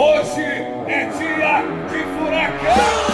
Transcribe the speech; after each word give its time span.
Hoje 0.00 0.42
é 0.42 1.06
dia 1.06 1.62
de 1.88 2.04
furacão! 2.14 3.08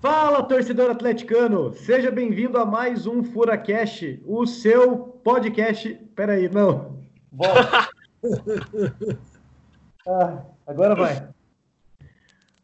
Fala, 0.00 0.42
torcedor 0.42 0.90
atleticano! 0.90 1.72
Seja 1.72 2.10
bem-vindo 2.10 2.58
a 2.58 2.66
mais 2.66 3.06
um 3.06 3.22
Furacast, 3.22 4.20
o 4.26 4.44
seu 4.44 4.98
podcast. 4.98 5.94
Peraí, 6.16 6.48
não. 6.48 6.98
Volta. 7.30 7.88
ah, 10.04 10.42
agora 10.66 10.96
vai. 10.96 11.28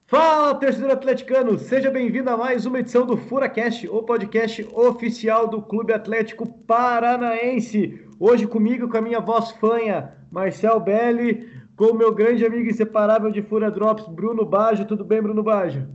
Fala, 0.08 0.54
torcedor 0.54 0.92
atleticano! 0.92 1.58
Seja 1.58 1.90
bem-vindo 1.90 2.30
a 2.30 2.36
mais 2.36 2.64
uma 2.64 2.78
edição 2.78 3.04
do 3.04 3.16
Furacast, 3.16 3.88
o 3.88 4.04
podcast 4.04 4.64
oficial 4.72 5.48
do 5.48 5.60
Clube 5.60 5.92
Atlético 5.92 6.46
Paranaense. 6.46 8.06
Hoje 8.20 8.46
comigo, 8.46 8.88
com 8.88 8.98
a 8.98 9.00
minha 9.00 9.18
voz 9.18 9.50
fanha, 9.50 10.16
Marcel 10.30 10.78
Belli, 10.78 11.50
com 11.74 11.86
o 11.86 11.94
meu 11.94 12.14
grande 12.14 12.46
amigo 12.46 12.70
inseparável 12.70 13.32
de 13.32 13.42
Fura 13.42 13.68
Drops, 13.68 14.06
Bruno 14.06 14.46
Baggio. 14.46 14.86
Tudo 14.86 15.04
bem, 15.04 15.20
Bruno 15.20 15.42
Baggio? 15.42 15.88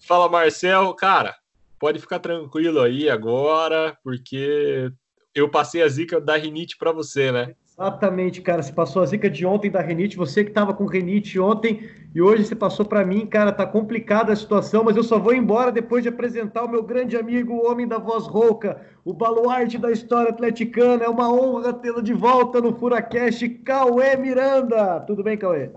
Fala, 0.00 0.30
Marcel. 0.30 0.94
Cara, 0.94 1.36
pode 1.78 1.98
ficar 1.98 2.20
tranquilo 2.20 2.80
aí 2.80 3.10
agora, 3.10 3.94
porque 4.02 4.90
eu 5.34 5.50
passei 5.50 5.82
a 5.82 5.88
zica 5.88 6.18
da 6.18 6.38
rinite 6.38 6.78
para 6.78 6.90
você, 6.90 7.30
né? 7.30 7.54
Exatamente, 7.72 8.42
cara. 8.42 8.62
Você 8.62 8.72
passou 8.72 9.02
a 9.02 9.06
zica 9.06 9.30
de 9.30 9.46
ontem 9.46 9.70
da 9.70 9.80
renite, 9.80 10.16
você 10.16 10.44
que 10.44 10.50
estava 10.50 10.74
com 10.74 10.84
renite 10.84 11.40
ontem 11.40 11.88
e 12.14 12.20
hoje 12.20 12.44
você 12.44 12.54
passou 12.54 12.84
para 12.84 13.04
mim, 13.04 13.26
cara. 13.26 13.50
Tá 13.50 13.66
complicada 13.66 14.32
a 14.32 14.36
situação, 14.36 14.84
mas 14.84 14.96
eu 14.96 15.02
só 15.02 15.18
vou 15.18 15.34
embora 15.34 15.72
depois 15.72 16.02
de 16.02 16.08
apresentar 16.10 16.64
o 16.64 16.68
meu 16.68 16.82
grande 16.82 17.16
amigo, 17.16 17.54
o 17.54 17.70
homem 17.70 17.88
da 17.88 17.98
voz 17.98 18.26
rouca, 18.26 18.80
o 19.04 19.14
baluarte 19.14 19.78
da 19.78 19.90
história 19.90 20.30
atleticana. 20.30 21.04
É 21.04 21.08
uma 21.08 21.32
honra 21.32 21.72
tê-lo 21.72 22.02
de 22.02 22.12
volta 22.12 22.60
no 22.60 22.74
Furacast, 22.74 23.48
Cauê 23.64 24.16
Miranda. 24.16 25.00
Tudo 25.00 25.22
bem, 25.22 25.38
Cauê? 25.38 25.70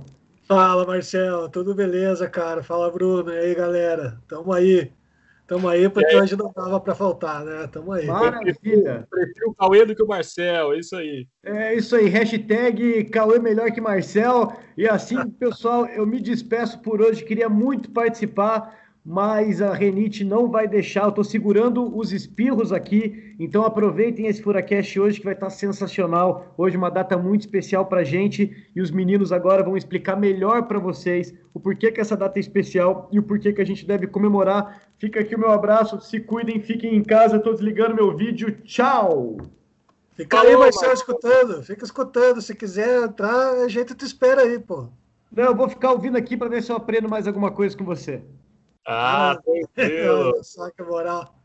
Fala, 0.48 0.86
Marcel. 0.86 1.50
Tudo 1.50 1.74
beleza, 1.74 2.30
cara? 2.30 2.62
Fala, 2.62 2.92
Bruno. 2.92 3.32
E 3.32 3.38
aí, 3.38 3.56
galera? 3.56 4.22
Tamo 4.28 4.54
aí. 4.54 4.92
Tamo 5.48 5.70
aí, 5.70 5.88
porque 5.88 6.16
hoje 6.16 6.36
não 6.36 6.52
dava 6.56 6.80
para 6.80 6.96
faltar, 6.96 7.46
né? 7.46 7.68
Tamo 7.68 7.92
aí. 7.92 8.08
Maravilha. 8.08 9.08
Prefiro 9.10 9.50
o 9.50 9.54
Cauê 9.54 9.86
do 9.86 9.96
que 9.96 10.02
o 10.02 10.08
Marcel, 10.08 10.74
é 10.74 10.80
isso 10.80 10.96
aí. 10.96 11.28
É 11.44 11.76
isso 11.76 11.96
aí, 11.96 12.08
hashtag 12.08 13.06
Cauê 13.06 13.38
melhor 13.38 13.72
que 13.72 13.80
Marcel. 13.80 14.54
E 14.76 14.88
assim, 14.88 15.18
pessoal, 15.40 15.86
eu 15.86 16.06
me 16.06 16.20
despeço 16.20 16.82
por 16.82 17.00
hoje. 17.00 17.24
Queria 17.24 17.48
muito 17.48 17.92
participar 17.92 18.86
mas 19.06 19.62
a 19.62 19.72
Renite 19.72 20.24
não 20.24 20.50
vai 20.50 20.68
deixar. 20.68 21.04
Eu 21.04 21.10
estou 21.10 21.24
segurando 21.24 21.96
os 21.96 22.12
espirros 22.12 22.74
aqui, 22.74 23.36
então 23.40 23.64
aproveitem 23.64 24.26
esse 24.26 24.42
Furacast 24.42 25.00
hoje 25.00 25.20
que 25.20 25.26
vai 25.26 25.36
estar 25.36 25.52
sensacional. 25.52 26.56
Hoje 26.58 26.76
uma 26.76 26.90
data 26.90 27.16
muito 27.16 27.42
especial 27.42 27.86
para 27.86 28.04
gente 28.04 28.66
e 28.76 28.82
os 28.82 28.90
meninos 28.90 29.32
agora 29.32 29.62
vão 29.62 29.78
explicar 29.78 30.16
melhor 30.16 30.64
para 30.64 30.80
vocês 30.80 31.36
o 31.54 31.60
porquê 31.60 31.92
que 31.92 32.02
essa 32.02 32.18
data 32.18 32.40
é 32.40 32.42
especial 32.42 33.08
e 33.12 33.20
o 33.20 33.24
porquê 33.24 33.54
que 33.54 33.62
a 33.62 33.66
gente 33.66 33.86
deve 33.86 34.08
comemorar. 34.08 34.85
Fica 34.98 35.20
aqui 35.20 35.36
o 35.36 35.40
meu 35.40 35.52
abraço, 35.52 36.00
se 36.00 36.20
cuidem, 36.20 36.62
fiquem 36.62 36.96
em 36.96 37.04
casa. 37.04 37.38
Estou 37.38 37.54
desligando 37.54 37.96
meu 37.96 38.16
vídeo. 38.16 38.62
Tchau. 38.64 39.38
Fica 40.14 40.42
aí, 40.42 40.56
Marcelo, 40.56 40.94
escutando. 40.94 41.64
Fica 41.64 41.84
escutando. 41.84 42.42
Se 42.42 42.56
quiser 42.56 43.04
entrar, 43.04 43.52
a 43.64 43.68
gente 43.68 43.94
te 43.94 44.06
espera 44.06 44.42
aí, 44.42 44.58
pô. 44.58 44.88
Não, 45.32 45.44
eu 45.46 45.56
vou 45.56 45.68
ficar 45.68 45.92
ouvindo 45.92 46.18
aqui 46.18 46.38
para 46.38 46.48
ver 46.48 46.64
se 46.64 46.72
eu 46.72 46.78
aprendo 46.78 47.10
mais 47.10 47.28
alguma 47.28 47.52
coisa 47.52 47.78
com 47.78 47.84
você. 47.84 48.24
Ah, 48.88 49.38
tranquilo. 49.44 50.42
Só 50.44 50.70
que 50.70 50.82
moral. 50.82 51.36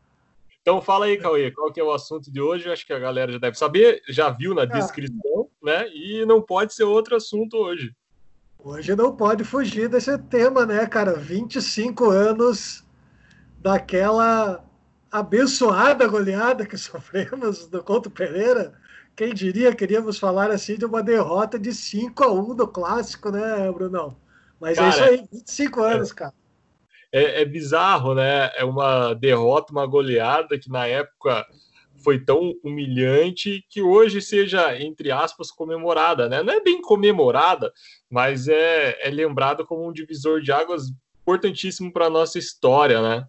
Então 0.61 0.79
fala 0.79 1.05
aí, 1.05 1.17
Cauê, 1.17 1.51
qual 1.51 1.73
que 1.73 1.79
é 1.79 1.83
o 1.83 1.91
assunto 1.91 2.31
de 2.31 2.39
hoje? 2.39 2.69
Acho 2.69 2.85
que 2.85 2.93
a 2.93 2.99
galera 2.99 3.31
já 3.31 3.39
deve 3.39 3.57
saber, 3.57 4.01
já 4.07 4.29
viu 4.29 4.53
na 4.53 4.61
ah. 4.61 4.65
descrição, 4.65 5.49
né? 5.61 5.89
E 5.89 6.23
não 6.25 6.41
pode 6.41 6.73
ser 6.73 6.83
outro 6.83 7.15
assunto 7.15 7.57
hoje. 7.57 7.93
Hoje 8.57 8.95
não 8.95 9.15
pode 9.15 9.43
fugir 9.43 9.89
desse 9.89 10.15
tema, 10.19 10.65
né, 10.67 10.85
cara? 10.85 11.15
25 11.15 12.09
anos 12.11 12.85
daquela 13.61 14.63
abençoada 15.11 16.07
goleada 16.07 16.65
que 16.65 16.75
sofremos 16.77 17.67
do 17.67 17.83
Couto 17.83 18.09
Pereira. 18.09 18.73
Quem 19.15 19.33
diria, 19.33 19.75
queríamos 19.75 20.17
falar 20.17 20.49
assim 20.51 20.77
de 20.77 20.85
uma 20.85 21.03
derrota 21.03 21.59
de 21.59 21.73
5 21.73 22.23
a 22.23 22.31
1 22.31 22.55
do 22.55 22.67
clássico, 22.67 23.29
né, 23.29 23.71
Brunão? 23.71 24.15
Mas 24.59 24.77
cara, 24.77 24.87
é 24.87 24.89
isso 24.89 25.03
aí, 25.03 25.27
25 25.31 25.81
anos, 25.81 26.11
é, 26.11 26.13
cara 26.15 26.33
é, 27.11 27.41
é 27.41 27.45
bizarro, 27.45 28.15
né? 28.15 28.49
É 28.55 28.63
uma 28.63 29.13
derrota, 29.13 29.71
uma 29.71 29.85
goleada 29.85 30.57
que 30.57 30.69
na 30.69 30.87
época 30.87 31.45
foi 32.03 32.23
tão 32.23 32.53
humilhante 32.63 33.63
que 33.69 33.81
hoje 33.81 34.21
seja, 34.21 34.79
entre 34.81 35.11
aspas, 35.11 35.51
comemorada, 35.51 36.27
né? 36.29 36.41
Não 36.41 36.53
é 36.53 36.61
bem 36.61 36.81
comemorada, 36.81 37.71
mas 38.09 38.47
é, 38.47 38.97
é 39.07 39.09
lembrado 39.09 39.65
como 39.65 39.87
um 39.87 39.93
divisor 39.93 40.41
de 40.41 40.51
águas 40.51 40.85
importantíssimo 41.21 41.91
para 41.91 42.07
a 42.07 42.09
nossa 42.09 42.39
história, 42.39 43.01
né? 43.01 43.27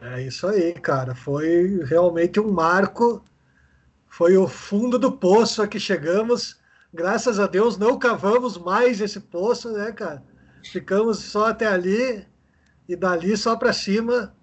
É 0.00 0.22
isso 0.22 0.46
aí, 0.46 0.72
cara. 0.72 1.14
Foi 1.14 1.84
realmente 1.84 2.40
um 2.40 2.50
marco. 2.50 3.24
Foi 4.08 4.36
o 4.36 4.48
fundo 4.48 4.98
do 4.98 5.12
poço 5.12 5.62
a 5.62 5.68
que 5.68 5.78
chegamos. 5.78 6.60
Graças 6.92 7.38
a 7.38 7.46
Deus 7.46 7.78
não 7.78 7.98
cavamos 7.98 8.58
mais 8.58 9.00
esse 9.00 9.20
poço, 9.20 9.72
né, 9.72 9.92
cara? 9.92 10.22
Ficamos 10.70 11.18
só 11.18 11.46
até 11.46 11.66
ali 11.66 12.24
e 12.88 12.94
dali 12.94 13.36
só 13.36 13.56
para 13.56 13.72
cima 13.72 14.34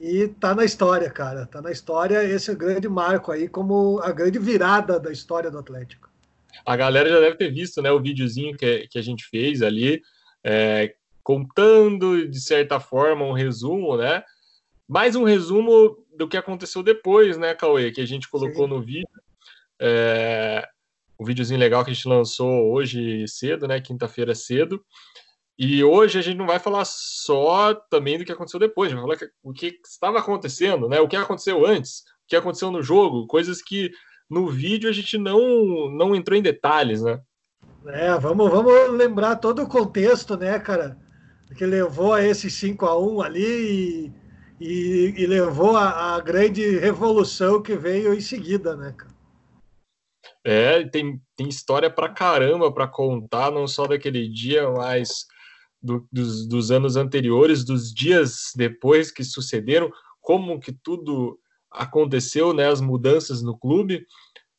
e 0.00 0.28
tá 0.28 0.54
na 0.54 0.64
história, 0.64 1.10
cara. 1.10 1.46
Tá 1.46 1.60
na 1.60 1.70
história 1.70 2.24
esse 2.24 2.54
grande 2.54 2.88
marco 2.88 3.30
aí 3.30 3.48
como 3.48 4.00
a 4.02 4.10
grande 4.12 4.38
virada 4.38 4.98
da 4.98 5.12
história 5.12 5.50
do 5.50 5.58
Atlético. 5.58 6.10
A 6.64 6.76
galera 6.76 7.08
já 7.08 7.20
deve 7.20 7.36
ter 7.36 7.50
visto, 7.50 7.82
né, 7.82 7.90
o 7.90 8.00
videozinho 8.00 8.56
que, 8.56 8.86
que 8.88 8.98
a 8.98 9.02
gente 9.02 9.24
fez 9.28 9.60
ali, 9.60 10.02
é, 10.42 10.94
contando 11.22 12.28
de 12.28 12.40
certa 12.40 12.78
forma 12.78 13.24
um 13.24 13.32
resumo, 13.32 13.96
né? 13.96 14.22
Mais 14.88 15.16
um 15.16 15.24
resumo 15.24 15.96
do 16.16 16.28
que 16.28 16.36
aconteceu 16.36 16.82
depois, 16.82 17.36
né, 17.36 17.54
Cauê, 17.54 17.90
que 17.90 18.00
a 18.00 18.06
gente 18.06 18.28
colocou 18.28 18.64
Sim. 18.64 18.74
no 18.74 18.82
vídeo. 18.82 19.08
É, 19.80 20.66
um 21.18 21.24
videozinho 21.24 21.58
legal 21.58 21.84
que 21.84 21.90
a 21.90 21.94
gente 21.94 22.08
lançou 22.08 22.72
hoje 22.72 23.26
cedo, 23.26 23.66
né, 23.66 23.80
quinta-feira 23.80 24.34
cedo. 24.34 24.84
E 25.58 25.84
hoje 25.84 26.18
a 26.18 26.22
gente 26.22 26.36
não 26.36 26.46
vai 26.46 26.58
falar 26.58 26.84
só 26.84 27.72
também 27.74 28.18
do 28.18 28.24
que 28.24 28.32
aconteceu 28.32 28.58
depois, 28.58 28.88
a 28.88 28.94
gente 28.94 29.06
vai 29.06 29.16
falar 29.16 29.30
o 29.42 29.52
que 29.52 29.78
estava 29.84 30.18
acontecendo, 30.18 30.88
né? 30.88 31.00
O 31.00 31.06
que 31.06 31.14
aconteceu 31.14 31.64
antes, 31.64 32.00
o 32.00 32.26
que 32.26 32.34
aconteceu 32.34 32.72
no 32.72 32.82
jogo, 32.82 33.28
coisas 33.28 33.62
que 33.62 33.92
no 34.28 34.48
vídeo 34.48 34.90
a 34.90 34.92
gente 34.92 35.16
não, 35.16 35.88
não 35.90 36.14
entrou 36.14 36.36
em 36.36 36.42
detalhes, 36.42 37.02
né? 37.02 37.20
É, 37.86 38.18
vamos, 38.18 38.50
vamos 38.50 38.90
lembrar 38.96 39.36
todo 39.36 39.62
o 39.62 39.68
contexto, 39.68 40.36
né, 40.36 40.58
cara? 40.58 40.98
Que 41.56 41.64
levou 41.64 42.12
a 42.12 42.24
esse 42.24 42.50
5 42.50 42.84
a 42.86 42.98
1 42.98 43.22
ali 43.22 43.44
e, 43.44 44.12
e, 44.60 45.14
e 45.16 45.26
levou 45.26 45.76
a, 45.76 46.14
a, 46.14 46.20
grande 46.20 46.78
revolução 46.78 47.60
que 47.62 47.76
veio 47.76 48.14
em 48.14 48.20
seguida, 48.20 48.76
né, 48.76 48.94
cara? 48.96 49.14
É, 50.44 50.84
tem, 50.88 51.20
tem 51.36 51.48
história 51.48 51.90
pra 51.90 52.08
caramba 52.08 52.72
para 52.72 52.86
contar, 52.86 53.50
não 53.50 53.66
só 53.66 53.86
daquele 53.86 54.28
dia, 54.28 54.70
mas 54.70 55.26
do, 55.82 56.06
dos, 56.12 56.46
dos 56.46 56.70
anos 56.70 56.96
anteriores, 56.96 57.64
dos 57.64 57.92
dias 57.92 58.52
depois 58.54 59.10
que 59.10 59.24
sucederam, 59.24 59.90
como 60.20 60.60
que 60.60 60.72
tudo 60.72 61.38
aconteceu, 61.70 62.52
né, 62.52 62.68
as 62.68 62.80
mudanças 62.80 63.42
no 63.42 63.56
clube. 63.56 64.06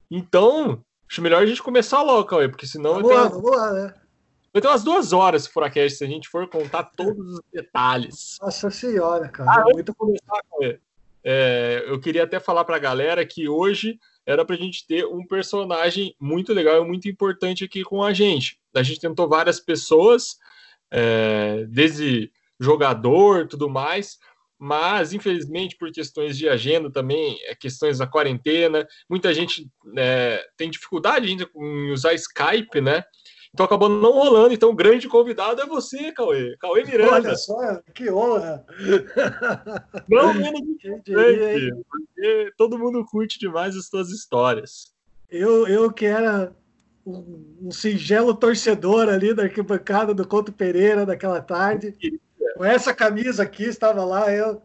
Então, 0.10 0.84
acho 1.10 1.22
melhor 1.22 1.42
a 1.42 1.46
gente 1.46 1.64
começar 1.64 2.02
logo, 2.02 2.28
Cauê, 2.28 2.50
porque 2.50 2.68
senão 2.68 2.96
vamos 2.96 3.10
lá, 3.10 3.28
vamos 3.28 3.52
lá, 3.52 3.72
né? 3.72 3.94
Vai 4.56 4.62
ter 4.62 4.70
umas 4.70 4.86
duas 4.86 5.12
horas 5.12 5.44
se 5.44 5.50
Furacast, 5.50 5.98
se 5.98 6.06
a 6.06 6.08
gente 6.08 6.30
for 6.30 6.48
contar 6.48 6.84
todos 6.84 7.34
os 7.34 7.42
detalhes. 7.52 8.38
Nossa 8.42 8.72
senhora, 8.72 9.28
cara. 9.28 9.52
Ah, 9.52 9.70
é 9.70 9.74
muito 9.74 9.94
começar. 9.94 10.40
É, 11.22 11.84
eu 11.86 12.00
queria 12.00 12.24
até 12.24 12.40
falar 12.40 12.64
para 12.64 12.78
a 12.78 12.80
galera 12.80 13.26
que 13.26 13.50
hoje 13.50 14.00
era 14.26 14.46
para 14.46 14.56
a 14.56 14.58
gente 14.58 14.88
ter 14.88 15.06
um 15.06 15.28
personagem 15.28 16.16
muito 16.18 16.54
legal 16.54 16.82
e 16.82 16.88
muito 16.88 17.10
importante 17.10 17.66
aqui 17.66 17.84
com 17.84 18.02
a 18.02 18.14
gente. 18.14 18.58
A 18.74 18.82
gente 18.82 19.02
tentou 19.02 19.28
várias 19.28 19.60
pessoas, 19.60 20.38
é, 20.90 21.66
desde 21.68 22.32
jogador, 22.58 23.50
tudo 23.50 23.70
mais, 23.70 24.18
mas 24.58 25.12
infelizmente 25.12 25.76
por 25.78 25.92
questões 25.92 26.38
de 26.38 26.48
agenda 26.48 26.90
também, 26.90 27.38
é, 27.44 27.56
questões 27.56 27.98
da 27.98 28.08
quarentena, 28.08 28.88
muita 29.10 29.34
gente 29.34 29.70
é, 29.98 30.48
tem 30.56 30.70
dificuldade 30.70 31.28
ainda 31.28 31.46
em 31.58 31.92
usar 31.92 32.14
Skype, 32.14 32.80
né? 32.80 33.04
Então 33.56 33.66
acabou 33.66 33.88
não 33.88 34.12
rolando. 34.12 34.54
Então 34.54 34.70
o 34.70 34.76
grande 34.76 35.08
convidado 35.08 35.62
é 35.62 35.66
você, 35.66 36.12
Cauê. 36.12 36.58
Cauê 36.60 36.84
Miranda. 36.84 37.14
Olha 37.14 37.36
só, 37.38 37.82
que 37.94 38.12
honra! 38.12 38.66
Não 40.10 40.34
menos 40.36 40.60
importante, 40.60 41.72
porque 41.90 42.52
todo 42.58 42.78
mundo 42.78 43.06
curte 43.06 43.40
demais 43.40 43.78
as 43.78 43.88
suas 43.88 44.10
histórias. 44.10 44.94
Eu, 45.30 45.66
eu 45.68 45.90
que 45.90 46.06
era 46.06 46.54
um, 47.06 47.58
um 47.62 47.72
singelo 47.72 48.36
torcedor 48.36 49.08
ali 49.08 49.34
da 49.34 49.44
arquibancada 49.44 50.14
do 50.14 50.28
Couto 50.28 50.52
Pereira 50.52 51.06
daquela 51.06 51.40
tarde. 51.40 51.96
Com 52.58 52.66
essa 52.66 52.94
camisa 52.94 53.44
aqui, 53.44 53.64
estava 53.64 54.04
lá 54.04 54.30
eu 54.34 54.62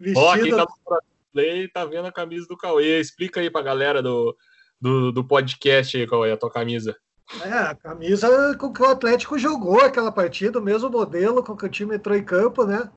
vestido. 0.00 0.26
Oh, 0.26 0.32
quem, 0.32 0.50
tá 0.50 0.56
no, 0.56 1.02
Play 1.34 1.68
tá 1.68 1.84
vendo 1.84 2.06
a 2.06 2.12
camisa 2.12 2.46
do 2.48 2.56
Cauê. 2.56 2.98
Explica 2.98 3.40
aí 3.40 3.50
pra 3.50 3.60
galera 3.60 4.02
do, 4.02 4.34
do, 4.80 5.12
do 5.12 5.22
podcast 5.22 5.98
aí, 5.98 6.06
Cauê, 6.06 6.32
a 6.32 6.36
tua 6.38 6.50
camisa. 6.50 6.96
É, 7.44 7.52
a 7.52 7.74
camisa 7.74 8.56
com 8.58 8.72
que 8.72 8.82
o 8.82 8.86
Atlético 8.86 9.38
jogou 9.38 9.80
aquela 9.80 10.12
partida, 10.12 10.58
o 10.58 10.62
mesmo 10.62 10.90
modelo 10.90 11.42
com 11.42 11.56
que 11.56 11.64
o 11.64 11.68
time 11.68 11.96
entrou 11.96 12.16
em 12.16 12.22
campo, 12.22 12.64
né? 12.64 12.90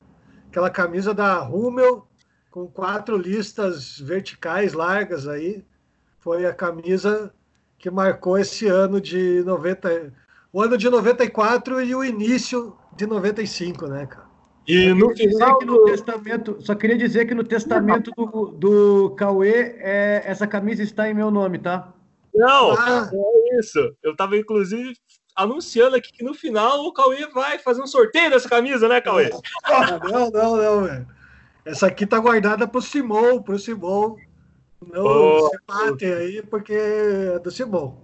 Aquela 0.48 0.70
camisa 0.70 1.14
da 1.14 1.38
Rummel, 1.38 2.06
com 2.50 2.66
quatro 2.66 3.16
listas 3.16 3.98
verticais 3.98 4.72
largas 4.72 5.26
aí. 5.26 5.64
Foi 6.18 6.44
a 6.44 6.52
camisa 6.52 7.32
que 7.78 7.90
marcou 7.90 8.38
esse 8.38 8.66
ano 8.66 9.00
de 9.00 9.42
90, 9.44 10.12
o 10.52 10.62
ano 10.62 10.76
de 10.76 10.88
94 10.88 11.80
e 11.82 11.94
o 11.94 12.04
início 12.04 12.76
de 12.94 13.06
95, 13.06 13.86
né, 13.86 14.06
cara? 14.06 14.26
E 14.66 14.92
no 14.92 15.14
final 15.14 15.60
no 15.64 15.84
testamento, 15.84 16.56
só 16.60 16.74
queria 16.74 16.98
dizer 16.98 17.26
que 17.26 17.34
no 17.34 17.44
testamento 17.44 18.10
do, 18.10 18.46
do 18.46 19.10
Cauê, 19.10 19.76
é, 19.78 20.22
essa 20.26 20.44
camisa 20.44 20.82
está 20.82 21.08
em 21.08 21.14
meu 21.14 21.30
nome, 21.30 21.58
tá? 21.58 21.92
Não, 22.36 22.72
ah. 22.72 23.10
é 23.12 23.58
isso. 23.58 23.96
Eu 24.02 24.14
tava, 24.14 24.36
inclusive, 24.36 24.94
anunciando 25.34 25.96
aqui 25.96 26.12
que 26.12 26.24
no 26.24 26.34
final 26.34 26.84
o 26.84 26.92
Cauê 26.92 27.26
vai 27.28 27.58
fazer 27.58 27.82
um 27.82 27.86
sorteio 27.86 28.30
dessa 28.30 28.48
camisa, 28.48 28.88
né, 28.88 29.00
Cauê? 29.00 29.30
Não, 30.10 30.30
não, 30.30 30.56
não, 30.56 30.84
velho. 30.84 31.06
Essa 31.64 31.88
aqui 31.88 32.06
tá 32.06 32.18
guardada 32.18 32.66
pro 32.68 32.80
Simão, 32.80 33.42
pro 33.42 33.58
Simão. 33.58 34.16
Não 34.80 35.04
oh. 35.04 35.48
se 35.48 35.58
matem 35.68 36.12
aí, 36.12 36.42
porque 36.42 36.72
é 36.72 37.38
do 37.40 37.50
Simão. 37.50 38.00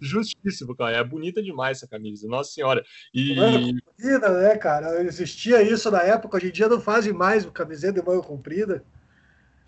Justíssimo, 0.00 0.76
cara. 0.76 0.96
É 0.96 1.04
bonita 1.04 1.42
demais 1.42 1.78
essa 1.78 1.88
camisa, 1.88 2.28
nossa 2.28 2.52
senhora. 2.52 2.82
E. 3.12 3.36
Manga 3.36 3.58
comprida, 3.58 4.28
né, 4.40 4.56
cara? 4.56 5.02
Existia 5.02 5.62
isso 5.62 5.90
na 5.90 6.02
época, 6.02 6.36
hoje 6.36 6.48
em 6.48 6.52
dia 6.52 6.68
não 6.68 6.80
fazem 6.80 7.12
mais 7.12 7.44
camiseta 7.46 8.00
de 8.00 8.06
manga 8.06 8.22
comprida. 8.22 8.84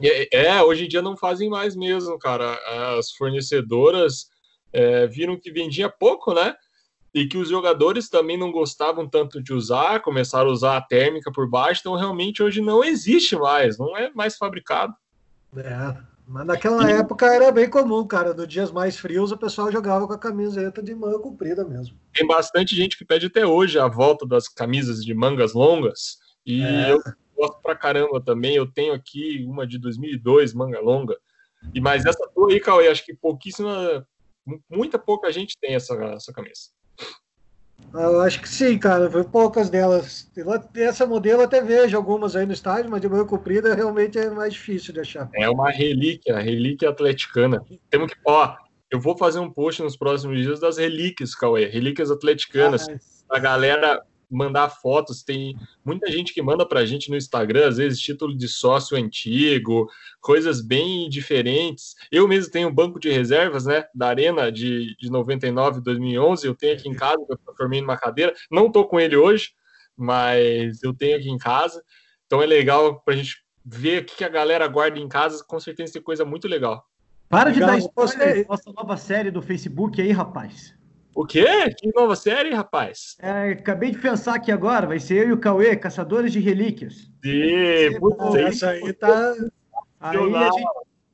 É, 0.02 0.46
é, 0.46 0.62
hoje 0.62 0.84
em 0.84 0.88
dia 0.88 1.02
não 1.02 1.16
fazem 1.16 1.48
mais 1.48 1.76
mesmo, 1.76 2.18
cara. 2.18 2.58
As 2.98 3.12
fornecedoras 3.12 4.26
é, 4.72 5.06
viram 5.06 5.38
que 5.38 5.52
vendia 5.52 5.88
pouco, 5.88 6.32
né? 6.32 6.54
E 7.14 7.26
que 7.26 7.36
os 7.36 7.48
jogadores 7.48 8.08
também 8.08 8.38
não 8.38 8.50
gostavam 8.50 9.08
tanto 9.08 9.42
de 9.42 9.52
usar, 9.52 10.00
começaram 10.00 10.48
a 10.48 10.52
usar 10.52 10.76
a 10.78 10.80
térmica 10.80 11.30
por 11.30 11.48
baixo, 11.48 11.82
então 11.82 11.94
realmente 11.94 12.42
hoje 12.42 12.62
não 12.62 12.82
existe 12.82 13.36
mais, 13.36 13.76
não 13.76 13.96
é 13.96 14.10
mais 14.14 14.36
fabricado. 14.36 14.94
É, 15.54 15.94
mas 16.26 16.46
naquela 16.46 16.90
e... 16.90 16.94
época 16.94 17.26
era 17.26 17.52
bem 17.52 17.68
comum, 17.68 18.06
cara. 18.06 18.32
Nos 18.32 18.48
dias 18.48 18.72
mais 18.72 18.96
frios 18.96 19.30
o 19.30 19.36
pessoal 19.36 19.70
jogava 19.70 20.06
com 20.06 20.14
a 20.14 20.18
camiseta 20.18 20.82
de 20.82 20.94
manga 20.94 21.18
comprida 21.18 21.64
mesmo. 21.66 21.94
Tem 22.14 22.26
bastante 22.26 22.74
gente 22.74 22.96
que 22.96 23.04
pede 23.04 23.26
até 23.26 23.46
hoje 23.46 23.78
a 23.78 23.86
volta 23.86 24.26
das 24.26 24.48
camisas 24.48 25.04
de 25.04 25.12
mangas 25.12 25.52
longas. 25.52 26.16
E 26.46 26.62
é. 26.62 26.92
eu 26.92 27.02
gosto 27.36 27.60
pra 27.62 27.76
caramba 27.76 28.20
também. 28.20 28.54
Eu 28.54 28.66
tenho 28.66 28.92
aqui 28.92 29.44
uma 29.46 29.66
de 29.66 29.78
2002, 29.78 30.54
manga 30.54 30.80
longa. 30.80 31.16
E 31.74 31.80
mas 31.80 32.04
essa 32.04 32.28
tua 32.34 32.50
aí, 32.50 32.60
Cauê, 32.60 32.88
acho 32.88 33.04
que 33.04 33.14
pouquíssima, 33.14 34.06
muita 34.68 34.98
pouca 34.98 35.30
gente 35.30 35.56
tem 35.60 35.74
essa, 35.74 35.94
essa 36.06 36.32
camisa. 36.32 36.70
Eu 37.92 38.20
acho 38.20 38.40
que 38.40 38.48
sim, 38.48 38.78
cara. 38.78 39.10
Foi 39.10 39.24
poucas 39.24 39.68
delas. 39.68 40.30
Essa 40.74 41.06
modelo 41.06 41.42
até 41.42 41.60
vejo 41.60 41.96
algumas 41.96 42.34
aí 42.34 42.46
no 42.46 42.52
estádio, 42.52 42.90
mas 42.90 43.00
de 43.00 43.08
manga 43.08 43.24
comprida 43.24 43.74
realmente 43.74 44.18
é 44.18 44.30
mais 44.30 44.54
difícil 44.54 44.94
de 44.94 45.00
achar. 45.00 45.28
É 45.34 45.48
uma 45.48 45.70
relíquia, 45.70 46.38
relíquia 46.38 46.88
atleticana. 46.88 47.62
Temos 47.90 48.12
que, 48.12 48.18
ó, 48.24 48.56
eu 48.90 49.00
vou 49.00 49.16
fazer 49.16 49.40
um 49.40 49.50
post 49.50 49.82
nos 49.82 49.96
próximos 49.96 50.40
dias 50.42 50.60
das 50.60 50.78
relíquias, 50.78 51.34
Cauê, 51.34 51.66
relíquias 51.66 52.10
atleticanas. 52.10 52.88
Ah, 52.88 53.36
a 53.36 53.38
galera 53.38 54.02
mandar 54.32 54.68
fotos. 54.68 55.22
Tem 55.22 55.56
muita 55.84 56.10
gente 56.10 56.32
que 56.32 56.42
manda 56.42 56.66
para 56.66 56.80
a 56.80 56.86
gente 56.86 57.10
no 57.10 57.16
Instagram, 57.16 57.68
às 57.68 57.76
vezes 57.76 58.00
título 58.00 58.36
de 58.36 58.48
sócio 58.48 58.96
antigo, 58.96 59.88
coisas 60.20 60.60
bem 60.60 61.08
diferentes. 61.08 61.94
Eu 62.10 62.26
mesmo 62.26 62.50
tenho 62.50 62.68
um 62.68 62.74
banco 62.74 62.98
de 62.98 63.10
reservas, 63.10 63.66
né, 63.66 63.84
da 63.94 64.08
Arena 64.08 64.50
de, 64.50 64.96
de 64.96 65.10
99, 65.10 65.80
2011. 65.80 66.46
Eu 66.46 66.54
tenho 66.54 66.74
aqui 66.74 66.88
em 66.88 66.94
casa, 66.94 67.24
eu 67.28 67.38
formei 67.56 67.80
numa 67.80 67.96
cadeira. 67.96 68.34
Não 68.50 68.66
estou 68.66 68.86
com 68.86 68.98
ele 68.98 69.16
hoje, 69.16 69.50
mas 69.96 70.82
eu 70.82 70.94
tenho 70.94 71.16
aqui 71.16 71.30
em 71.30 71.38
casa. 71.38 71.82
Então 72.26 72.42
é 72.42 72.46
legal 72.46 73.00
para 73.00 73.14
a 73.14 73.16
gente 73.16 73.42
ver 73.64 74.02
o 74.02 74.04
que 74.04 74.24
a 74.24 74.28
galera 74.28 74.66
guarda 74.66 74.98
em 74.98 75.08
casa. 75.08 75.44
Com 75.46 75.60
certeza 75.60 75.92
tem 75.92 76.02
coisa 76.02 76.24
muito 76.24 76.48
legal. 76.48 76.84
Para 77.28 77.50
de 77.50 77.60
legal, 77.60 77.70
dar 77.70 77.78
spoiler 77.78 78.46
nossa 78.48 78.72
nova 78.72 78.96
série 78.96 79.30
do 79.30 79.40
Facebook 79.40 80.00
aí, 80.00 80.12
rapaz. 80.12 80.74
O 81.14 81.26
quê? 81.26 81.70
Que 81.76 81.92
nova 81.94 82.16
série, 82.16 82.54
rapaz? 82.54 83.16
É, 83.20 83.50
acabei 83.50 83.90
de 83.90 83.98
pensar 83.98 84.34
aqui 84.36 84.50
agora, 84.50 84.86
vai 84.86 84.98
ser 84.98 85.24
eu 85.24 85.28
e 85.28 85.32
o 85.32 85.38
Cauê, 85.38 85.76
Caçadores 85.76 86.32
de 86.32 86.40
Relíquias. 86.40 87.10
Sim, 87.22 87.98
putz, 88.00 88.34
essa 88.34 88.70
aí 88.70 88.92
tá. 88.94 89.34
Aí 90.00 90.16
a, 90.16 90.50
gente, 90.50 90.64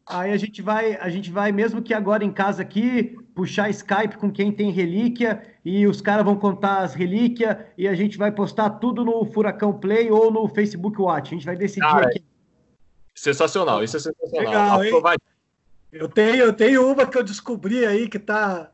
aí 0.07 0.33
a 0.33 0.37
gente 0.37 0.63
vai, 0.63 0.97
a 0.97 1.09
gente 1.09 1.31
vai, 1.31 1.53
mesmo 1.53 1.83
que 1.83 1.93
agora 1.93 2.25
em 2.25 2.33
casa 2.33 2.63
aqui, 2.63 3.17
puxar 3.35 3.69
Skype 3.71 4.17
com 4.17 4.31
quem 4.31 4.53
tem 4.53 4.71
relíquia 4.71 5.43
e 5.65 5.87
os 5.87 6.01
caras 6.01 6.25
vão 6.25 6.37
contar 6.37 6.79
as 6.79 6.95
relíquias 6.95 7.57
e 7.77 7.87
a 7.89 7.95
gente 7.95 8.17
vai 8.17 8.31
postar 8.31 8.71
tudo 8.71 9.05
no 9.05 9.25
Furacão 9.27 9.73
Play 9.73 10.11
ou 10.11 10.31
no 10.31 10.49
Facebook 10.49 11.01
Watch. 11.01 11.35
A 11.35 11.37
gente 11.37 11.45
vai 11.47 11.57
decidir 11.57 11.81
Cara, 11.81 12.07
aqui. 12.07 12.25
Sensacional, 13.15 13.83
isso 13.83 13.97
é 13.97 14.01
sensacional. 14.01 14.79
Legal? 14.79 15.15
Eu 15.91 16.09
tenho, 16.09 16.37
eu 16.37 16.53
tenho 16.53 16.91
uma 16.91 17.07
que 17.07 17.19
eu 17.19 17.25
descobri 17.25 17.85
aí 17.85 18.09
que 18.09 18.19
tá 18.19 18.71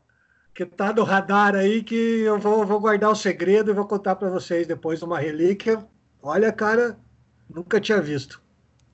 que 0.55 0.65
tá 0.65 0.91
no 0.93 1.03
radar 1.03 1.53
aí, 1.53 1.83
que 1.83 2.21
eu 2.21 2.39
vou, 2.39 2.65
vou 2.65 2.79
guardar 2.79 3.11
o 3.11 3.15
segredo 3.15 3.69
e 3.69 3.73
vou 3.73 3.85
contar 3.85 4.15
para 4.15 4.29
vocês 4.29 4.65
depois 4.65 5.03
uma 5.03 5.19
relíquia. 5.19 5.85
Olha, 6.23 6.49
cara, 6.53 6.97
nunca 7.49 7.81
tinha 7.81 8.01
visto. 8.01 8.41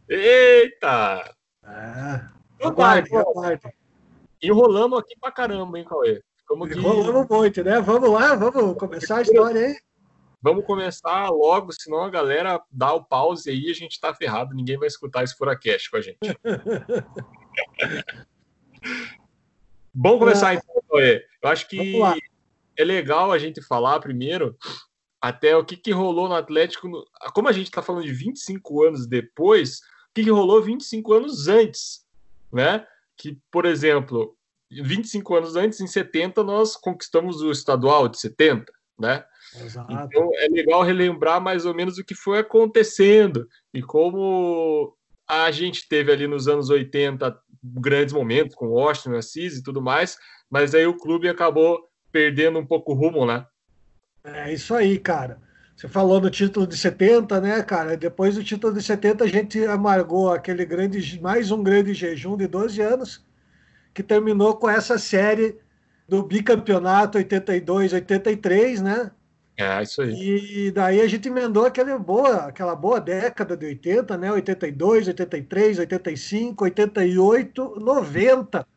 Eita! 0.10 1.36
É, 1.64 2.26
aguarde, 2.66 3.16
aguarde. 3.16 3.62
Enrolamos 4.42 4.98
aqui 4.98 5.16
pra 5.22 5.32
caramba, 5.32 5.78
hein, 5.78 5.86
Cauê? 5.88 6.24
Como 6.48 6.68
que... 6.68 6.74
Enrolamos 6.74 7.28
muito, 7.30 7.64
né? 7.64 7.80
Vamos 7.80 8.10
lá, 8.10 8.34
vamos 8.34 8.76
começar 8.76 9.18
a 9.18 9.22
história 9.22 9.68
aí. 9.68 9.78
Vamos 10.42 10.66
começar 10.66 11.30
logo, 11.30 11.72
senão 11.72 12.02
a 12.02 12.10
galera 12.10 12.60
dá 12.72 12.92
o 12.92 13.06
pause 13.06 13.52
aí 13.52 13.68
e 13.68 13.72
a 13.72 13.76
gente 13.76 14.02
tá 14.02 14.16
ferrado, 14.16 14.56
ninguém 14.56 14.80
vai 14.80 14.88
escutar 14.88 15.24
esse 15.24 15.38
Furacast 15.38 15.92
com 15.92 15.98
a 15.98 16.02
gente. 16.02 16.18
Bom 19.94 20.18
começar 20.18 20.56
então, 20.56 20.82
Cauê. 20.90 21.30
Eu 21.42 21.50
acho 21.50 21.68
que 21.68 21.94
é 22.78 22.84
legal 22.84 23.32
a 23.32 23.38
gente 23.38 23.62
falar 23.62 24.00
primeiro 24.00 24.58
até 25.20 25.56
o 25.56 25.64
que, 25.64 25.78
que 25.78 25.92
rolou 25.92 26.28
no 26.28 26.36
Atlético. 26.36 26.90
Como 27.34 27.48
a 27.48 27.52
gente 27.52 27.68
está 27.68 27.82
falando 27.82 28.04
de 28.04 28.12
25 28.12 28.84
anos 28.84 29.08
depois, 29.08 29.80
o 29.80 30.14
que, 30.16 30.24
que 30.24 30.32
rolou 30.32 30.62
25 30.62 31.14
anos 31.14 31.48
antes, 31.48 32.06
né? 32.52 32.86
Que, 33.18 33.38
por 33.52 33.66
exemplo, 33.66 34.36
25 34.72 35.36
anos 35.36 35.56
antes, 35.56 35.80
em 35.80 35.88
70, 35.88 36.44
nós 36.44 36.76
conquistamos 36.76 37.42
o 37.42 37.52
estadual 37.52 38.08
de 38.08 38.20
70, 38.20 38.72
né? 39.00 39.24
Exato. 39.56 39.92
Então 39.92 40.30
é 40.36 40.48
legal 40.48 40.82
relembrar 40.82 41.42
mais 41.42 41.66
ou 41.66 41.74
menos 41.74 41.98
o 41.98 42.06
que 42.06 42.16
foi 42.16 42.40
acontecendo 42.40 43.48
e 43.74 43.82
como 43.82 44.96
a 45.28 45.52
gente 45.52 45.88
teve 45.88 46.12
ali 46.12 46.26
nos 46.26 46.48
anos 46.48 46.70
80 46.70 47.38
grandes 47.64 48.14
momentos 48.14 48.56
com 48.56 48.68
Washington, 48.68 49.18
Assis 49.18 49.58
e 49.58 49.64
tudo 49.64 49.82
mais, 49.82 50.18
mas 50.50 50.74
aí 50.74 50.86
o 50.86 50.98
clube 50.98 51.30
acabou 51.30 51.80
perdendo 52.12 52.60
um 52.60 52.66
pouco 52.66 52.92
o 52.92 52.96
rumo, 52.96 53.26
né? 53.26 53.46
É 54.24 54.54
isso 54.54 54.74
aí, 54.76 55.00
cara. 55.00 55.40
Você 55.76 55.88
falou 55.88 56.20
do 56.20 56.30
título 56.30 56.68
de 56.68 56.78
70, 56.78 57.42
né, 57.42 57.64
cara? 57.64 57.98
Depois 57.98 58.36
do 58.36 58.44
título 58.44 58.74
de 58.74 58.84
70, 58.84 59.24
a 59.24 59.28
gente 59.28 59.66
amargou 59.66 60.32
aquele 60.32 60.64
grande, 60.64 61.20
mais 61.20 61.50
um 61.50 61.64
grande 61.64 61.94
jejum 61.94 62.38
de 62.38 62.46
12 62.48 62.82
anos, 62.82 63.26
que 63.94 64.04
terminou 64.04 64.56
com 64.58 64.70
essa 64.70 65.00
série 65.00 65.58
do 66.08 66.22
bicampeonato 66.22 67.18
82-83, 67.18 68.82
né? 68.82 69.12
É, 69.58 69.84
isso 69.84 70.02
aí. 70.02 70.68
E 70.68 70.72
daí 70.72 71.02
a 71.02 71.08
gente 71.08 71.28
emendou 71.28 71.66
aquela 71.66 71.98
boa, 71.98 72.46
aquela 72.46 72.76
boa 72.76 73.00
década 73.00 73.56
de 73.56 73.66
80, 73.66 74.18
né? 74.18 74.32
82, 74.32 75.08
83, 75.10 75.80
85, 75.80 76.64
88, 76.64 77.80
90, 77.80 78.68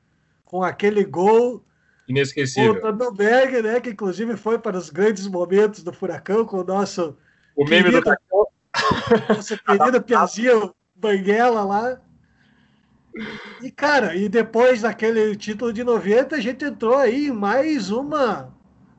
com 0.44 0.62
aquele 0.62 1.04
gol 1.04 1.64
inesquecível. 2.08 2.72
O 2.72 2.80
Tandberg, 2.80 3.62
né? 3.62 3.80
Que 3.80 3.90
inclusive 3.90 4.36
foi 4.36 4.58
para 4.58 4.76
os 4.76 4.90
grandes 4.90 5.26
momentos 5.26 5.82
do 5.82 5.92
Furacão 5.92 6.44
com 6.44 6.58
o 6.58 6.64
nosso. 6.64 7.16
O 7.56 7.64
meme 7.64 7.84
querido, 7.84 8.02
do 8.02 8.48
Nosso 9.34 9.56
querido 9.58 10.02
Piazinho 10.02 10.74
Banguela 10.94 11.64
lá. 11.64 12.00
E, 13.62 13.70
cara, 13.70 14.16
e 14.16 14.28
depois 14.28 14.82
daquele 14.82 15.36
título 15.36 15.72
de 15.72 15.84
90, 15.84 16.34
a 16.34 16.40
gente 16.40 16.64
entrou 16.64 16.96
aí 16.96 17.28
em 17.28 17.32
mais 17.32 17.90
uma 17.90 18.52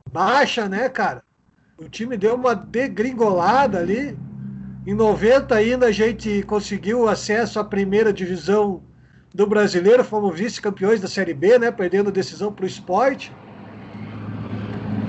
baixa, 0.09 0.69
né, 0.69 0.87
cara? 0.87 1.24
O 1.77 1.89
time 1.89 2.15
deu 2.15 2.35
uma 2.35 2.55
degringolada 2.55 3.79
ali. 3.79 4.17
Em 4.87 4.93
90 4.93 5.53
ainda 5.53 5.87
a 5.87 5.91
gente 5.91 6.43
conseguiu 6.43 7.07
acesso 7.07 7.59
à 7.59 7.63
primeira 7.63 8.13
divisão 8.13 8.81
do 9.33 9.45
brasileiro, 9.45 10.03
fomos 10.03 10.37
vice-campeões 10.37 11.01
da 11.01 11.07
Série 11.09 11.33
B, 11.33 11.59
né? 11.59 11.71
Perdendo 11.71 12.11
decisão 12.11 12.53
para 12.53 12.63
o 12.63 12.67
esporte. 12.67 13.33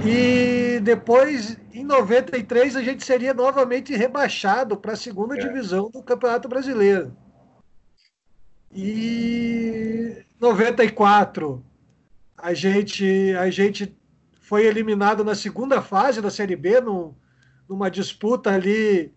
E 0.05 0.81
depois, 0.81 1.57
em 1.73 1.85
93, 1.85 2.75
a 2.75 2.83
gente 2.83 3.05
seria 3.05 3.33
novamente 3.33 3.95
rebaixado 3.95 4.77
para 4.77 4.95
a 4.95 4.97
segunda 4.97 5.37
é. 5.37 5.39
divisão 5.39 5.91
do 5.91 6.03
Campeonato 6.03 6.49
Brasileiro. 6.49 7.17
E 8.73 10.25
94, 10.41 11.65
a 12.37 12.53
gente, 12.53 13.35
a 13.39 13.49
gente 13.51 13.97
foi 14.47 14.65
eliminado 14.65 15.25
na 15.25 15.35
segunda 15.35 15.83
fase 15.83 16.23
da 16.23 16.31
Série 16.31 16.55
B, 16.55 16.81
numa 17.69 17.91
disputa 17.91 18.53
ali 18.53 19.13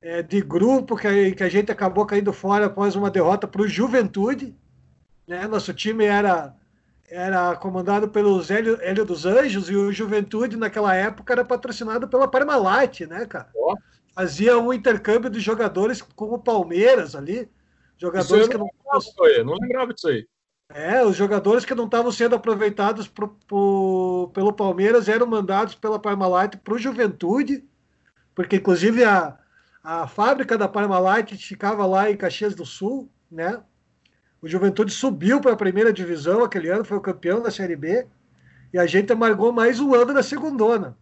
é, 0.00 0.22
de 0.22 0.40
grupo, 0.40 0.96
que 0.96 1.06
a, 1.06 1.34
que 1.34 1.42
a 1.42 1.50
gente 1.50 1.70
acabou 1.70 2.06
caindo 2.06 2.32
fora 2.32 2.64
após 2.64 2.96
uma 2.96 3.10
derrota 3.10 3.46
para 3.46 3.60
o 3.60 3.68
Juventude. 3.68 4.56
Né? 5.28 5.46
Nosso 5.46 5.74
time 5.74 6.06
era 6.06 6.56
era 7.10 7.56
comandado 7.56 8.08
pelo 8.08 8.40
Hélio, 8.40 8.78
Hélio 8.80 9.04
dos 9.04 9.26
Anjos 9.26 9.68
e 9.68 9.76
o 9.76 9.92
Juventude 9.92 10.56
naquela 10.56 10.94
época 10.94 11.34
era 11.34 11.44
patrocinado 11.44 12.08
pela 12.08 12.28
Parmalat, 12.28 13.00
né, 13.00 13.26
cara? 13.26 13.50
Oh. 13.54 13.76
Fazia 14.14 14.56
um 14.56 14.72
intercâmbio 14.72 15.28
de 15.28 15.40
jogadores 15.40 16.00
com 16.00 16.32
o 16.32 16.38
Palmeiras 16.38 17.14
ali, 17.14 17.50
jogadores 17.98 18.48
que 18.48 18.56
não 18.56 18.70
lembrava, 18.72 19.44
não 19.44 19.54
lembrava 19.54 19.92
disso 19.92 20.08
aí. 20.08 20.26
É, 20.72 21.04
os 21.04 21.16
jogadores 21.16 21.64
que 21.64 21.74
não 21.74 21.86
estavam 21.86 22.12
sendo 22.12 22.36
aproveitados 22.36 23.08
pro, 23.08 23.28
pro, 23.46 24.30
pelo 24.32 24.52
Palmeiras 24.52 25.08
eram 25.08 25.26
mandados 25.26 25.74
pela 25.74 25.98
Parmalat 25.98 26.56
para 26.56 26.74
o 26.74 26.78
Juventude, 26.78 27.64
porque 28.34 28.56
inclusive 28.56 29.02
a, 29.04 29.36
a 29.82 30.06
fábrica 30.06 30.56
da 30.56 30.68
Parmalat 30.68 31.32
ficava 31.36 31.84
lá 31.86 32.08
em 32.08 32.16
Caxias 32.16 32.54
do 32.54 32.64
Sul, 32.64 33.10
né? 33.30 33.60
O 34.40 34.48
Juventude 34.48 34.92
subiu 34.92 35.40
para 35.40 35.52
a 35.52 35.56
primeira 35.56 35.92
divisão 35.92 36.44
aquele 36.44 36.68
ano, 36.68 36.84
foi 36.84 36.96
o 36.96 37.02
campeão 37.02 37.42
da 37.42 37.50
Série 37.50 37.76
B. 37.76 38.06
E 38.72 38.78
a 38.78 38.86
gente 38.86 39.12
amargou 39.12 39.52
mais 39.52 39.80
um 39.80 39.92
ano 39.94 40.12
na 40.12 40.22
segundona. 40.22 40.96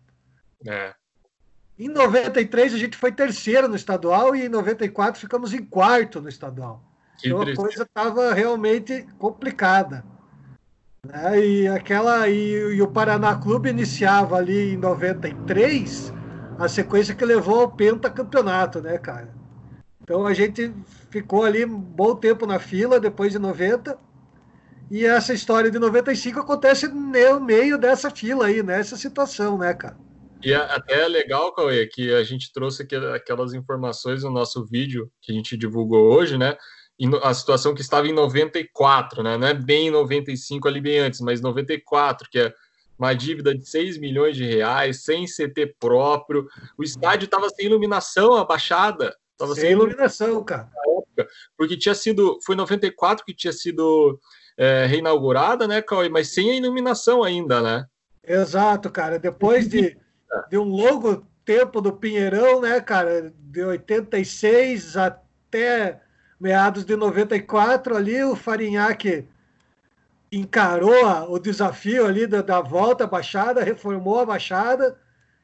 É. 0.67 0.95
Em 1.79 1.89
93 1.89 2.75
a 2.75 2.79
gente 2.79 2.97
foi 2.97 3.13
terceiro 3.13 3.69
no 3.69 3.77
estadual 3.77 4.35
e 4.35 4.47
em 4.47 4.49
94 4.49 5.21
ficamos 5.21 5.53
em 5.53 5.63
quarto 5.63 6.21
no 6.21 6.29
estadual. 6.29 6.88
Que 7.19 7.29
então 7.29 7.43
a 7.43 7.55
coisa 7.55 7.83
estava 7.83 8.33
realmente 8.33 9.07
complicada. 9.19 10.05
Né? 11.05 11.41
E 11.41 11.69
aquela 11.69 12.29
e, 12.29 12.77
e, 12.77 12.83
o 12.83 12.89
Paraná 12.89 13.35
Clube 13.37 13.71
iniciava 13.71 14.37
ali 14.37 14.75
em 14.75 14.77
93 14.77 16.13
a 16.59 16.69
sequência 16.69 17.15
que 17.15 17.25
levou 17.25 17.61
ao 17.61 17.71
pentacampeonato, 17.71 18.81
né, 18.81 18.99
cara? 18.99 19.33
Então 20.03 20.27
a 20.27 20.35
gente 20.35 20.73
ficou 21.11 21.45
ali 21.45 21.65
um 21.65 21.79
bom 21.79 22.17
tempo 22.17 22.47
na 22.47 22.59
fila 22.59 22.99
depois 22.99 23.33
de 23.33 23.39
90. 23.39 23.99
E 24.91 25.05
essa 25.05 25.35
história 25.35 25.71
de 25.71 25.79
95 25.79 26.41
acontece 26.41 26.89
no 26.89 27.41
meio 27.41 27.77
dessa 27.77 28.11
fila 28.11 28.47
aí, 28.47 28.63
nessa 28.63 28.97
situação, 28.97 29.59
né, 29.59 29.75
cara? 29.75 29.97
E 30.43 30.55
até 30.55 31.03
é 31.03 31.09
legal, 31.09 31.53
Cauê, 31.53 31.87
que 31.87 32.15
a 32.15 32.23
gente 32.23 32.53
trouxe 32.53 32.87
aquelas 33.15 33.55
informações 33.55 34.23
no 34.23 34.31
nosso 34.31 34.65
vídeo 34.65 35.11
que 35.21 35.33
a 35.33 35.35
gente 35.35 35.57
divulgou 35.57 36.13
hoje, 36.13 36.39
né? 36.39 36.57
A 37.23 37.33
situação 37.33 37.75
que 37.75 37.81
estava 37.81 38.09
em 38.09 38.12
94, 38.12 39.23
né? 39.23 39.37
Não 39.37 39.47
é 39.47 39.55
bem 39.55 39.88
em 39.88 39.90
95 39.90 40.67
ali 40.67 40.81
bem 40.81 40.99
antes, 40.99 41.21
mas 41.21 41.40
94, 41.40 42.28
que 42.31 42.40
é 42.40 42.52
uma 42.99 43.14
dívida 43.14 43.55
de 43.55 43.69
6 43.69 43.99
milhões 43.99 44.37
de 44.37 44.45
reais, 44.45 45.05
sem 45.05 45.25
CT 45.25 45.76
próprio. 45.78 46.49
O 46.76 46.83
estádio 46.83 47.26
estava 47.26 47.49
sem 47.50 47.67
iluminação, 47.67 48.35
a 48.35 48.45
baixada. 48.45 49.17
Tava 49.37 49.55
sem, 49.55 49.62
sem 49.62 49.73
iluminação, 49.73 50.43
cara. 50.43 50.69
Porque 51.57 51.76
tinha 51.76 51.95
sido. 51.95 52.38
Foi 52.45 52.57
94 52.57 53.25
que 53.25 53.35
tinha 53.35 53.52
sido 53.52 54.19
é, 54.57 54.85
reinaugurada, 54.87 55.69
né, 55.69 55.81
Cauê? 55.81 56.09
Mas 56.09 56.35
sem 56.35 56.50
a 56.50 56.57
iluminação 56.57 57.23
ainda, 57.23 57.62
né? 57.62 57.87
Exato, 58.26 58.90
cara. 58.90 59.19
Depois 59.19 59.69
de, 59.69 59.97
de 60.50 60.59
um 60.59 60.64
longo 60.64 61.25
tempo 61.45 61.81
do 61.81 61.93
Pinheirão, 61.93 62.61
né, 62.61 62.81
cara? 62.81 63.33
De 63.37 63.62
86 63.62 64.97
até 64.97 66.02
meados 66.40 66.85
de 66.85 66.97
94, 66.97 67.97
ali 67.97 68.23
o 68.23 68.37
Farinhaque 68.37 69.26
encarou 70.30 71.30
o 71.30 71.38
desafio 71.38 72.07
ali 72.07 72.26
da, 72.26 72.42
da 72.42 72.61
volta 72.61 73.04
à 73.04 73.07
Baixada, 73.07 73.64
reformou 73.64 74.21
a 74.21 74.26
Baixada, 74.26 74.99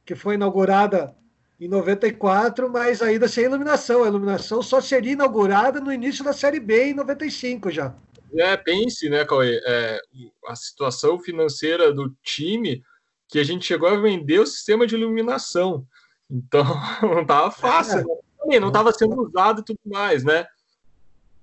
que 0.04 0.14
foi 0.14 0.34
inaugurada 0.34 1.14
em 1.60 1.68
94, 1.68 2.70
mas 2.70 3.00
ainda 3.00 3.26
sem 3.26 3.44
iluminação. 3.44 4.04
A 4.04 4.08
iluminação 4.08 4.62
só 4.62 4.80
seria 4.80 5.12
inaugurada 5.12 5.80
no 5.80 5.92
início 5.92 6.24
da 6.24 6.32
Série 6.32 6.60
B 6.60 6.90
em 6.90 6.94
95 6.94 7.70
já. 7.70 7.94
É, 8.36 8.56
pense, 8.56 9.08
né, 9.08 9.24
Cauê? 9.24 9.60
É, 9.64 10.00
a 10.46 10.56
situação 10.56 11.18
financeira 11.18 11.92
do 11.92 12.10
time 12.22 12.82
que 13.28 13.38
a 13.38 13.44
gente 13.44 13.64
chegou 13.64 13.88
a 13.88 13.96
vender 13.96 14.40
o 14.40 14.46
sistema 14.46 14.86
de 14.86 14.94
iluminação. 14.94 15.86
Então, 16.30 16.64
não 17.02 17.22
estava 17.22 17.50
fácil. 17.50 18.00
É. 18.00 18.48
Né? 18.48 18.60
Não 18.60 18.68
estava 18.68 18.92
sendo 18.92 19.20
usado 19.22 19.60
e 19.60 19.64
tudo 19.64 19.80
mais, 19.86 20.22
né? 20.24 20.46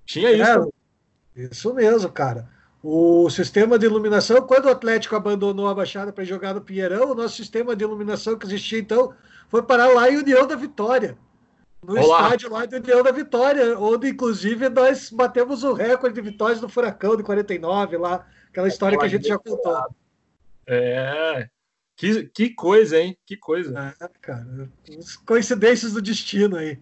Tinha 0.04 0.30
é, 0.30 0.36
isso. 0.36 0.72
Isso 1.34 1.74
mesmo, 1.74 2.10
cara. 2.10 2.48
O 2.82 3.30
sistema 3.30 3.78
de 3.78 3.86
iluminação, 3.86 4.42
quando 4.42 4.66
o 4.66 4.70
Atlético 4.70 5.14
abandonou 5.14 5.68
a 5.68 5.74
Baixada 5.74 6.12
para 6.12 6.24
jogar 6.24 6.54
no 6.54 6.60
Pinheirão, 6.60 7.12
o 7.12 7.14
nosso 7.14 7.36
sistema 7.36 7.76
de 7.76 7.84
iluminação 7.84 8.36
que 8.36 8.46
existia 8.46 8.80
então 8.80 9.14
foi 9.48 9.62
parar 9.62 9.88
lá 9.88 10.10
em 10.10 10.18
União 10.18 10.46
da 10.46 10.56
Vitória. 10.56 11.16
No 11.84 12.00
Olá. 12.00 12.24
estádio 12.24 12.50
lá 12.50 12.66
de 12.66 12.76
União 12.76 13.02
da 13.02 13.12
Vitória, 13.12 13.78
onde 13.78 14.08
inclusive 14.08 14.68
nós 14.68 15.10
batemos 15.10 15.62
o 15.62 15.72
recorde 15.72 16.14
de 16.14 16.30
vitórias 16.30 16.60
do 16.60 16.68
Furacão 16.68 17.16
de 17.16 17.22
49 17.22 17.96
lá, 17.96 18.26
aquela 18.48 18.68
história 18.68 18.98
que 18.98 19.04
a 19.04 19.08
gente 19.08 19.28
já 19.28 19.38
contou. 19.38 19.76
É. 20.66 21.48
Que, 21.96 22.24
que 22.24 22.50
coisa, 22.50 22.98
hein? 22.98 23.16
Que 23.24 23.36
coisa. 23.36 23.94
É, 24.00 24.08
cara. 24.20 24.68
Coincidências 25.24 25.92
do 25.92 26.02
destino 26.02 26.56
aí. 26.56 26.80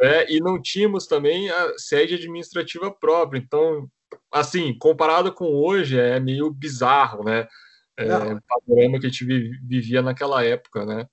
É, 0.00 0.32
e 0.32 0.40
não 0.40 0.60
tínhamos 0.60 1.06
também 1.06 1.50
a 1.50 1.74
sede 1.76 2.14
administrativa 2.14 2.90
própria. 2.90 3.38
Então, 3.38 3.88
assim, 4.32 4.76
comparado 4.78 5.32
com 5.32 5.44
hoje, 5.44 5.98
é 5.98 6.18
meio 6.18 6.50
bizarro, 6.50 7.24
né? 7.24 7.46
É, 7.96 8.16
o 8.16 8.40
panorama 8.42 8.98
que 8.98 9.06
a 9.06 9.10
gente 9.10 9.24
vivia 9.62 10.00
naquela 10.00 10.42
época, 10.42 10.86
né? 10.86 11.06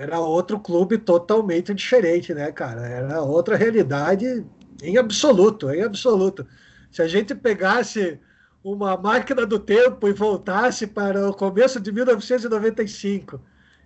era 0.00 0.18
outro 0.18 0.58
clube 0.58 0.96
totalmente 0.96 1.74
diferente, 1.74 2.32
né, 2.32 2.50
cara? 2.50 2.86
Era 2.86 3.20
outra 3.20 3.54
realidade 3.54 4.46
em 4.82 4.96
absoluto, 4.96 5.70
em 5.70 5.82
absoluto. 5.82 6.46
Se 6.90 7.02
a 7.02 7.06
gente 7.06 7.34
pegasse 7.34 8.18
uma 8.64 8.96
máquina 8.96 9.44
do 9.44 9.58
tempo 9.58 10.08
e 10.08 10.12
voltasse 10.14 10.86
para 10.86 11.28
o 11.28 11.34
começo 11.34 11.78
de 11.78 11.92
1995 11.92 13.38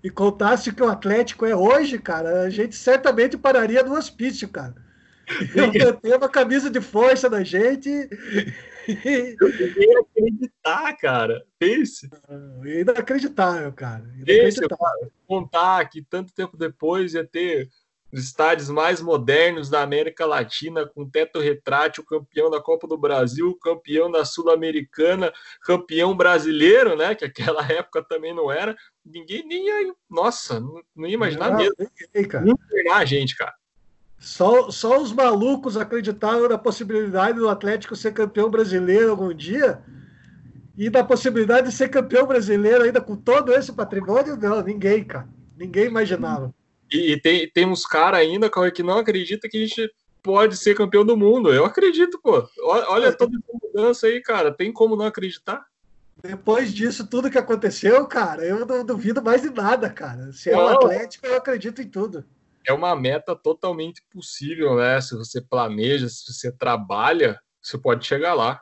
e 0.04 0.11
contasse 0.11 0.70
o 0.70 0.75
que 0.75 0.82
o 0.82 0.88
Atlético 0.88 1.46
é 1.46 1.56
hoje, 1.56 1.99
cara, 1.99 2.42
a 2.42 2.50
gente 2.50 2.76
certamente 2.76 3.37
pararia 3.37 3.82
no 3.82 3.96
hospício, 3.96 4.49
cara. 4.49 4.75
Eu 5.75 5.94
tenho 5.96 6.18
uma 6.18 6.28
camisa 6.28 6.70
de 6.70 6.80
força 6.80 7.30
da 7.30 7.42
gente 7.42 7.88
eu 8.87 9.52
queria 9.52 10.00
acreditar, 10.00 10.96
cara. 10.99 11.46
Pense. 11.58 12.08
Inacreditável, 12.64 13.73
cara. 13.73 14.04
Inacreditável. 14.14 15.12
contar 15.26 15.88
que 15.88 16.02
tanto 16.02 16.34
tempo 16.34 16.56
depois 16.56 17.14
ia 17.14 17.26
ter 17.26 17.70
os 18.14 18.23
estádios 18.23 18.71
mais 18.71 19.00
modernos 19.00 19.68
da 19.68 19.83
América 19.83 20.25
Latina, 20.25 20.87
com 20.87 21.09
teto 21.09 21.40
retrátil, 21.40 22.04
campeão 22.04 22.49
da 22.49 22.61
Copa 22.61 22.87
do 22.87 22.97
Brasil, 22.97 23.59
campeão 23.61 24.09
da 24.09 24.25
Sul-Americana, 24.25 25.33
campeão 25.62 26.16
brasileiro, 26.16 26.97
né? 26.97 27.16
Que 27.16 27.25
aquela 27.25 27.61
época 27.71 28.04
também 28.04 28.33
não 28.33 28.52
era. 28.52 28.76
Ninguém 29.04 29.44
nem 29.44 29.66
ia. 29.66 29.94
Nossa, 30.09 30.61
não, 30.61 31.06
ia 31.09 31.14
imaginar 31.14 31.50
não, 31.50 31.56
mesmo. 31.56 31.75
Ninguém, 31.78 32.28
cara. 32.28 32.44
Não 32.44 32.94
a 32.94 33.04
gente, 33.04 33.37
cara. 33.37 33.52
Só, 34.16 34.71
só 34.71 35.02
os 35.02 35.12
malucos 35.12 35.76
acreditavam 35.76 36.49
na 36.49 36.56
possibilidade 36.56 37.37
do 37.37 37.49
Atlético 37.49 37.97
ser 37.97 38.12
campeão 38.12 38.49
brasileiro 38.49 39.11
algum 39.11 39.35
dia. 39.35 39.83
E 40.78 40.88
da 40.88 41.02
possibilidade 41.02 41.68
de 41.68 41.75
ser 41.75 41.88
campeão 41.88 42.26
brasileiro 42.26 42.85
ainda 42.85 43.00
com 43.00 43.16
todo 43.16 43.52
esse 43.52 43.73
patrimônio, 43.73 44.37
não, 44.37 44.62
ninguém, 44.62 45.02
cara. 45.02 45.28
Ninguém 45.56 45.87
imaginava. 45.87 46.54
E, 46.93 47.12
e 47.12 47.21
tem, 47.21 47.50
tem 47.50 47.67
uns 47.67 47.87
caras 47.87 48.21
ainda, 48.21 48.50
que 48.73 48.83
não 48.83 48.99
acredita 48.99 49.49
que 49.49 49.57
a 49.57 49.61
gente 49.61 49.91
pode 50.23 50.57
ser 50.57 50.76
campeão 50.76 51.05
do 51.05 51.17
mundo. 51.17 51.53
Eu 51.53 51.64
acredito, 51.64 52.21
pô. 52.23 52.49
Olha 52.62 53.12
toda 53.12 53.37
essa 53.37 53.59
mudança 53.62 54.07
aí, 54.07 54.21
cara. 54.21 54.53
Tem 54.53 54.73
como 54.73 54.97
não 54.97 55.07
acreditar? 55.07 55.64
Depois 56.23 56.73
disso, 56.73 57.07
tudo 57.07 57.31
que 57.31 57.37
aconteceu, 57.37 58.07
cara, 58.07 58.45
eu 58.45 58.64
não 58.64 58.85
duvido 58.85 59.23
mais 59.23 59.43
de 59.43 59.50
nada, 59.50 59.91
cara. 59.91 60.33
Se 60.33 60.49
é 60.49 60.57
o 60.57 60.67
Atlético, 60.69 61.26
eu 61.26 61.37
acredito 61.37 61.83
em 61.83 61.88
tudo 61.88 62.25
é 62.67 62.73
uma 62.73 62.97
meta 62.97 63.37
totalmente 63.37 64.03
possível, 64.11 64.76
né? 64.76 65.00
Se 65.00 65.14
você 65.14 65.41
planeja, 65.41 66.09
se 66.09 66.33
você 66.33 66.50
trabalha, 66.50 67.38
você 67.61 67.76
pode 67.76 68.07
chegar 68.07 68.35
lá. 68.35 68.61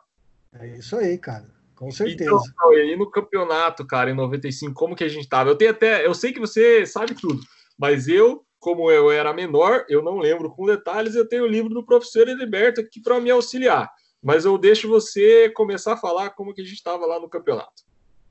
É 0.55 0.77
isso 0.77 0.97
aí, 0.97 1.17
cara. 1.17 1.47
Com 1.75 1.87
então, 1.87 1.97
certeza. 1.97 2.31
Então, 2.31 2.75
e 2.75 2.97
no 2.97 3.11
campeonato, 3.11 3.87
cara, 3.87 4.11
em 4.11 4.15
95, 4.15 4.75
como 4.75 4.97
que 4.97 5.05
a 5.05 5.09
gente 5.09 5.29
tava? 5.29 5.51
Eu 5.51 5.57
tenho 5.57 5.71
até, 5.71 6.05
eu 6.05 6.15
sei 6.15 6.33
que 6.33 6.41
você 6.41 6.85
sabe 6.85 7.15
tudo, 7.15 7.41
mas 7.79 8.09
eu, 8.09 8.45
como 8.59 8.91
eu 8.91 9.11
era 9.11 9.33
menor, 9.33 9.85
eu 9.89 10.03
não 10.03 10.19
lembro 10.19 10.51
com 10.51 10.67
detalhes, 10.67 11.15
eu 11.15 11.29
tenho 11.29 11.45
o 11.45 11.49
livro 11.49 11.75
do 11.75 11.85
professor 11.85 12.29
Heriberto 12.29 12.81
aqui 12.81 13.01
para 13.01 13.21
me 13.21 13.31
auxiliar. 13.31 13.91
Mas 14.23 14.45
eu 14.45 14.57
deixo 14.57 14.89
você 14.89 15.51
começar 15.51 15.95
a 15.95 15.97
falar 15.97 16.31
como 16.31 16.55
que 16.55 16.61
a 16.61 16.65
gente 16.65 16.77
estava 16.77 17.05
lá 17.05 17.19
no 17.19 17.29
campeonato. 17.29 17.83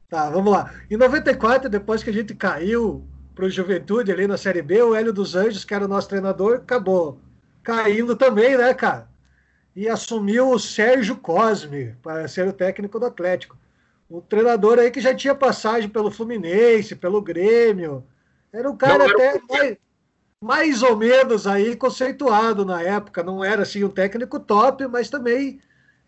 Tá, 0.08 0.30
vamos 0.30 0.52
lá. 0.52 0.74
Em 0.90 0.96
94, 0.96 1.70
depois 1.70 2.04
que 2.04 2.10
a 2.10 2.14
gente 2.14 2.34
caiu 2.34 3.06
para 3.36 3.46
o 3.46 3.50
Juventude 3.50 4.12
ali 4.12 4.28
na 4.28 4.38
Série 4.38 4.62
B, 4.62 4.82
o 4.82 4.96
Hélio 4.96 5.14
dos 5.14 5.36
Anjos, 5.36 5.66
que 5.66 5.74
era 5.74 5.86
o 5.86 5.88
nosso 5.88 6.08
treinador, 6.08 6.58
acabou 6.58 7.20
caindo 7.64 8.16
também, 8.16 8.58
né, 8.58 8.74
cara? 8.74 9.10
E 9.76 9.88
assumiu 9.88 10.50
o 10.50 10.60
Sérgio 10.60 11.16
Cosme 11.16 11.96
para 12.02 12.28
ser 12.28 12.48
o 12.48 12.54
técnico 12.54 13.00
do 13.00 13.06
Atlético. 13.06 13.58
Um 14.10 14.20
treinador 14.20 14.80
aí 14.80 14.92
que 14.92 15.00
já 15.00 15.16
tinha 15.16 15.34
passagem 15.34 15.90
pelo 15.90 16.12
Fluminense, 16.12 16.96
pelo 16.96 17.22
Grêmio. 17.22 18.04
Era 18.54 18.70
um 18.70 18.76
cara 18.76 19.08
Não, 19.08 19.12
até 19.12 19.42
mais, 19.50 19.78
mais 20.42 20.84
ou 20.84 20.98
menos 20.98 21.48
aí 21.48 21.76
conceituado 21.76 22.66
na 22.66 22.82
época. 22.82 23.24
Não 23.24 23.44
era 23.44 23.64
assim 23.64 23.84
um 23.84 23.90
técnico 23.90 24.40
top, 24.40 24.88
mas 24.88 25.10
também 25.10 25.60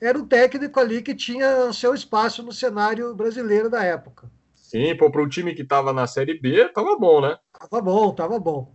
era 0.01 0.17
um 0.17 0.25
técnico 0.25 0.79
ali 0.79 1.01
que 1.01 1.15
tinha 1.15 1.71
seu 1.71 1.93
espaço 1.93 2.43
no 2.43 2.51
cenário 2.51 3.13
brasileiro 3.15 3.69
da 3.69 3.83
época. 3.83 4.29
Sim, 4.53 4.95
para 4.95 5.21
um 5.21 5.29
time 5.29 5.53
que 5.53 5.61
estava 5.61 5.93
na 5.93 6.07
Série 6.07 6.39
B, 6.39 6.67
tava 6.69 6.97
bom, 6.97 7.21
né? 7.21 7.37
Tava 7.57 7.81
bom, 7.81 8.13
tava 8.13 8.39
bom. 8.39 8.73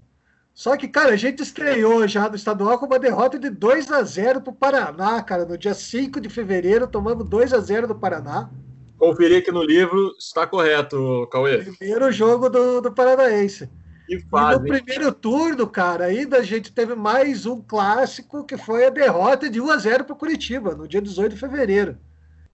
Só 0.54 0.76
que, 0.76 0.88
cara, 0.88 1.12
a 1.12 1.16
gente 1.16 1.42
estreou 1.42 2.06
já 2.08 2.28
no 2.28 2.34
estadual 2.34 2.78
com 2.78 2.86
uma 2.86 2.98
derrota 2.98 3.38
de 3.38 3.50
2 3.50 3.92
a 3.92 4.02
0 4.02 4.40
para 4.40 4.50
o 4.50 4.56
Paraná, 4.56 5.22
cara. 5.22 5.44
No 5.44 5.58
dia 5.58 5.74
5 5.74 6.20
de 6.20 6.28
fevereiro, 6.28 6.88
tomamos 6.88 7.28
2 7.28 7.52
a 7.52 7.60
0 7.60 7.86
do 7.86 7.94
Paraná. 7.94 8.50
Conferir 8.98 9.38
aqui 9.38 9.52
no 9.52 9.62
livro, 9.62 10.14
está 10.18 10.46
correto, 10.46 11.28
Cauê. 11.30 11.58
Primeiro 11.62 12.10
jogo 12.10 12.48
do, 12.48 12.80
do 12.80 12.92
Paranaense. 12.92 13.70
E, 14.08 14.18
fase, 14.22 14.58
e 14.58 14.62
no 14.62 14.68
primeiro 14.68 15.12
turno, 15.12 15.68
cara, 15.68 16.06
ainda 16.06 16.38
a 16.38 16.42
gente 16.42 16.72
teve 16.72 16.94
mais 16.94 17.46
um 17.46 17.62
clássico 17.62 18.44
que 18.44 18.56
foi 18.56 18.86
a 18.86 18.90
derrota 18.90 19.48
de 19.48 19.60
1 19.60 19.70
a 19.70 19.76
0 19.76 20.04
para 20.04 20.14
o 20.14 20.18
Curitiba, 20.18 20.74
no 20.74 20.88
dia 20.88 21.00
18 21.00 21.34
de 21.34 21.40
fevereiro. 21.40 21.98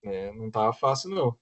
É, 0.05 0.33
não 0.33 0.51
tava 0.51 0.73
fácil, 0.73 1.11
não. 1.11 1.35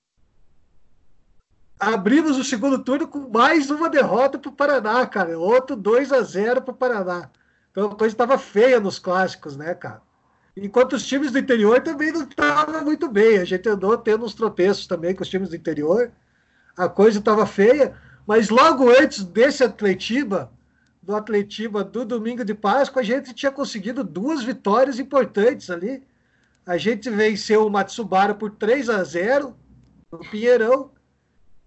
Abrimos 1.80 2.38
o 2.38 2.44
segundo 2.44 2.78
turno 2.78 3.08
com 3.08 3.28
mais 3.28 3.70
uma 3.70 3.90
derrota 3.90 4.38
para 4.38 4.50
o 4.50 4.54
Paraná, 4.54 5.04
cara. 5.04 5.36
Outro 5.36 5.74
2 5.74 6.12
a 6.12 6.22
0 6.22 6.62
para 6.62 6.72
o 6.72 6.76
Paraná. 6.76 7.28
Então 7.72 7.86
a 7.86 7.96
coisa 7.96 8.14
estava 8.14 8.38
feia 8.38 8.78
nos 8.78 9.00
clássicos, 9.00 9.56
né, 9.56 9.74
cara? 9.74 10.00
Enquanto 10.56 10.94
os 10.94 11.06
times 11.06 11.32
do 11.32 11.38
interior 11.38 11.80
também 11.80 12.12
não 12.12 12.24
estavam 12.24 12.84
muito 12.84 13.08
bem. 13.08 13.38
A 13.38 13.44
gente 13.44 13.68
andou 13.68 13.96
tendo 13.96 14.24
uns 14.24 14.34
tropeços 14.34 14.86
também 14.86 15.14
com 15.14 15.22
os 15.22 15.28
times 15.28 15.48
do 15.48 15.56
interior. 15.56 16.10
A 16.76 16.88
coisa 16.88 17.18
estava 17.18 17.46
feia. 17.46 17.94
Mas 18.26 18.50
logo 18.50 18.88
antes 18.90 19.24
desse 19.24 19.64
Atletiba, 19.64 20.52
do 21.02 21.16
Atletiba 21.16 21.82
do 21.82 22.04
domingo 22.04 22.44
de 22.44 22.54
Páscoa, 22.54 23.02
a 23.02 23.04
gente 23.04 23.34
tinha 23.34 23.50
conseguido 23.50 24.04
duas 24.04 24.44
vitórias 24.44 24.98
importantes 24.98 25.70
ali. 25.70 26.02
A 26.64 26.76
gente 26.76 27.10
venceu 27.10 27.66
o 27.66 27.70
Matsubara 27.70 28.34
por 28.34 28.52
3 28.52 28.88
a 28.88 29.02
0 29.02 29.56
no 30.12 30.18
Pinheirão 30.18 30.90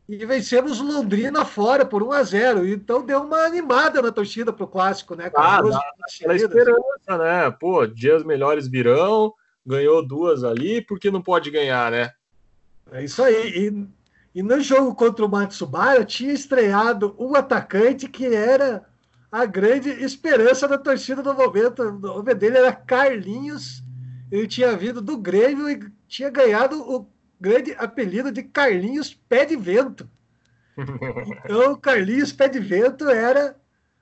e 0.08 0.24
vencemos 0.26 0.80
o 0.80 0.86
Londrina 0.86 1.44
fora 1.44 1.86
por 1.86 2.04
1 2.04 2.12
a 2.12 2.24
0 2.24 2.68
Então 2.68 3.04
deu 3.04 3.24
uma 3.24 3.40
animada 3.40 4.02
na 4.02 4.12
torcida 4.12 4.54
para 4.54 4.64
o 4.64 4.68
clássico, 4.68 5.16
né? 5.16 5.32
Ah, 5.36 5.62
dá, 5.62 5.82
dá 6.28 6.36
esperança, 6.36 7.18
né? 7.18 7.52
Pô, 7.52 7.88
dias 7.88 8.24
melhores 8.24 8.68
virão, 8.68 9.34
ganhou 9.66 10.06
duas 10.06 10.44
ali, 10.44 10.82
por 10.82 11.00
que 11.00 11.10
não 11.10 11.22
pode 11.22 11.50
ganhar, 11.50 11.92
né? 11.92 12.12
É 12.92 13.04
isso 13.04 13.24
aí. 13.24 13.68
E 13.68 13.88
e 14.36 14.44
no 14.44 14.60
jogo 14.60 14.94
contra 14.94 15.26
o 15.26 15.30
Matsubara 15.30 16.04
tinha 16.04 16.34
estreado 16.34 17.16
um 17.18 17.34
atacante 17.36 18.10
que 18.10 18.26
era 18.26 18.84
a 19.32 19.46
grande 19.46 19.90
esperança 19.90 20.68
da 20.68 20.78
torcida 20.78 21.24
do 21.24 21.34
momento. 21.34 21.82
O 21.82 22.00
nome 22.00 22.36
dele 22.36 22.58
era 22.58 22.74
Carlinhos. 22.74 23.82
Ele 24.30 24.46
tinha 24.46 24.76
vindo 24.76 25.02
do 25.02 25.18
Grêmio 25.18 25.70
e 25.70 25.90
tinha 26.06 26.30
ganhado 26.30 26.82
o 26.82 27.08
grande 27.40 27.76
apelido 27.78 28.32
de 28.32 28.44
Carlinhos 28.44 29.14
Pé 29.14 29.46
de 29.46 29.56
Vento. 29.56 30.10
Então, 31.46 31.76
Carlinhos 31.76 32.32
Pé 32.32 32.48
de 32.48 32.60
Vento 32.60 33.10
era 33.10 33.56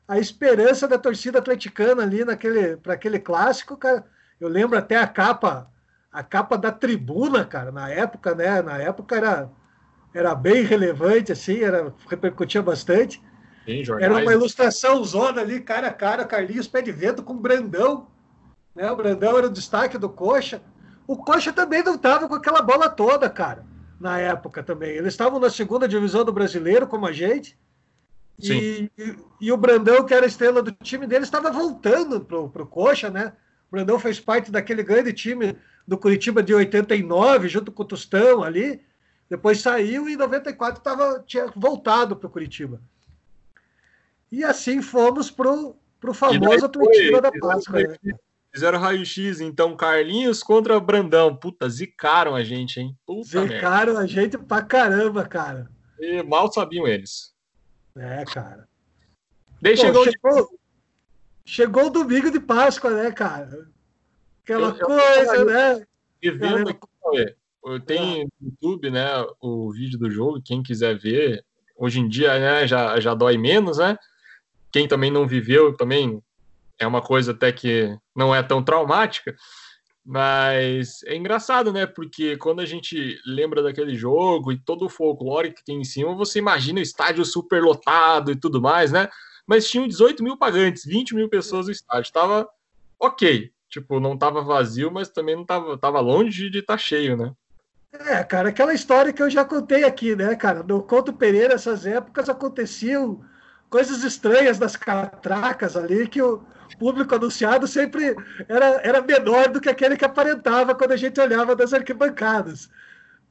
a 0.07 0.17
esperança 0.17 0.87
da 0.87 0.97
torcida 0.97 1.39
atleticana 1.39 2.03
ali 2.03 2.25
naquele 2.25 2.77
para 2.77 2.93
aquele 2.93 3.19
clássico, 3.19 3.77
cara. 3.77 4.05
Eu 4.39 4.47
lembro 4.47 4.77
até 4.77 4.97
a 4.97 5.07
capa, 5.07 5.71
a 6.11 6.23
capa 6.23 6.57
da 6.57 6.71
tribuna, 6.71 7.45
cara, 7.45 7.71
na 7.71 7.89
época, 7.89 8.35
né? 8.35 8.61
Na 8.61 8.77
época 8.77 9.15
era 9.15 9.49
era 10.13 10.35
bem 10.35 10.63
relevante, 10.63 11.31
assim, 11.31 11.61
era, 11.61 11.91
repercutia 12.07 12.61
bastante. 12.61 13.21
Sim, 13.65 13.81
era 13.99 14.13
uma 14.13 14.33
ilustração 14.33 15.03
zona 15.03 15.41
ali, 15.41 15.59
cara 15.59 15.87
a 15.87 15.93
cara, 15.93 16.25
Carlinhos 16.25 16.67
Pé 16.67 16.81
de 16.81 16.91
Vento 16.91 17.23
com 17.23 17.35
Brandão. 17.35 18.07
Né? 18.75 18.91
O 18.91 18.95
Brandão 18.95 19.37
era 19.37 19.47
o 19.47 19.51
destaque 19.51 19.97
do 19.97 20.09
Coxa. 20.09 20.61
O 21.07 21.17
Coxa 21.17 21.51
também 21.51 21.83
não 21.83 21.95
estava 21.95 22.27
com 22.27 22.35
aquela 22.35 22.61
bola 22.61 22.89
toda, 22.89 23.29
cara, 23.29 23.65
na 23.99 24.19
época 24.19 24.63
também. 24.63 24.91
Eles 24.91 25.13
estavam 25.13 25.39
na 25.39 25.49
segunda 25.49 25.87
divisão 25.87 26.23
do 26.23 26.31
brasileiro, 26.31 26.87
como 26.87 27.05
a 27.05 27.11
gente. 27.11 27.57
E, 28.39 28.89
e, 28.97 29.15
e, 29.41 29.51
o 29.51 29.57
Brandão, 29.57 30.05
que 30.05 30.13
era 30.13 30.25
a 30.25 30.27
estrela 30.27 30.61
do 30.61 30.71
time 30.71 31.05
dele, 31.05 31.23
estava 31.23 31.51
voltando 31.51 32.21
pro, 32.21 32.49
pro 32.49 32.65
Coxa, 32.65 33.09
né? 33.09 33.33
O 33.69 33.71
Brandão 33.71 33.99
fez 33.99 34.19
parte 34.19 34.51
daquele 34.51 34.83
grande 34.83 35.13
time 35.13 35.55
do 35.87 35.97
Curitiba 35.97 36.41
de 36.41 36.53
89, 36.53 37.47
junto 37.47 37.71
com 37.71 37.83
o 37.83 37.85
Tostão 37.85 38.43
ali. 38.43 38.81
Depois 39.29 39.61
saiu 39.61 40.07
e 40.07 40.13
em 40.13 40.17
94 40.17 40.81
tava, 40.81 41.23
tinha 41.25 41.47
voltado 41.55 42.15
para 42.15 42.27
o 42.27 42.29
Curitiba. 42.29 42.81
E 44.31 44.43
assim 44.43 44.81
fomos 44.81 45.29
para 45.29 45.51
o 45.51 46.13
famoso 46.13 46.69
Curitiba 46.69 47.21
da 47.21 47.31
Páscoa. 47.31 47.79
Né? 48.03 48.15
Fizeram 48.53 48.77
raio-x, 48.77 49.41
então, 49.41 49.75
Carlinhos 49.75 50.43
contra 50.43 50.79
Brandão. 50.79 51.35
Puta, 51.35 51.67
zicaram 51.67 52.35
a 52.35 52.43
gente, 52.43 52.79
hein? 52.79 52.95
Puta 53.03 53.27
zicaram 53.27 53.93
merda. 53.93 53.99
a 54.01 54.05
gente 54.05 54.37
pra 54.37 54.61
caramba, 54.61 55.25
cara. 55.25 55.71
E 55.99 56.21
mal 56.21 56.51
sabiam 56.51 56.87
eles. 56.87 57.33
É, 57.95 58.23
cara. 58.25 58.67
Daí 59.59 59.75
Pô, 59.75 59.81
chegou, 59.81 60.05
chegou, 60.05 60.59
chegou 61.43 61.85
o 61.87 61.89
domingo 61.89 62.29
de 62.29 62.39
Páscoa, 62.39 62.91
né, 62.91 63.11
cara? 63.11 63.67
Aquela 64.43 64.69
eu, 64.69 64.85
coisa, 64.85 65.35
eu, 65.35 65.45
né? 65.45 65.87
E 66.21 66.29
vendo 66.29 66.69
aqui, 66.69 67.35
tem 67.85 68.25
no 68.39 68.49
YouTube, 68.49 68.91
né, 68.91 69.07
o 69.41 69.71
vídeo 69.71 69.97
do 69.97 70.11
jogo, 70.11 70.41
quem 70.43 70.61
quiser 70.61 70.95
ver. 70.97 71.43
Hoje 71.75 71.99
em 71.99 72.07
dia, 72.07 72.37
né, 72.37 72.67
já, 72.67 72.99
já 72.99 73.15
dói 73.15 73.35
menos, 73.35 73.79
né? 73.79 73.97
Quem 74.71 74.87
também 74.87 75.09
não 75.09 75.27
viveu 75.27 75.75
também 75.75 76.21
é 76.83 76.87
uma 76.87 77.01
coisa 77.01 77.31
até 77.31 77.51
que 77.51 77.97
não 78.15 78.33
é 78.33 78.43
tão 78.43 78.63
traumática, 78.63 79.35
mas 80.05 81.01
é 81.05 81.15
engraçado, 81.15 81.71
né? 81.71 81.85
Porque 81.85 82.35
quando 82.37 82.59
a 82.59 82.65
gente 82.65 83.17
lembra 83.25 83.63
daquele 83.63 83.95
jogo 83.95 84.51
e 84.51 84.59
todo 84.59 84.85
o 84.85 84.89
folclore 84.89 85.53
que 85.53 85.63
tem 85.63 85.79
em 85.79 85.85
cima, 85.85 86.13
você 86.15 86.39
imagina 86.39 86.79
o 86.79 86.83
estádio 86.83 87.23
super 87.23 87.61
lotado 87.63 88.31
e 88.31 88.35
tudo 88.35 88.61
mais, 88.61 88.91
né? 88.91 89.07
Mas 89.47 89.69
tinham 89.69 89.87
18 89.87 90.23
mil 90.23 90.37
pagantes, 90.37 90.85
20 90.85 91.15
mil 91.15 91.29
pessoas 91.29 91.67
no 91.67 91.71
estádio. 91.71 92.11
Tava 92.11 92.47
ok. 92.99 93.51
Tipo, 93.69 93.99
não 93.99 94.17
tava 94.17 94.43
vazio, 94.43 94.91
mas 94.91 95.09
também 95.09 95.35
não 95.35 95.45
tava, 95.45 95.77
tava 95.77 95.99
longe 95.99 96.49
de 96.49 96.59
estar 96.59 96.73
tá 96.73 96.77
cheio, 96.77 97.17
né? 97.17 97.33
É, 97.91 98.23
cara, 98.23 98.49
aquela 98.49 98.73
história 98.73 99.13
que 99.13 99.21
eu 99.21 99.29
já 99.29 99.45
contei 99.45 99.83
aqui, 99.83 100.15
né, 100.15 100.35
cara? 100.35 100.63
No 100.63 100.83
Conto 100.83 101.13
Pereira, 101.13 101.53
essas 101.53 101.85
épocas 101.85 102.27
aconteciam 102.27 103.23
coisas 103.73 104.03
estranhas 104.03 104.59
das 104.59 104.75
catracas 104.75 105.75
ali, 105.75 106.07
que 106.07 106.21
o 106.21 106.43
público 106.77 107.15
anunciado 107.15 107.67
sempre 107.67 108.15
era, 108.47 108.79
era 108.83 109.01
menor 109.01 109.49
do 109.49 109.59
que 109.59 109.67
aquele 109.67 109.97
que 109.97 110.05
aparentava 110.05 110.75
quando 110.75 110.91
a 110.91 110.95
gente 110.95 111.19
olhava 111.19 111.55
das 111.55 111.73
arquibancadas. 111.73 112.69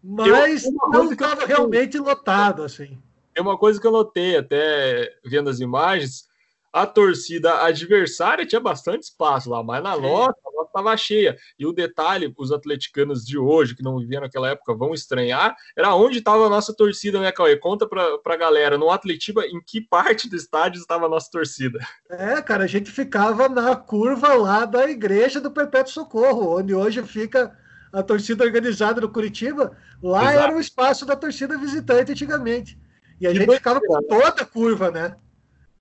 Mas 0.03 0.65
eu, 0.65 0.73
não 0.91 1.13
estava 1.13 1.47
realmente 1.47 1.97
lotado, 1.97 2.65
assim. 2.65 2.99
É 3.37 3.41
uma 3.41 3.57
coisa 3.57 3.81
que 3.81 3.87
eu 3.87 3.93
notei, 3.93 4.37
até 4.37 5.15
vendo 5.25 5.49
as 5.49 5.61
imagens, 5.61 6.29
a 6.73 6.87
torcida 6.87 7.63
adversária 7.63 8.47
tinha 8.47 8.61
bastante 8.61 9.03
espaço 9.03 9.51
lá, 9.51 9.63
mas 9.63 9.83
na 9.83 9.97
nossa, 9.97 10.39
a 10.47 10.53
nossa 10.53 10.69
estava 10.69 10.97
cheia. 10.97 11.37
E 11.59 11.67
o 11.67 11.73
detalhe, 11.73 12.33
os 12.37 12.51
atleticanos 12.51 13.25
de 13.25 13.37
hoje, 13.37 13.77
que 13.77 13.83
não 13.83 13.99
viviam 13.99 14.23
naquela 14.23 14.49
época, 14.49 14.75
vão 14.75 14.95
estranhar, 14.95 15.55
era 15.77 15.95
onde 15.95 16.19
estava 16.19 16.47
a 16.47 16.51
nossa 16.51 16.75
torcida, 16.75 17.21
né, 17.21 17.31
Cauê? 17.31 17.57
Conta 17.57 17.87
para 17.87 18.19
a 18.25 18.37
galera, 18.37 18.79
no 18.79 18.91
Atletiba, 18.91 19.45
em 19.45 19.61
que 19.65 19.81
parte 19.81 20.29
do 20.29 20.37
estádio 20.37 20.81
estava 20.81 21.07
a 21.07 21.09
nossa 21.09 21.31
torcida? 21.31 21.79
É, 22.11 22.41
cara, 22.41 22.65
a 22.65 22.69
gente 22.69 22.91
ficava 22.91 23.49
na 23.49 23.77
curva 23.77 24.33
lá 24.35 24.65
da 24.65 24.89
igreja 24.89 25.41
do 25.41 25.51
Perpétuo 25.51 25.93
Socorro, 25.93 26.59
onde 26.59 26.75
hoje 26.75 27.03
fica 27.03 27.55
a 27.93 28.03
torcida 28.03 28.45
organizada 28.45 29.01
do 29.01 29.11
Curitiba. 29.11 29.77
Lá 30.03 30.33
Exato. 30.33 30.39
era 30.39 30.57
o 30.57 30.61
espaço 30.61 31.05
da 31.05 31.15
torcida 31.15 31.59
visitante 31.59 32.13
antigamente. 32.13 32.79
E 33.21 33.27
a 33.27 33.35
gente 33.35 33.55
ficava 33.55 33.81
com 33.81 34.03
toda 34.03 34.43
a 34.43 34.47
curva, 34.47 34.91
né? 34.91 35.15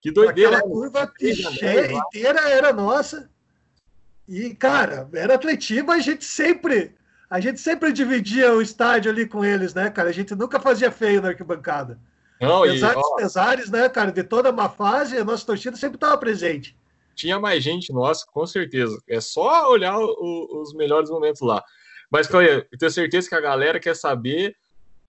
Que 0.01 0.11
doideira. 0.11 0.57
Aquela 0.57 0.71
curva 0.71 1.13
cheia, 1.19 1.91
inteira 1.91 2.49
era 2.49 2.73
nossa. 2.73 3.29
E, 4.27 4.55
cara, 4.55 5.07
era 5.13 5.35
Atletiba, 5.35 5.93
a 5.93 5.99
gente 5.99 6.25
sempre. 6.25 6.95
A 7.29 7.39
gente 7.39 7.61
sempre 7.61 7.93
dividia 7.93 8.53
o 8.53 8.61
estádio 8.61 9.09
ali 9.09 9.25
com 9.25 9.45
eles, 9.45 9.73
né, 9.73 9.89
cara? 9.89 10.09
A 10.09 10.13
gente 10.13 10.35
nunca 10.35 10.59
fazia 10.59 10.91
feio 10.91 11.21
na 11.21 11.29
arquibancada. 11.29 11.97
Não, 12.41 12.63
Apesar 12.63 12.91
e, 12.91 12.95
dos 12.95 13.15
pesares, 13.15 13.69
né, 13.69 13.87
cara, 13.87 14.11
de 14.11 14.23
toda 14.23 14.49
uma 14.49 14.67
fase, 14.67 15.17
a 15.17 15.23
nossa 15.23 15.45
torcida 15.45 15.77
sempre 15.77 15.95
estava 15.95 16.17
presente. 16.17 16.75
Tinha 17.15 17.39
mais 17.39 17.63
gente 17.63 17.93
nossa, 17.93 18.25
com 18.25 18.45
certeza. 18.45 18.99
É 19.07 19.21
só 19.21 19.69
olhar 19.71 19.97
o, 19.97 20.61
os 20.61 20.73
melhores 20.73 21.09
momentos 21.09 21.41
lá. 21.41 21.63
Mas, 22.09 22.27
Cauê, 22.27 22.67
eu 22.69 22.77
tenho 22.77 22.91
certeza 22.91 23.29
que 23.29 23.35
a 23.35 23.39
galera 23.39 23.79
quer 23.79 23.95
saber 23.95 24.55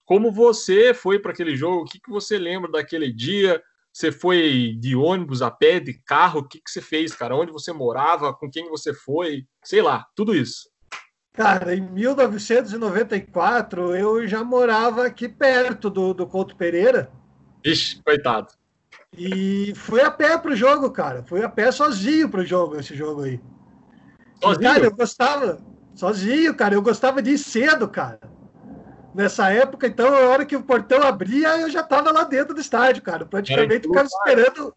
como 0.04 0.30
você 0.30 0.92
foi 0.92 1.18
para 1.18 1.32
aquele 1.32 1.56
jogo, 1.56 1.82
o 1.82 1.84
que, 1.84 1.98
que 1.98 2.10
você 2.10 2.38
lembra 2.38 2.70
daquele 2.70 3.10
dia? 3.10 3.62
Você 3.92 4.10
foi 4.10 4.76
de 4.80 4.96
ônibus, 4.96 5.42
a 5.42 5.50
pé, 5.50 5.78
de 5.78 5.92
carro? 6.04 6.40
O 6.40 6.48
que, 6.48 6.58
que 6.58 6.70
você 6.70 6.80
fez, 6.80 7.14
cara? 7.14 7.36
Onde 7.36 7.52
você 7.52 7.72
morava? 7.72 8.32
Com 8.32 8.50
quem 8.50 8.70
você 8.70 8.94
foi? 8.94 9.44
Sei 9.62 9.82
lá, 9.82 10.06
tudo 10.16 10.34
isso. 10.34 10.72
Cara, 11.34 11.74
em 11.74 11.80
1994 11.80 13.94
eu 13.94 14.26
já 14.26 14.44
morava 14.44 15.06
aqui 15.06 15.28
perto 15.28 15.90
do, 15.90 16.12
do 16.12 16.26
Couto 16.26 16.56
Pereira. 16.56 17.10
Ixi, 17.64 18.02
coitado. 18.02 18.48
E 19.16 19.72
fui 19.74 20.00
a 20.00 20.10
pé 20.10 20.36
pro 20.38 20.56
jogo, 20.56 20.90
cara. 20.90 21.22
Fui 21.22 21.42
a 21.42 21.48
pé 21.48 21.70
sozinho 21.70 22.28
pro 22.28 22.44
jogo, 22.44 22.78
esse 22.78 22.94
jogo 22.94 23.22
aí. 23.22 23.40
Sozinho? 24.42 24.62
cara, 24.62 24.84
eu 24.84 24.94
gostava. 24.94 25.58
Sozinho, 25.94 26.54
cara. 26.54 26.74
Eu 26.74 26.82
gostava 26.82 27.22
de 27.22 27.30
ir 27.30 27.38
cedo, 27.38 27.88
cara. 27.88 28.20
Nessa 29.14 29.50
época, 29.50 29.86
então, 29.86 30.14
a 30.14 30.28
hora 30.28 30.46
que 30.46 30.56
o 30.56 30.62
portão 30.62 31.02
abria, 31.02 31.58
eu 31.60 31.70
já 31.70 31.80
estava 31.80 32.10
lá 32.10 32.24
dentro 32.24 32.54
do 32.54 32.60
estádio, 32.60 33.02
cara. 33.02 33.26
Praticamente 33.26 33.86
ficava 33.86 34.06
esperando. 34.06 34.74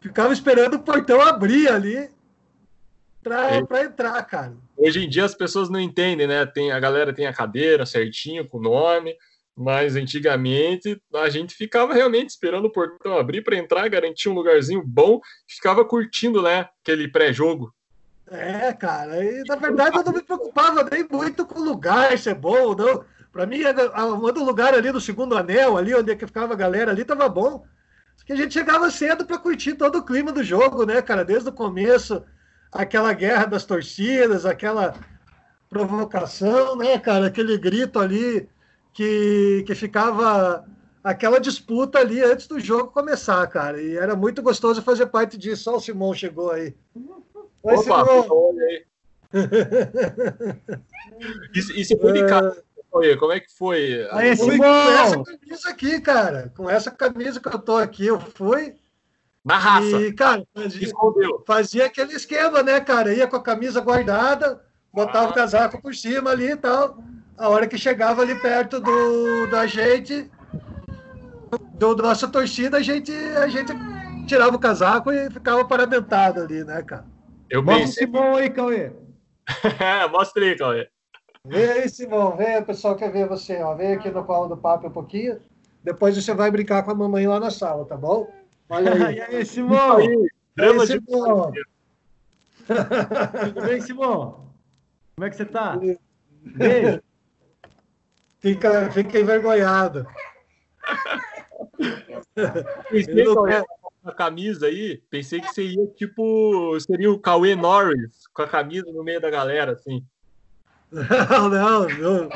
Ficava 0.00 0.32
esperando 0.32 0.74
o 0.74 0.82
portão 0.82 1.20
abrir 1.20 1.68
ali 1.68 2.10
para 3.22 3.82
entrar, 3.82 4.22
cara. 4.24 4.54
Hoje 4.76 5.04
em 5.04 5.08
dia 5.08 5.24
as 5.24 5.34
pessoas 5.34 5.70
não 5.70 5.80
entendem, 5.80 6.26
né? 6.26 6.44
Tem, 6.44 6.72
a 6.72 6.80
galera 6.80 7.12
tem 7.12 7.26
a 7.26 7.32
cadeira 7.32 7.86
certinho, 7.86 8.46
com 8.46 8.58
o 8.58 8.62
nome, 8.62 9.16
mas 9.56 9.96
antigamente 9.96 11.00
a 11.14 11.30
gente 11.30 11.54
ficava 11.54 11.94
realmente 11.94 12.30
esperando 12.30 12.66
o 12.66 12.72
portão 12.72 13.16
abrir 13.16 13.42
para 13.42 13.56
entrar, 13.56 13.88
garantir 13.88 14.28
um 14.28 14.34
lugarzinho 14.34 14.82
bom, 14.84 15.20
ficava 15.48 15.84
curtindo, 15.84 16.42
né? 16.42 16.68
Aquele 16.82 17.08
pré-jogo. 17.08 17.72
É, 18.26 18.72
cara, 18.72 19.22
e 19.22 19.42
na 19.44 19.56
verdade 19.56 19.96
eu 19.96 20.04
não 20.04 20.12
me 20.12 20.22
preocupava 20.22 20.88
nem 20.90 21.06
muito 21.08 21.46
com 21.46 21.60
o 21.60 21.64
lugar, 21.64 22.18
se 22.18 22.30
é 22.30 22.34
bom 22.34 22.60
ou 22.60 22.76
não. 22.76 23.04
Para 23.34 23.46
mim, 23.46 23.58
o 23.64 24.44
lugar 24.44 24.74
ali 24.74 24.92
do 24.92 25.00
segundo 25.00 25.36
anel, 25.36 25.76
ali 25.76 25.92
onde 25.92 26.12
é 26.12 26.14
que 26.14 26.24
ficava 26.24 26.52
a 26.52 26.56
galera 26.56 26.92
ali, 26.92 27.04
tava 27.04 27.28
bom. 27.28 27.64
Porque 28.16 28.32
a 28.32 28.36
gente 28.36 28.54
chegava 28.54 28.88
cedo 28.92 29.26
para 29.26 29.38
curtir 29.38 29.74
todo 29.74 29.98
o 29.98 30.04
clima 30.04 30.30
do 30.30 30.44
jogo, 30.44 30.86
né, 30.86 31.02
cara? 31.02 31.24
Desde 31.24 31.48
o 31.48 31.52
começo, 31.52 32.22
aquela 32.70 33.12
guerra 33.12 33.46
das 33.46 33.64
torcidas, 33.64 34.46
aquela 34.46 34.94
provocação, 35.68 36.76
né, 36.76 36.96
cara? 36.96 37.26
Aquele 37.26 37.58
grito 37.58 37.98
ali 37.98 38.48
que, 38.92 39.64
que 39.66 39.74
ficava 39.74 40.64
aquela 41.02 41.40
disputa 41.40 41.98
ali 41.98 42.22
antes 42.22 42.46
do 42.46 42.60
jogo 42.60 42.92
começar, 42.92 43.44
cara. 43.48 43.82
E 43.82 43.96
era 43.96 44.14
muito 44.14 44.42
gostoso 44.42 44.80
fazer 44.80 45.06
parte 45.06 45.36
disso. 45.36 45.68
Olha 45.70 45.78
o 45.78 45.82
Simão 45.82 46.14
chegou 46.14 46.52
aí. 46.52 46.72
Oi, 47.64 47.74
Opa, 47.74 47.82
Simão. 47.82 48.54
aí. 48.60 48.84
e, 51.52 51.80
e 51.80 51.84
se 51.84 51.98
foi 51.98 52.12
de 52.12 52.24
Como 53.18 53.32
é 53.32 53.40
que 53.40 53.52
foi? 53.58 54.06
Aí, 54.12 54.36
Simão. 54.36 54.58
Com 54.58 54.92
essa 54.92 55.24
camisa 55.24 55.68
aqui, 55.68 56.00
cara. 56.00 56.52
Com 56.56 56.70
essa 56.70 56.90
camisa 56.90 57.40
que 57.40 57.48
eu 57.48 57.58
tô 57.58 57.76
aqui, 57.76 58.06
eu 58.06 58.20
fui. 58.20 58.74
Na 59.44 59.58
raça. 59.58 60.00
E, 60.00 60.12
cara, 60.12 60.46
fazia, 60.54 60.92
fazia 61.46 61.86
aquele 61.86 62.14
esquema, 62.14 62.62
né, 62.62 62.80
cara? 62.80 63.12
Ia 63.12 63.26
com 63.26 63.36
a 63.36 63.42
camisa 63.42 63.80
guardada, 63.80 64.62
botava 64.92 65.26
ah. 65.26 65.30
o 65.30 65.34
casaco 65.34 65.82
por 65.82 65.94
cima 65.94 66.30
ali 66.30 66.52
e 66.52 66.56
tal. 66.56 66.98
A 67.36 67.48
hora 67.48 67.66
que 67.66 67.76
chegava 67.76 68.22
ali 68.22 68.36
perto 68.36 68.80
do, 68.80 69.46
da 69.50 69.66
gente, 69.66 70.30
do, 71.74 71.94
da 71.94 72.04
nossa 72.04 72.28
torcida, 72.28 72.78
a 72.78 72.82
gente, 72.82 73.12
a 73.12 73.48
gente 73.48 73.72
tirava 74.26 74.54
o 74.54 74.58
casaco 74.58 75.12
e 75.12 75.28
ficava 75.30 75.64
paramentado 75.64 76.40
ali, 76.40 76.64
né, 76.64 76.80
cara? 76.82 77.04
Eu 77.50 77.62
Mostra 77.62 77.84
pensei... 77.84 78.04
o 78.04 78.06
Simão 78.06 78.36
aí, 78.36 78.48
Cauê. 78.48 78.92
Mostra 80.10 80.44
aí, 80.44 80.56
Cauê. 80.56 80.88
Vem 81.46 81.64
aí, 81.70 81.88
Simão. 81.88 82.36
Vem, 82.36 82.58
o 82.58 82.64
pessoal 82.64 82.96
quer 82.96 83.12
ver 83.12 83.28
você. 83.28 83.62
Ó. 83.62 83.74
Vem 83.74 83.94
aqui 83.94 84.10
no 84.10 84.24
colo 84.24 84.48
do 84.48 84.56
papo 84.56 84.86
um 84.86 84.90
pouquinho. 84.90 85.40
Depois 85.82 86.16
você 86.16 86.32
vai 86.32 86.50
brincar 86.50 86.82
com 86.82 86.90
a 86.90 86.94
mamãe 86.94 87.26
lá 87.26 87.38
na 87.38 87.50
sala, 87.50 87.84
tá 87.84 87.96
bom? 87.96 88.32
Olha 88.70 88.92
aí. 88.94 89.16
e 89.18 89.20
aí, 89.20 89.46
Simão? 89.46 89.98
Aí, 89.98 90.28
Drama 90.56 90.86
de 90.86 90.92
Simão. 90.92 91.52
Tudo 93.44 93.62
bem, 93.66 93.80
Simão? 93.80 94.50
Como 95.14 95.26
é 95.26 95.30
que 95.30 95.36
você 95.36 95.44
tá? 95.44 95.78
Beijo. 96.56 97.02
Fica, 98.38 98.90
fica 98.90 99.20
envergonhado. 99.20 100.06
Pensei 102.90 103.24
com 103.24 103.46
a 104.04 104.14
camisa 104.14 104.66
aí, 104.66 105.02
pensei 105.08 105.40
que 105.40 105.48
seria 105.54 105.86
tipo, 105.88 106.78
seria 106.80 107.10
o 107.10 107.18
Cauê 107.18 107.54
Norris 107.54 108.26
com 108.34 108.42
a 108.42 108.48
camisa 108.48 108.90
no 108.92 109.02
meio 109.02 109.20
da 109.20 109.30
galera, 109.30 109.72
assim. 109.72 110.04
Não, 110.94 111.48
não, 111.48 111.88
não, 111.88 112.28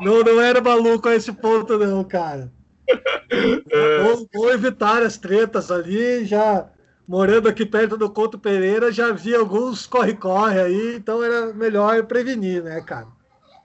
não, 0.00 0.22
não 0.22 0.40
era 0.40 0.60
maluco 0.62 1.08
a 1.08 1.14
esse 1.14 1.32
ponto, 1.32 1.76
não, 1.78 2.02
cara. 2.02 2.50
É. 3.28 4.02
Vou, 4.02 4.28
vou, 4.32 4.52
evitar 4.52 5.02
as 5.02 5.18
tretas 5.18 5.70
ali, 5.70 6.24
já 6.24 6.66
morando 7.06 7.48
aqui 7.48 7.66
perto 7.66 7.96
do 7.96 8.08
Couto 8.08 8.38
Pereira, 8.38 8.90
já 8.90 9.12
vi 9.12 9.34
alguns 9.34 9.86
corre-corre 9.86 10.60
aí, 10.60 10.96
então 10.96 11.22
era 11.22 11.52
melhor 11.52 12.04
prevenir, 12.04 12.62
né, 12.62 12.80
cara? 12.80 13.08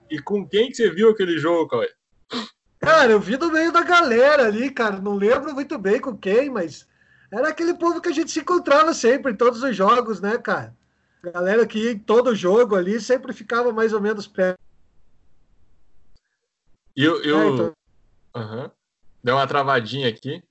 E 0.09 0.19
com 0.19 0.45
quem 0.45 0.69
que 0.69 0.75
você 0.75 0.89
viu 0.89 1.09
aquele 1.09 1.37
jogo, 1.37 1.69
Cauê? 1.69 1.89
Cara, 2.79 3.11
eu 3.11 3.19
vi 3.19 3.37
no 3.37 3.51
meio 3.51 3.71
da 3.71 3.83
galera 3.83 4.47
ali, 4.47 4.69
cara. 4.71 4.99
Não 4.99 5.15
lembro 5.15 5.53
muito 5.53 5.77
bem 5.77 5.99
com 6.01 6.17
quem, 6.17 6.49
mas 6.49 6.87
era 7.31 7.49
aquele 7.49 7.75
povo 7.75 8.01
que 8.01 8.09
a 8.09 8.11
gente 8.11 8.31
se 8.31 8.39
encontrava 8.39 8.93
sempre 8.93 9.31
em 9.31 9.35
todos 9.35 9.61
os 9.63 9.75
jogos, 9.75 10.19
né, 10.19 10.37
cara? 10.37 10.75
Galera 11.23 11.67
que 11.67 11.77
ia 11.77 11.91
em 11.91 11.99
todo 11.99 12.35
jogo 12.35 12.75
ali 12.75 12.99
sempre 12.99 13.31
ficava 13.31 13.71
mais 13.71 13.93
ou 13.93 14.01
menos 14.01 14.27
perto. 14.27 14.59
Eu, 16.95 17.21
eu... 17.23 17.39
É, 17.39 17.47
então... 17.47 17.75
uhum. 18.35 18.69
Deu 19.23 19.35
uma 19.35 19.45
travadinha 19.45 20.09
aqui. 20.09 20.43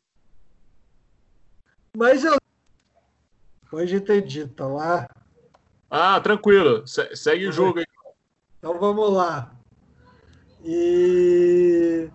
Mas 1.96 2.24
eu. 2.24 2.36
Hoje 3.72 3.96
entendi, 3.96 4.46
tá 4.46 4.66
lá. 4.66 5.08
Ah, 5.90 6.20
tranquilo. 6.20 6.86
Se 6.86 7.16
segue 7.16 7.48
o 7.48 7.52
jogo 7.52 7.80
aí. 7.80 7.86
Então 8.58 8.78
vamos 8.78 9.12
lá. 9.12 9.52
E. 10.64 12.08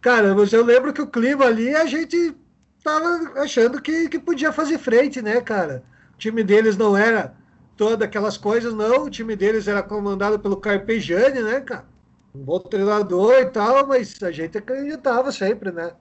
Cara, 0.00 0.28
eu 0.28 0.64
lembro 0.64 0.92
que 0.92 1.02
o 1.02 1.06
clima 1.06 1.44
ali 1.44 1.74
a 1.76 1.86
gente 1.86 2.34
tava 2.82 3.40
achando 3.40 3.80
que, 3.80 4.08
que 4.08 4.18
podia 4.18 4.52
fazer 4.52 4.78
frente, 4.78 5.22
né, 5.22 5.40
cara? 5.40 5.84
O 6.14 6.18
time 6.18 6.42
deles 6.42 6.76
não 6.76 6.96
era 6.96 7.37
todas 7.78 8.02
aquelas 8.06 8.36
coisas, 8.36 8.74
não. 8.74 9.04
O 9.04 9.10
time 9.10 9.36
deles 9.36 9.68
era 9.68 9.82
comandado 9.82 10.38
pelo 10.38 10.56
Carpegiani, 10.56 11.40
né, 11.40 11.60
cara? 11.60 11.86
Um 12.34 12.40
bom 12.40 12.58
treinador 12.58 13.34
e 13.34 13.46
tal, 13.46 13.86
mas 13.86 14.22
a 14.22 14.30
gente 14.30 14.58
acreditava 14.58 15.32
sempre, 15.32 15.70
né? 15.70 15.92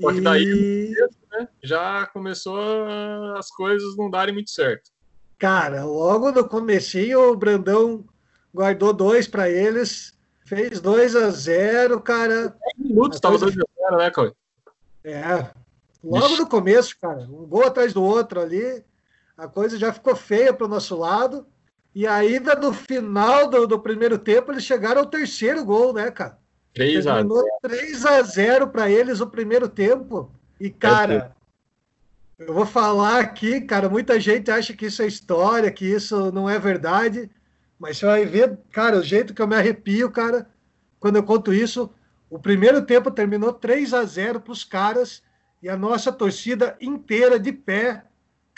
Só 0.00 0.12
que 0.12 0.20
daí 0.20 0.94
né, 1.30 1.48
já 1.62 2.06
começou 2.06 2.58
as 3.36 3.50
coisas 3.50 3.94
não 3.96 4.10
darem 4.10 4.32
muito 4.32 4.50
certo. 4.50 4.90
Cara, 5.38 5.84
logo 5.84 6.32
no 6.32 6.48
comecinho 6.48 7.30
o 7.30 7.36
Brandão 7.36 8.04
guardou 8.54 8.94
dois 8.94 9.28
para 9.28 9.48
eles, 9.48 10.18
fez 10.46 10.80
2 10.80 11.14
a 11.14 11.30
0 11.30 12.00
cara. 12.00 12.56
10 12.78 12.90
minutos 12.90 13.16
estava 13.16 13.38
2 13.38 13.52
a 13.52 13.90
0 13.90 13.98
né, 13.98 14.10
Cauê? 14.10 14.32
É. 15.04 15.50
Logo 16.02 16.26
Ixi. 16.26 16.38
no 16.38 16.46
começo, 16.48 16.96
cara, 16.98 17.20
um 17.20 17.46
gol 17.46 17.66
atrás 17.66 17.92
do 17.92 18.02
outro 18.02 18.40
ali 18.40 18.82
a 19.40 19.48
coisa 19.48 19.78
já 19.78 19.90
ficou 19.90 20.14
feia 20.14 20.52
para 20.52 20.66
o 20.66 20.68
nosso 20.68 20.94
lado. 20.94 21.46
E 21.94 22.06
ainda 22.06 22.54
no 22.54 22.72
final 22.72 23.48
do, 23.48 23.66
do, 23.66 23.80
primeiro 23.80 24.18
tempo, 24.18 24.52
eles 24.52 24.64
chegaram 24.64 25.00
ao 25.00 25.06
terceiro 25.06 25.64
gol, 25.64 25.94
né, 25.94 26.10
cara? 26.10 26.38
3 26.74 27.06
a 27.06 27.22
0 27.22 27.44
3 27.62 28.06
a 28.06 28.22
0 28.22 28.68
para 28.68 28.90
eles 28.90 29.20
o 29.20 29.26
primeiro 29.26 29.68
tempo. 29.68 30.30
E, 30.60 30.68
cara, 30.70 31.34
é 32.38 32.44
eu 32.46 32.52
vou 32.54 32.66
falar 32.66 33.18
aqui, 33.18 33.62
cara, 33.62 33.88
muita 33.88 34.20
gente 34.20 34.50
acha 34.50 34.74
que 34.74 34.86
isso 34.86 35.02
é 35.02 35.06
história, 35.06 35.70
que 35.70 35.86
isso 35.86 36.30
não 36.30 36.48
é 36.48 36.58
verdade. 36.58 37.30
Mas 37.78 37.96
você 37.96 38.06
vai 38.06 38.26
ver, 38.26 38.58
cara, 38.70 38.98
o 38.98 39.02
jeito 39.02 39.34
que 39.34 39.40
eu 39.40 39.48
me 39.48 39.56
arrepio, 39.56 40.10
cara, 40.10 40.48
quando 40.98 41.16
eu 41.16 41.22
conto 41.22 41.52
isso. 41.52 41.90
O 42.28 42.38
primeiro 42.38 42.82
tempo 42.82 43.10
terminou 43.10 43.52
3 43.52 43.92
a 43.94 44.04
0 44.04 44.40
para 44.40 44.52
os 44.52 44.64
caras 44.64 45.22
e 45.62 45.68
a 45.68 45.76
nossa 45.76 46.12
torcida 46.12 46.76
inteira 46.80 47.40
de 47.40 47.52
pé 47.52 48.04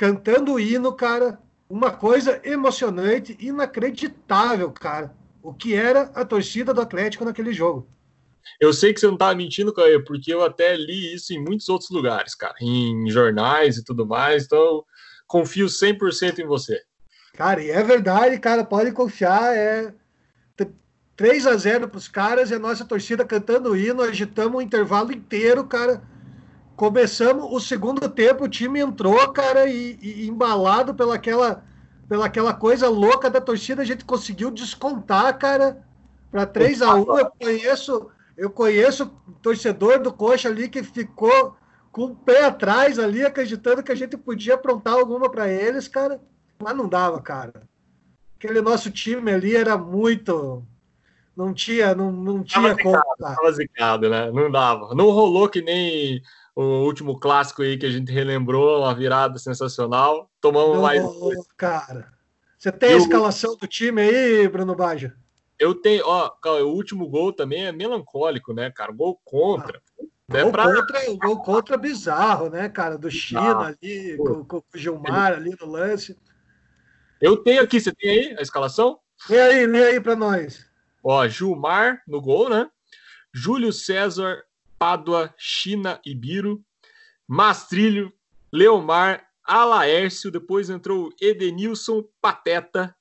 cantando 0.02 0.54
o 0.54 0.58
hino, 0.58 0.92
cara, 0.92 1.38
uma 1.70 1.92
coisa 1.92 2.40
emocionante, 2.42 3.36
inacreditável, 3.38 4.72
cara. 4.72 5.14
O 5.40 5.54
que 5.54 5.74
era 5.74 6.10
a 6.16 6.24
torcida 6.24 6.74
do 6.74 6.80
Atlético 6.80 7.24
naquele 7.24 7.52
jogo. 7.52 7.86
Eu 8.58 8.72
sei 8.72 8.92
que 8.92 8.98
você 8.98 9.06
não 9.06 9.14
estava 9.14 9.36
mentindo, 9.36 9.72
Caio, 9.72 10.04
porque 10.04 10.34
eu 10.34 10.42
até 10.42 10.74
li 10.76 11.14
isso 11.14 11.32
em 11.32 11.38
muitos 11.38 11.68
outros 11.68 11.88
lugares, 11.90 12.34
cara, 12.34 12.54
em 12.60 13.08
jornais 13.10 13.76
e 13.76 13.84
tudo 13.84 14.04
mais, 14.04 14.46
então 14.46 14.84
confio 15.24 15.66
100% 15.66 16.40
em 16.40 16.46
você. 16.46 16.82
Cara, 17.34 17.62
e 17.62 17.70
é 17.70 17.80
verdade, 17.84 18.40
cara, 18.40 18.64
pode 18.64 18.90
confiar, 18.90 19.56
é 19.56 19.94
3 21.14 21.46
a 21.46 21.56
0 21.56 21.86
para 21.86 21.98
os 21.98 22.08
caras 22.08 22.50
e 22.50 22.54
a 22.54 22.58
nossa 22.58 22.84
torcida 22.84 23.24
cantando 23.24 23.70
o 23.70 23.76
hino, 23.76 24.02
agitamos 24.02 24.58
o 24.58 24.62
intervalo 24.62 25.12
inteiro, 25.12 25.64
cara, 25.64 26.02
começamos 26.76 27.46
o 27.50 27.60
segundo 27.60 28.08
tempo, 28.08 28.44
o 28.44 28.48
time 28.48 28.80
entrou, 28.80 29.32
cara, 29.32 29.66
e, 29.66 29.98
e 30.00 30.28
embalado 30.28 30.94
pelaquela, 30.94 31.64
pelaquela 32.08 32.54
coisa 32.54 32.88
louca 32.88 33.30
da 33.30 33.40
torcida, 33.40 33.82
a 33.82 33.84
gente 33.84 34.04
conseguiu 34.04 34.50
descontar, 34.50 35.38
cara, 35.38 35.84
para 36.30 36.46
3 36.46 36.82
a 36.82 36.94
1 36.94 37.18
Eu 37.18 37.30
conheço, 37.30 38.10
eu 38.36 38.50
conheço 38.50 39.12
torcedor 39.42 40.00
do 40.00 40.12
Coxa 40.12 40.48
ali 40.48 40.68
que 40.68 40.82
ficou 40.82 41.56
com 41.92 42.04
o 42.04 42.16
pé 42.16 42.46
atrás 42.46 42.98
ali, 42.98 43.22
acreditando 43.22 43.82
que 43.82 43.92
a 43.92 43.94
gente 43.94 44.16
podia 44.16 44.54
aprontar 44.54 44.94
alguma 44.94 45.30
para 45.30 45.48
eles, 45.48 45.86
cara. 45.86 46.20
Mas 46.58 46.74
não 46.74 46.88
dava, 46.88 47.20
cara. 47.20 47.68
Aquele 48.38 48.62
nosso 48.62 48.90
time 48.90 49.30
ali 49.30 49.54
era 49.54 49.76
muito. 49.76 50.64
Não 51.36 51.52
tinha, 51.52 51.94
não, 51.94 52.10
não 52.10 52.42
tinha 52.42 52.70
tava 52.70 52.82
como. 52.82 52.96
Zicado, 52.96 53.36
tava 53.36 53.52
zicado, 53.52 54.10
né? 54.10 54.30
Não 54.30 54.50
dava. 54.50 54.94
Não 54.94 55.10
rolou 55.10 55.48
que 55.48 55.60
nem 55.60 56.22
o 56.54 56.84
último 56.84 57.18
clássico 57.18 57.62
aí 57.62 57.78
que 57.78 57.86
a 57.86 57.90
gente 57.90 58.12
relembrou, 58.12 58.80
uma 58.80 58.94
virada 58.94 59.38
sensacional. 59.38 60.30
Tomamos 60.40 60.78
mais. 60.80 61.02
Cara. 61.56 62.12
Você 62.58 62.70
tem 62.70 62.94
a 62.94 62.96
escalação 62.96 63.56
do 63.56 63.66
time 63.66 64.00
aí, 64.00 64.48
Bruno 64.48 64.74
Baja? 64.74 65.16
Eu 65.58 65.74
tenho, 65.74 66.04
ó, 66.06 66.32
o 66.44 66.74
último 66.74 67.08
gol 67.08 67.32
também 67.32 67.66
é 67.66 67.72
melancólico, 67.72 68.52
né, 68.52 68.70
cara? 68.70 68.92
Gol 68.92 69.20
contra. 69.24 69.80
Ah, 70.30 70.38
é 70.38 70.42
gol, 70.42 70.52
pra... 70.52 70.64
contra 70.64 71.14
gol 71.14 71.42
contra 71.42 71.76
bizarro, 71.76 72.48
né, 72.50 72.68
cara? 72.68 72.96
Do 72.96 73.10
China 73.10 73.58
ali, 73.66 74.16
com, 74.16 74.44
com, 74.44 74.56
o 74.58 74.64
Gilmar 74.74 75.32
ali 75.32 75.54
no 75.60 75.66
lance. 75.66 76.18
Eu 77.20 77.36
tenho 77.36 77.62
aqui, 77.62 77.80
você 77.80 77.92
tem 77.92 78.10
aí 78.10 78.36
a 78.38 78.42
escalação? 78.42 78.98
Lê 79.28 79.40
aí, 79.40 79.66
lê 79.66 79.84
aí 79.84 80.00
para 80.00 80.16
nós. 80.16 80.66
Ó, 81.02 81.26
Gilmar 81.28 82.02
no 82.06 82.20
gol, 82.20 82.48
né? 82.48 82.68
Júlio 83.32 83.72
César, 83.72 84.42
Pádua, 84.82 85.32
China 85.38 86.00
e 86.04 86.12
Biro, 86.12 86.60
Mastrilho, 87.28 88.12
Leomar, 88.52 89.24
Alaércio, 89.44 90.28
depois 90.28 90.68
entrou 90.70 91.14
Edenilson, 91.20 92.02
Pateta, 92.20 92.92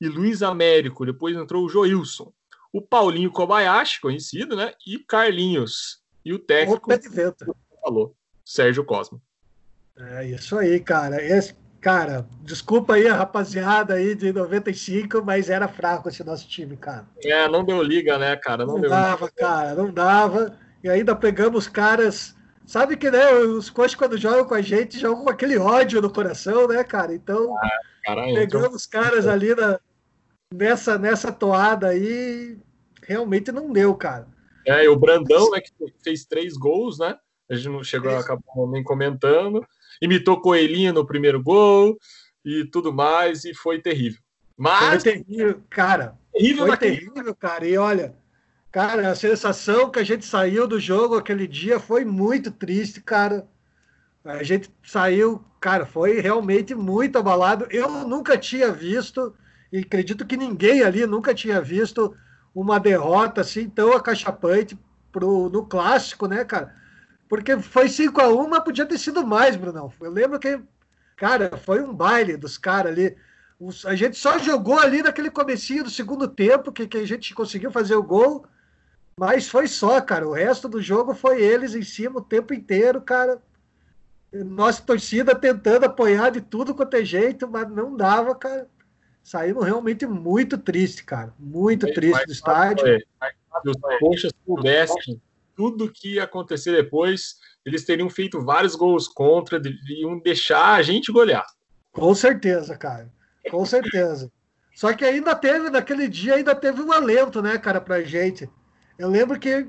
e 0.00 0.06
Luiz 0.06 0.44
Américo. 0.44 1.04
Depois 1.04 1.36
entrou 1.36 1.64
o 1.64 1.68
Joilson. 1.68 2.32
O 2.72 2.80
Paulinho 2.80 3.32
Kobayashi, 3.32 4.00
conhecido, 4.00 4.54
né? 4.54 4.74
E 4.86 4.96
Carlinhos. 5.00 6.04
E 6.24 6.32
o 6.32 6.38
técnico 6.38 6.88
falou, 7.82 8.14
Sérgio 8.44 8.84
Cosmo. 8.84 9.20
É 9.98 10.26
isso 10.26 10.56
aí, 10.56 10.78
cara. 10.78 11.20
Esse, 11.20 11.56
cara, 11.80 12.28
desculpa 12.42 12.94
aí 12.94 13.08
a 13.08 13.16
rapaziada 13.16 13.94
aí 13.94 14.14
de 14.14 14.32
95, 14.32 15.20
mas 15.24 15.50
era 15.50 15.66
fraco 15.66 16.08
esse 16.08 16.22
nosso 16.22 16.46
time, 16.46 16.76
cara. 16.76 17.08
É, 17.24 17.48
não 17.48 17.64
deu 17.64 17.82
liga, 17.82 18.18
né, 18.18 18.36
cara? 18.36 18.64
Não, 18.64 18.78
não 18.78 18.88
dava, 18.88 19.26
liga. 19.26 19.36
cara, 19.36 19.74
não 19.74 19.92
dava. 19.92 20.62
E 20.84 20.90
ainda 20.90 21.16
pegamos 21.16 21.66
caras. 21.66 22.36
Sabe 22.66 22.94
que, 22.94 23.10
né, 23.10 23.32
os 23.32 23.70
coaches 23.70 23.96
quando 23.96 24.18
jogam 24.18 24.44
com 24.44 24.54
a 24.54 24.60
gente 24.60 24.98
jogam 24.98 25.24
com 25.24 25.30
aquele 25.30 25.56
ódio 25.56 26.02
no 26.02 26.12
coração, 26.12 26.68
né, 26.68 26.84
cara? 26.84 27.14
Então, 27.14 27.56
ah, 27.56 27.80
caralho, 28.04 28.34
pegamos 28.34 28.86
então... 28.86 29.00
caras 29.02 29.26
ali 29.26 29.54
na, 29.54 29.80
nessa, 30.52 30.98
nessa 30.98 31.32
toada 31.32 31.88
aí, 31.88 32.58
realmente 33.02 33.50
não 33.50 33.72
deu, 33.72 33.94
cara. 33.94 34.28
É, 34.66 34.84
e 34.84 34.88
o 34.88 34.96
Brandão, 34.96 35.50
né, 35.50 35.60
que 35.60 35.70
fez 36.02 36.26
três 36.26 36.54
gols, 36.54 36.98
né? 36.98 37.16
A 37.50 37.54
gente 37.54 37.68
não 37.70 37.82
chegou, 37.82 38.10
a 38.10 38.20
acabar 38.20 38.42
nem 38.70 38.82
comentando. 38.82 39.66
Imitou 40.02 40.40
Coelhinho 40.40 40.92
no 40.92 41.06
primeiro 41.06 41.42
gol 41.42 41.96
e 42.44 42.64
tudo 42.66 42.92
mais, 42.92 43.44
e 43.44 43.54
foi 43.54 43.80
terrível. 43.80 44.20
Mas. 44.56 45.02
Foi 45.02 45.12
terrível, 45.12 45.62
cara. 45.70 46.18
Terrível 46.32 46.66
foi 46.66 46.76
terrível, 46.76 47.34
cara. 47.34 47.66
E 47.66 47.76
olha, 47.76 48.14
cara, 48.74 49.08
a 49.08 49.14
sensação 49.14 49.88
que 49.88 50.00
a 50.00 50.02
gente 50.02 50.26
saiu 50.26 50.66
do 50.66 50.80
jogo 50.80 51.16
aquele 51.16 51.46
dia 51.46 51.78
foi 51.78 52.04
muito 52.04 52.50
triste, 52.50 53.00
cara. 53.00 53.46
A 54.24 54.42
gente 54.42 54.68
saiu, 54.84 55.44
cara, 55.60 55.86
foi 55.86 56.20
realmente 56.20 56.74
muito 56.74 57.16
abalado. 57.16 57.68
Eu 57.70 57.88
nunca 58.04 58.36
tinha 58.36 58.72
visto 58.72 59.32
e 59.72 59.78
acredito 59.78 60.26
que 60.26 60.36
ninguém 60.36 60.82
ali 60.82 61.06
nunca 61.06 61.32
tinha 61.32 61.60
visto 61.60 62.16
uma 62.52 62.80
derrota 62.80 63.42
assim 63.42 63.68
tão 63.70 63.92
acachapante 63.92 64.76
pro, 65.12 65.48
no 65.48 65.64
clássico, 65.64 66.26
né, 66.26 66.44
cara? 66.44 66.74
Porque 67.28 67.56
foi 67.60 67.88
5 67.88 68.20
a 68.20 68.28
1 68.28 68.48
mas 68.48 68.64
podia 68.64 68.86
ter 68.86 68.98
sido 68.98 69.24
mais, 69.24 69.54
Brunão. 69.54 69.92
Eu 70.00 70.10
lembro 70.10 70.36
que, 70.36 70.60
cara, 71.16 71.56
foi 71.58 71.80
um 71.80 71.94
baile 71.94 72.36
dos 72.36 72.58
caras 72.58 72.90
ali. 72.90 73.16
A 73.86 73.94
gente 73.94 74.16
só 74.18 74.36
jogou 74.40 74.80
ali 74.80 75.00
naquele 75.00 75.30
comecinho 75.30 75.84
do 75.84 75.90
segundo 75.90 76.26
tempo, 76.26 76.72
que, 76.72 76.88
que 76.88 76.98
a 76.98 77.06
gente 77.06 77.32
conseguiu 77.32 77.70
fazer 77.70 77.94
o 77.94 78.02
gol, 78.02 78.44
mas 79.18 79.48
foi 79.48 79.66
só, 79.66 80.00
cara. 80.00 80.28
O 80.28 80.32
resto 80.32 80.68
do 80.68 80.82
jogo 80.82 81.14
foi 81.14 81.42
eles 81.42 81.74
em 81.74 81.82
cima 81.82 82.20
o 82.20 82.24
tempo 82.24 82.52
inteiro, 82.52 83.00
cara. 83.00 83.40
Nossa 84.32 84.82
torcida 84.82 85.34
tentando 85.34 85.84
apoiar 85.84 86.30
de 86.30 86.40
tudo 86.40 86.74
quanto 86.74 86.96
é 86.96 87.04
jeito, 87.04 87.48
mas 87.48 87.70
não 87.70 87.96
dava, 87.96 88.34
cara 88.34 88.68
saímos 89.24 89.64
realmente 89.64 90.06
muito 90.06 90.58
triste, 90.58 91.02
cara. 91.02 91.34
Muito 91.38 91.92
triste 91.92 92.26
do 92.26 92.32
estádio. 92.32 92.84
Se 92.86 93.70
os 93.70 93.98
coxas 93.98 94.32
soubessem 94.44 95.20
tudo 95.56 95.90
que 95.90 96.16
ia 96.16 96.24
acontecer 96.24 96.72
depois, 96.72 97.36
eles 97.64 97.84
teriam 97.84 98.10
feito 98.10 98.44
vários 98.44 98.74
gols 98.74 99.08
contra, 99.08 99.58
deviam 99.58 100.18
deixar 100.18 100.74
a 100.74 100.82
gente 100.82 101.10
golear. 101.10 101.46
Com 101.90 102.14
certeza, 102.14 102.76
cara. 102.76 103.10
Com 103.50 103.64
certeza. 103.64 104.30
Só 104.74 104.92
que 104.92 105.04
ainda 105.04 105.34
teve, 105.34 105.70
naquele 105.70 106.08
dia, 106.08 106.34
ainda 106.34 106.54
teve 106.54 106.82
um 106.82 106.92
alento, 106.92 107.40
né, 107.40 107.56
cara, 107.56 107.80
pra 107.80 108.02
gente. 108.02 108.50
Eu 108.98 109.08
lembro 109.08 109.38
que 109.38 109.66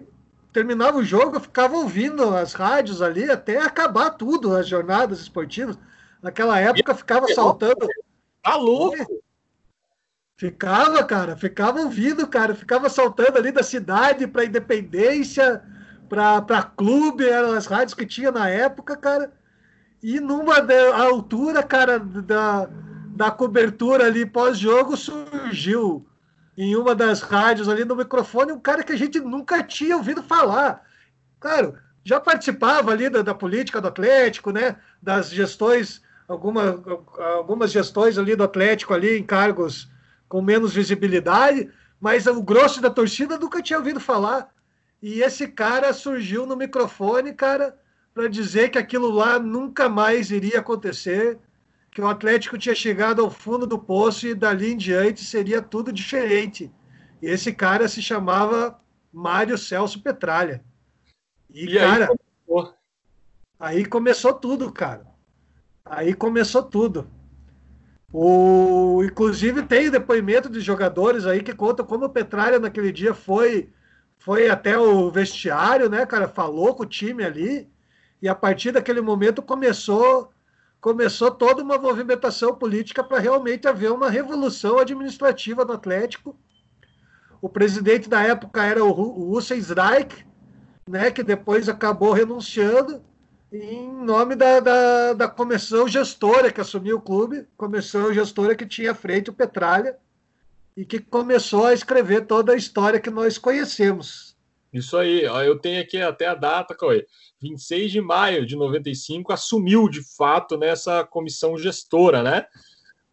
terminava 0.54 0.98
o 0.98 1.04
jogo, 1.04 1.36
eu 1.36 1.42
ficava 1.42 1.76
ouvindo 1.76 2.36
as 2.36 2.54
rádios 2.54 3.02
ali 3.02 3.30
até 3.30 3.58
acabar 3.58 4.12
tudo, 4.12 4.56
as 4.56 4.68
jornadas 4.68 5.20
esportivas. 5.20 5.78
Naquela 6.22 6.60
época 6.60 6.96
ficava 6.96 7.28
saltando. 7.34 7.88
Tá 8.42 8.56
louco! 8.56 9.22
Ficava, 10.38 11.04
cara, 11.04 11.36
ficava 11.36 11.80
ouvindo, 11.80 12.28
cara, 12.28 12.54
ficava 12.54 12.90
saltando 12.90 13.38
ali 13.38 13.52
da 13.52 13.64
cidade 13.64 14.28
para 14.28 14.46
Independência, 14.46 15.64
para 16.10 16.64
clube, 16.64 17.28
eram 17.28 17.54
as 17.54 17.66
rádios 17.66 17.94
que 17.94 18.06
tinha 18.06 18.32
na 18.32 18.50
época, 18.50 18.98
cara. 18.98 19.32
E 20.04 20.20
numa 20.20 20.62
da, 20.62 20.98
altura, 21.04 21.64
cara, 21.64 22.00
da, 22.00 22.70
da 23.16 23.32
cobertura 23.32 24.06
ali 24.06 24.26
pós-jogo, 24.26 24.96
surgiu 24.98 26.06
em 26.58 26.76
uma 26.76 26.96
das 26.96 27.22
rádios 27.22 27.68
ali 27.68 27.84
no 27.84 27.96
microfone 27.96 28.52
um 28.52 28.60
cara 28.60 28.84
que 28.84 28.94
a 28.94 28.98
gente 28.98 29.20
nunca 29.20 29.62
tinha 29.64 29.98
ouvido 29.98 30.24
falar. 30.24 30.84
Claro, 31.40 31.78
já 32.04 32.20
participava 32.20 32.92
ali 32.92 33.10
da, 33.10 33.22
da 33.22 33.34
política 33.34 33.82
do 33.82 33.88
Atlético, 33.88 34.52
né? 34.52 34.78
Das 35.02 35.30
gestões, 35.30 36.02
alguma, 36.28 36.82
algumas 37.36 37.72
gestões 37.72 38.18
ali 38.18 38.36
do 38.36 38.44
Atlético 38.44 38.94
ali 38.94 39.18
em 39.18 39.24
cargos 39.24 39.90
com 40.28 40.42
menos 40.42 40.74
visibilidade, 40.74 41.70
mas 42.00 42.28
o 42.28 42.42
grosso 42.42 42.82
da 42.82 42.90
torcida 42.90 43.38
nunca 43.38 43.62
tinha 43.62 43.80
ouvido 43.80 44.00
falar. 44.00 44.50
E 45.02 45.22
esse 45.22 45.48
cara 45.48 45.94
surgiu 45.94 46.46
no 46.46 46.56
microfone, 46.56 47.34
cara, 47.34 47.78
para 48.14 48.28
dizer 48.28 48.70
que 48.70 48.78
aquilo 48.78 49.10
lá 49.10 49.38
nunca 49.38 49.90
mais 49.90 50.32
iria 50.32 50.60
acontecer, 50.60 51.38
que 51.96 52.02
o 52.02 52.10
Atlético 52.10 52.58
tinha 52.58 52.76
chegado 52.76 53.22
ao 53.22 53.32
fundo 53.32 53.66
do 53.66 53.80
poço 53.80 54.28
e 54.28 54.36
dali 54.36 54.74
em 54.74 54.76
diante 54.76 55.24
seria 55.24 55.62
tudo 55.62 55.94
diferente. 55.94 56.70
E 57.22 57.26
esse 57.26 57.54
cara 57.54 57.88
se 57.88 58.02
chamava 58.02 58.78
Mário 59.14 59.58
Celso 59.58 60.04
Petralha. 60.04 60.62
E, 61.50 61.64
e 61.64 61.80
cara, 61.80 62.10
aí 62.10 62.18
começou. 62.18 62.76
aí 63.58 63.86
começou 63.86 64.34
tudo, 64.34 64.74
cara. 64.74 65.08
Aí 65.86 66.14
começou 66.14 66.64
tudo. 66.64 67.10
O, 68.12 69.02
inclusive 69.02 69.64
tem 69.64 69.90
depoimento 69.90 70.50
de 70.50 70.60
jogadores 70.60 71.26
aí 71.26 71.42
que 71.42 71.56
contam 71.56 71.86
como 71.86 72.08
o 72.08 72.10
Petralha 72.10 72.60
naquele 72.60 72.92
dia 72.92 73.14
foi 73.14 73.70
foi 74.18 74.50
até 74.50 74.78
o 74.78 75.10
vestiário, 75.10 75.90
né, 75.90 76.06
cara, 76.06 76.28
falou 76.28 76.76
com 76.76 76.84
o 76.84 76.88
time 76.88 77.24
ali 77.24 77.70
e 78.22 78.28
a 78.28 78.36
partir 78.36 78.72
daquele 78.72 79.00
momento 79.00 79.42
começou 79.42 80.34
começou 80.86 81.32
toda 81.32 81.64
uma 81.64 81.80
movimentação 81.80 82.54
política 82.54 83.04
para 83.04 83.18
realmente 83.18 83.68
haver 83.68 83.92
uma 83.92 84.08
revolução 84.08 84.78
administrativa 84.78 85.66
no 85.66 85.74
Atlético. 85.74 86.38
O 87.42 87.50
presidente 87.50 88.08
da 88.08 88.22
época 88.22 88.64
era 88.64 88.86
o 88.86 89.32
Hussein 89.32 89.62
Reich, 89.62 90.24
né, 90.88 91.10
que 91.10 91.24
depois 91.24 91.68
acabou 91.68 92.14
renunciando 92.14 93.04
em 93.52 93.92
nome 93.92 94.36
da, 94.36 94.60
da, 94.60 95.14
da 95.14 95.28
comissão 95.28 95.88
gestora 95.88 96.52
que 96.52 96.62
assumiu 96.62 96.98
o 96.98 97.02
clube, 97.02 97.48
comissão 97.58 98.14
gestora 98.14 98.56
que 98.56 98.68
tinha 98.68 98.94
frente 98.94 99.32
o 99.32 99.34
Petralha 99.34 99.98
e 100.78 100.86
que 100.86 101.00
começou 101.00 101.66
a 101.66 101.74
escrever 101.74 102.28
toda 102.28 102.54
a 102.54 102.56
história 102.56 103.00
que 103.00 103.10
nós 103.10 103.40
conhecemos. 103.40 104.38
Isso 104.72 104.96
aí, 104.98 105.24
eu 105.24 105.58
tenho 105.58 105.82
aqui 105.82 106.00
até 106.00 106.28
a 106.28 106.36
data, 106.36 106.76
Cauê. 106.76 107.08
26 107.42 107.92
de 107.92 108.02
maio 108.02 108.46
de 108.46 108.56
95 108.56 109.34
assumiu 109.34 109.90
de 109.90 110.02
fato 110.16 110.58
nessa 110.58 111.04
comissão 111.04 111.58
gestora, 111.58 112.24
né? 112.24 112.46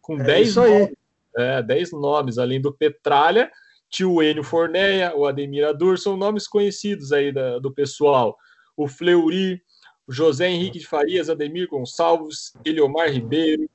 Com 0.01 0.19
é 0.19 0.23
10 0.23 0.55
nomes, 0.55 0.93
é, 1.37 1.61
10 1.61 1.91
nomes, 1.91 2.37
além 2.37 2.59
do 2.59 2.73
Petralha, 2.73 3.51
tio 3.89 4.21
Enio 4.23 4.43
Forneia, 4.43 5.15
o 5.15 5.25
Ademir 5.25 5.67
Adur, 5.67 5.97
são 5.97 6.17
nomes 6.17 6.47
conhecidos 6.47 7.11
aí 7.11 7.31
da, 7.31 7.59
do 7.59 7.71
pessoal. 7.71 8.37
O 8.75 8.87
Fleury, 8.87 9.61
José 10.07 10.49
Henrique 10.49 10.79
de 10.79 10.87
Farias, 10.87 11.29
Ademir 11.29 11.67
Gonçalves, 11.69 12.53
Eliomar 12.65 13.11
Ribeiro, 13.11 13.69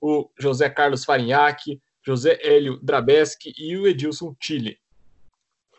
o 0.00 0.28
José 0.38 0.70
Carlos 0.70 1.04
Farinhaque, 1.04 1.80
José 2.06 2.38
Hélio 2.42 2.78
Drabeski 2.82 3.52
e 3.56 3.76
o 3.76 3.86
Edilson 3.86 4.34
Chile. 4.38 4.78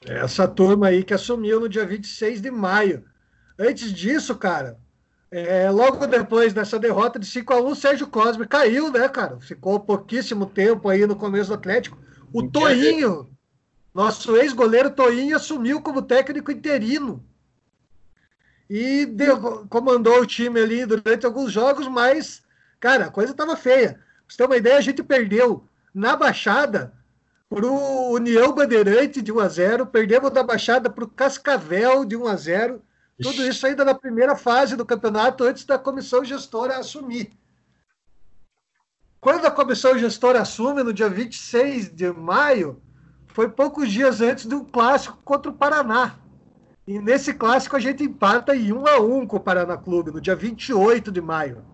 Essa 0.04 0.48
turma 0.48 0.88
aí 0.88 1.04
que 1.04 1.14
assumiu 1.14 1.60
no 1.60 1.70
dia 1.70 1.86
26 1.86 2.42
de 2.42 2.52
maio. 2.52 3.06
Antes 3.58 3.94
disso, 3.94 4.36
cara, 4.36 4.78
é, 5.32 5.70
logo 5.70 6.06
depois 6.08 6.54
dessa 6.54 6.78
derrota 6.78 7.18
de 7.20 7.26
5 7.26 7.54
a 7.54 7.62
1 7.62 7.68
o 7.68 7.76
Sérgio 7.76 8.08
Cosme 8.08 8.48
caiu, 8.48 8.92
né, 8.92 9.08
cara? 9.10 9.40
Ficou 9.40 9.80
pouquíssimo 9.80 10.46
tempo 10.46 10.90
aí 10.90 11.06
no 11.06 11.16
começo 11.16 11.50
do 11.50 11.56
Atlético. 11.56 11.98
O 12.32 12.44
Toinho, 12.50 13.30
nosso 13.94 14.36
ex-goleiro 14.36 14.90
Toinho, 14.90 15.36
assumiu 15.36 15.82
como 15.82 16.02
técnico 16.02 16.52
interino. 16.52 17.24
E 18.70 19.06
deu, 19.06 19.66
comandou 19.70 20.22
o 20.22 20.26
time 20.26 20.60
ali 20.60 20.86
durante 20.86 21.26
alguns 21.26 21.52
jogos, 21.52 21.88
mas, 21.88 22.44
cara, 22.80 23.06
a 23.06 23.12
coisa 23.12 23.32
estava 23.32 23.56
feia. 23.56 23.94
Pra 23.94 24.02
você 24.28 24.38
ter 24.38 24.46
uma 24.46 24.58
ideia, 24.58 24.78
a 24.78 24.82
gente 24.82 25.04
perdeu 25.04 25.68
na 25.94 26.16
Baixada 26.16 26.94
para 27.50 27.66
o 27.66 28.12
União 28.12 28.54
Bandeirante 28.54 29.22
de 29.22 29.32
1 29.32 29.40
a 29.40 29.48
0 29.48 29.86
perdemos 29.86 30.32
da 30.32 30.44
Baixada 30.44 30.90
para 30.90 31.04
o 31.04 31.08
Cascavel 31.08 32.04
de 32.04 32.18
1 32.18 32.28
a 32.28 32.36
0 32.36 32.82
tudo 33.22 33.46
isso 33.46 33.66
ainda 33.66 33.86
na 33.86 33.94
primeira 33.94 34.36
fase 34.36 34.76
do 34.76 34.86
campeonato, 34.86 35.44
antes 35.44 35.64
da 35.66 35.78
comissão 35.78 36.24
gestora 36.24 36.78
assumir. 36.78 37.32
Quando 39.22 39.46
a 39.46 39.52
comissão 39.52 39.98
gestora 39.98 40.42
assume, 40.42 40.84
no 40.84 40.94
dia 40.94 41.10
26 41.10 41.94
de 41.94 42.12
maio, 42.12 42.82
foi 43.28 43.50
poucos 43.50 43.92
dias 43.92 44.22
antes 44.22 44.46
do 44.46 44.64
clássico 44.64 45.18
contra 45.24 45.52
o 45.52 45.56
Paraná. 45.56 46.16
E 46.88 47.00
nesse 47.00 47.34
clássico 47.34 47.76
a 47.76 47.80
gente 47.80 48.04
empata 48.04 48.56
em 48.56 48.72
1 48.72 48.88
a 48.88 49.00
1 49.00 49.26
com 49.26 49.38
o 49.38 49.40
Paraná 49.40 49.76
Clube, 49.78 50.12
no 50.12 50.22
dia 50.22 50.36
28 50.36 51.12
de 51.12 51.22
maio. 51.22 51.66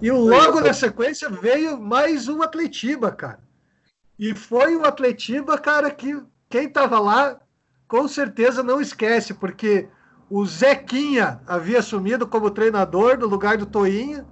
E 0.00 0.10
logo 0.10 0.60
na 0.60 0.72
sequência 0.72 1.28
veio 1.28 1.78
mais 1.80 2.28
um 2.28 2.42
Atletiba, 2.42 3.10
cara. 3.10 3.40
E 4.18 4.34
foi 4.34 4.76
o 4.76 4.84
Atletiba, 4.86 5.58
cara, 5.58 5.90
que 5.90 6.22
quem 6.48 6.66
estava 6.66 6.98
lá 6.98 7.38
com 7.88 8.06
certeza 8.06 8.62
não 8.62 8.80
esquece, 8.80 9.32
porque 9.32 9.88
o 10.28 10.44
Zequinha 10.44 11.40
havia 11.46 11.78
assumido 11.78 12.26
como 12.26 12.50
treinador 12.50 13.18
no 13.18 13.26
lugar 13.26 13.56
do 13.56 13.64
Toinha, 13.64 14.26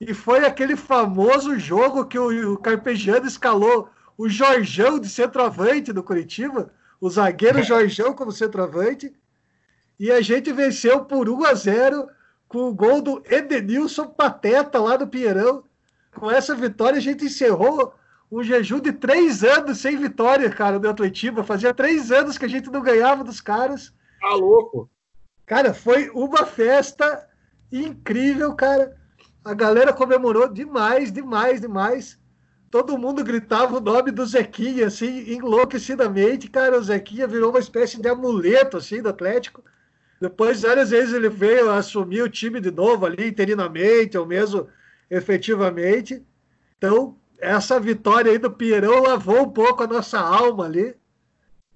e 0.00 0.12
foi 0.12 0.44
aquele 0.44 0.76
famoso 0.76 1.58
jogo 1.58 2.04
que 2.04 2.18
o, 2.18 2.54
o 2.54 2.58
Carpegiani 2.58 3.28
escalou 3.28 3.88
o 4.16 4.28
Jorjão 4.28 4.98
de 4.98 5.08
centroavante 5.08 5.92
do 5.92 6.02
Curitiba, 6.02 6.72
o 7.00 7.08
zagueiro 7.08 7.62
Jorjão 7.62 8.12
como 8.12 8.32
centroavante, 8.32 9.12
e 9.98 10.10
a 10.10 10.20
gente 10.20 10.52
venceu 10.52 11.04
por 11.04 11.28
1 11.28 11.44
a 11.46 11.54
0 11.54 12.08
com 12.48 12.68
o 12.68 12.74
gol 12.74 13.00
do 13.00 13.22
Edenilson 13.28 14.06
Pateta 14.06 14.80
lá 14.80 14.96
do 14.96 15.06
Pinheirão. 15.06 15.62
Com 16.14 16.30
essa 16.30 16.54
vitória 16.54 16.98
a 16.98 17.02
gente 17.02 17.26
encerrou 17.26 17.94
um 18.30 18.42
jejum 18.42 18.80
de 18.80 18.92
três 18.92 19.42
anos 19.42 19.78
sem 19.78 19.96
vitória, 19.96 20.50
cara, 20.50 20.78
do 20.78 20.88
Atletiba. 20.88 21.42
Fazia 21.42 21.72
três 21.72 22.12
anos 22.12 22.36
que 22.36 22.44
a 22.44 22.48
gente 22.48 22.70
não 22.70 22.82
ganhava 22.82 23.24
dos 23.24 23.40
caras. 23.40 23.92
Tá 24.20 24.34
louco. 24.34 24.90
Cara, 25.46 25.72
foi 25.72 26.10
uma 26.10 26.44
festa 26.44 27.26
incrível, 27.72 28.54
cara. 28.54 28.96
A 29.44 29.54
galera 29.54 29.92
comemorou 29.92 30.48
demais, 30.48 31.10
demais, 31.10 31.60
demais. 31.60 32.18
Todo 32.70 32.98
mundo 32.98 33.24
gritava 33.24 33.78
o 33.78 33.80
nome 33.80 34.10
do 34.10 34.26
Zequinha, 34.26 34.88
assim, 34.88 35.32
enlouquecidamente. 35.32 36.50
Cara, 36.50 36.78
o 36.78 36.82
Zequinha 36.82 37.26
virou 37.26 37.48
uma 37.48 37.58
espécie 37.58 37.98
de 37.98 38.08
amuleto, 38.08 38.76
assim, 38.76 39.00
do 39.00 39.08
Atlético. 39.08 39.64
Depois, 40.20 40.60
várias 40.60 40.90
vezes, 40.90 41.14
ele 41.14 41.30
veio 41.30 41.70
assumir 41.70 42.20
o 42.20 42.28
time 42.28 42.60
de 42.60 42.70
novo 42.70 43.06
ali, 43.06 43.28
interinamente, 43.28 44.18
ou 44.18 44.26
mesmo 44.26 44.68
efetivamente. 45.10 46.22
Então, 46.76 47.16
essa 47.38 47.78
vitória 47.78 48.32
aí 48.32 48.38
do 48.38 48.50
Pierão 48.50 49.02
lavou 49.02 49.42
um 49.42 49.50
pouco 49.50 49.82
a 49.82 49.86
nossa 49.86 50.18
alma 50.18 50.64
ali. 50.64 50.94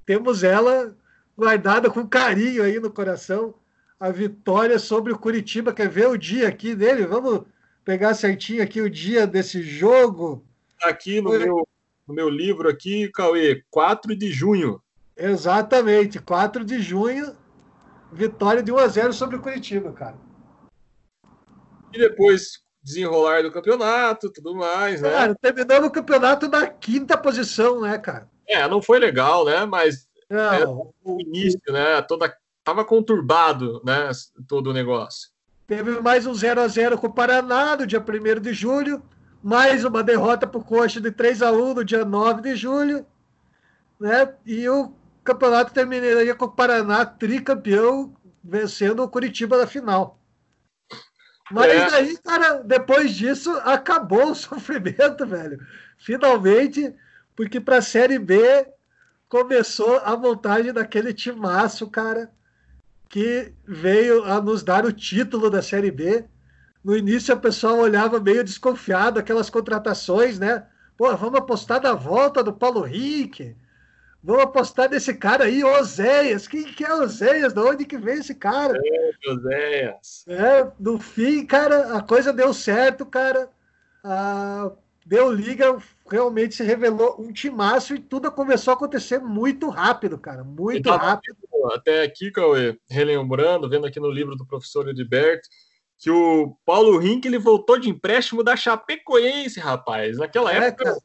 Temos 0.05 0.43
ela 0.43 0.97
guardada 1.37 1.91
com 1.91 2.07
carinho 2.07 2.63
aí 2.63 2.81
no 2.81 2.91
coração. 2.91 3.55
A 3.99 4.11
vitória 4.11 4.79
sobre 4.79 5.13
o 5.13 5.19
Curitiba. 5.19 5.73
Quer 5.73 5.89
ver 5.89 6.09
o 6.09 6.17
dia 6.17 6.49
aqui 6.49 6.75
dele? 6.75 7.07
Vamos 7.07 7.43
pegar 7.85 8.15
certinho 8.15 8.63
aqui 8.63 8.81
o 8.81 8.91
dia 8.91 9.27
desse 9.27 9.63
jogo. 9.63 10.45
Tá 10.81 10.89
aqui 10.89 11.21
no, 11.21 11.31
Foi... 11.31 11.39
meu, 11.39 11.69
no 12.07 12.15
meu 12.15 12.29
livro 12.29 12.69
aqui, 12.69 13.09
Cauê, 13.11 13.63
4 13.71 14.17
de 14.17 14.31
junho. 14.33 14.83
Exatamente, 15.17 16.19
4 16.19 16.65
de 16.65 16.81
junho, 16.81 17.37
vitória 18.11 18.63
de 18.63 18.73
1 18.73 18.79
a 18.79 18.89
0 18.89 19.13
sobre 19.13 19.37
o 19.37 19.43
Curitiba, 19.43 19.93
cara. 19.93 20.17
E 21.93 21.99
depois 21.99 22.62
desenrolar 22.83 23.43
do 23.43 23.53
campeonato, 23.53 24.31
tudo 24.31 24.55
mais, 24.55 25.01
né? 25.01 25.11
Cara, 25.11 25.35
terminamos 25.35 25.89
o 25.89 25.93
campeonato 25.93 26.49
na 26.49 26.67
quinta 26.67 27.17
posição, 27.17 27.81
né, 27.81 27.97
cara? 27.99 28.29
É, 28.49 28.67
não 28.69 28.83
foi 28.83 28.99
legal, 28.99 29.45
né? 29.45 29.65
Mas 29.65 30.09
é, 30.29 30.67
o 30.67 31.21
início, 31.21 31.61
né? 31.69 32.03
Toda 32.03 32.35
tava 32.65 32.85
conturbado, 32.85 33.81
né? 33.85 34.11
Todo 34.49 34.71
o 34.71 34.73
negócio. 34.73 35.31
Teve 35.67 36.01
mais 36.01 36.27
um 36.27 36.35
0 36.35 36.61
a 36.61 36.69
0 36.69 36.99
com 36.99 37.07
o 37.07 37.13
Paraná 37.13 37.77
no 37.77 37.87
dia 37.87 38.01
1 38.01 38.41
de 38.41 38.53
julho, 38.53 39.03
mais 39.43 39.85
uma 39.85 40.03
derrota 40.03 40.47
para 40.47 40.61
o 40.61 40.65
Coxa 40.65 41.01
de 41.01 41.11
3 41.11 41.43
a 41.43 41.53
1 41.53 41.75
no 41.75 41.85
dia 41.85 42.05
9 42.05 42.43
de 42.43 42.57
julho, 42.57 43.07
né? 43.99 44.35
E 44.45 44.69
o 44.69 44.93
campeonato 45.23 45.73
terminaria 45.73 46.35
com 46.35 46.47
o 46.47 46.51
Paraná 46.51 47.07
tricampeão 47.07 48.13
vencendo 48.43 49.03
o 49.03 49.09
Curitiba 49.09 49.57
na 49.57 49.67
final. 49.67 50.19
Mas 51.53 51.71
é. 51.71 51.97
aí, 51.97 52.19
cara, 52.19 52.63
depois 52.63 53.15
disso, 53.15 53.51
acabou 53.65 54.31
o 54.31 54.35
sofrimento, 54.37 55.27
velho. 55.27 55.61
Finalmente, 55.99 56.95
porque 57.37 57.61
para 57.61 57.79
a 57.79 57.83
Série 57.83 58.19
B 58.19 58.67
começou 59.29 59.99
a 59.99 60.17
montagem 60.17 60.73
daquele 60.73 61.13
timaço, 61.13 61.89
cara, 61.89 62.31
que 63.09 63.53
veio 63.67 64.25
a 64.25 64.41
nos 64.41 64.63
dar 64.63 64.85
o 64.85 64.93
título 64.93 65.51
da 65.51 65.63
Série 65.63 65.91
B. 65.91 66.25
No 66.83 66.97
início, 66.97 67.35
o 67.35 67.41
pessoal 67.41 67.79
olhava 67.79 68.19
meio 68.19 68.43
desconfiado, 68.43 69.21
aquelas 69.21 69.51
contratações, 69.51 70.39
né? 70.39 70.67
Pô, 70.97 71.15
vamos 71.17 71.39
apostar 71.39 71.83
na 71.83 71.93
volta 71.93 72.43
do 72.43 72.53
Paulo 72.53 72.87
Henrique. 72.87 73.57
Vamos 74.23 74.43
apostar 74.45 74.89
nesse 74.89 75.15
cara 75.15 75.45
aí, 75.45 75.65
Oséias. 75.65 76.47
Quem 76.47 76.65
que 76.65 76.85
é 76.85 76.95
Oséias? 76.95 77.53
De 77.53 77.61
onde 77.61 77.85
que 77.85 77.99
vem 77.99 78.19
esse 78.19 78.35
cara? 78.35 78.79
É, 78.79 79.31
Oséias. 79.31 80.25
É, 80.29 80.71
no 80.79 80.99
fim, 80.99 81.45
cara, 81.45 81.97
a 81.97 82.03
coisa 82.03 82.33
deu 82.33 82.55
certo, 82.55 83.05
cara. 83.05 83.51
A 84.05 84.71
deu 85.05 85.33
liga, 85.33 85.77
realmente 86.09 86.55
se 86.55 86.63
revelou 86.63 87.17
um 87.19 87.33
timaço 87.33 87.95
e 87.95 87.99
tudo 87.99 88.31
começou 88.31 88.73
a 88.73 88.75
acontecer 88.75 89.19
muito 89.19 89.69
rápido, 89.69 90.19
cara. 90.19 90.45
Muito 90.45 90.89
rápido. 90.91 91.37
Até 91.73 92.03
aqui, 92.03 92.31
Cauê, 92.31 92.79
relembrando, 92.89 93.69
vendo 93.69 93.87
aqui 93.87 94.01
no 94.01 94.11
livro 94.11 94.37
do 94.37 94.47
professor 94.47 94.89
Edberto, 94.89 95.49
que 95.99 96.11
o 96.11 96.57
Paulo 96.65 96.99
Rink 96.99 97.27
ele 97.27 97.39
voltou 97.39 97.79
de 97.79 97.89
empréstimo 97.89 98.43
da 98.43 98.57
Chapecoense, 98.57 99.61
rapaz. 99.61 100.19
Naquela 100.19 100.53
é, 100.53 100.69
época, 100.69 100.85
cara. 100.85 100.99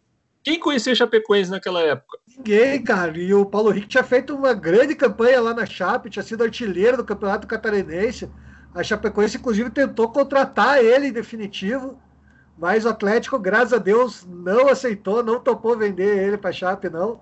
Quem 0.48 0.62
conhecia 0.62 0.96
Chapecoense 0.96 1.52
naquela 1.52 1.82
época? 1.82 2.20
Ninguém, 2.26 2.82
cara. 2.82 3.18
E 3.18 3.34
o 3.34 3.46
Paulo 3.46 3.70
Henrique 3.70 3.90
tinha 3.90 4.04
feito 4.04 4.34
uma 4.34 4.54
grande 4.54 4.96
campanha 4.96 5.42
lá 5.42 5.54
na 5.54 5.66
Chape, 5.66 6.10
tinha 6.10 6.24
sido 6.24 6.42
artilheiro 6.42 6.96
do 6.96 7.04
Campeonato 7.04 7.46
Catarinense. 7.46 8.32
A 8.74 8.82
Chapecoense, 8.82 9.36
inclusive, 9.36 9.70
tentou 9.70 10.10
contratar 10.10 10.82
ele 10.82 11.08
em 11.08 11.12
definitivo, 11.12 12.00
mas 12.58 12.86
o 12.86 12.90
Atlético, 12.90 13.38
graças 13.38 13.74
a 13.74 13.78
Deus, 13.78 14.26
não 14.26 14.70
aceitou, 14.70 15.22
não 15.22 15.38
topou 15.38 15.78
vender 15.78 16.18
ele 16.18 16.38
para 16.38 16.52
a 16.52 16.54
Chape, 16.54 16.90
não. 16.90 17.20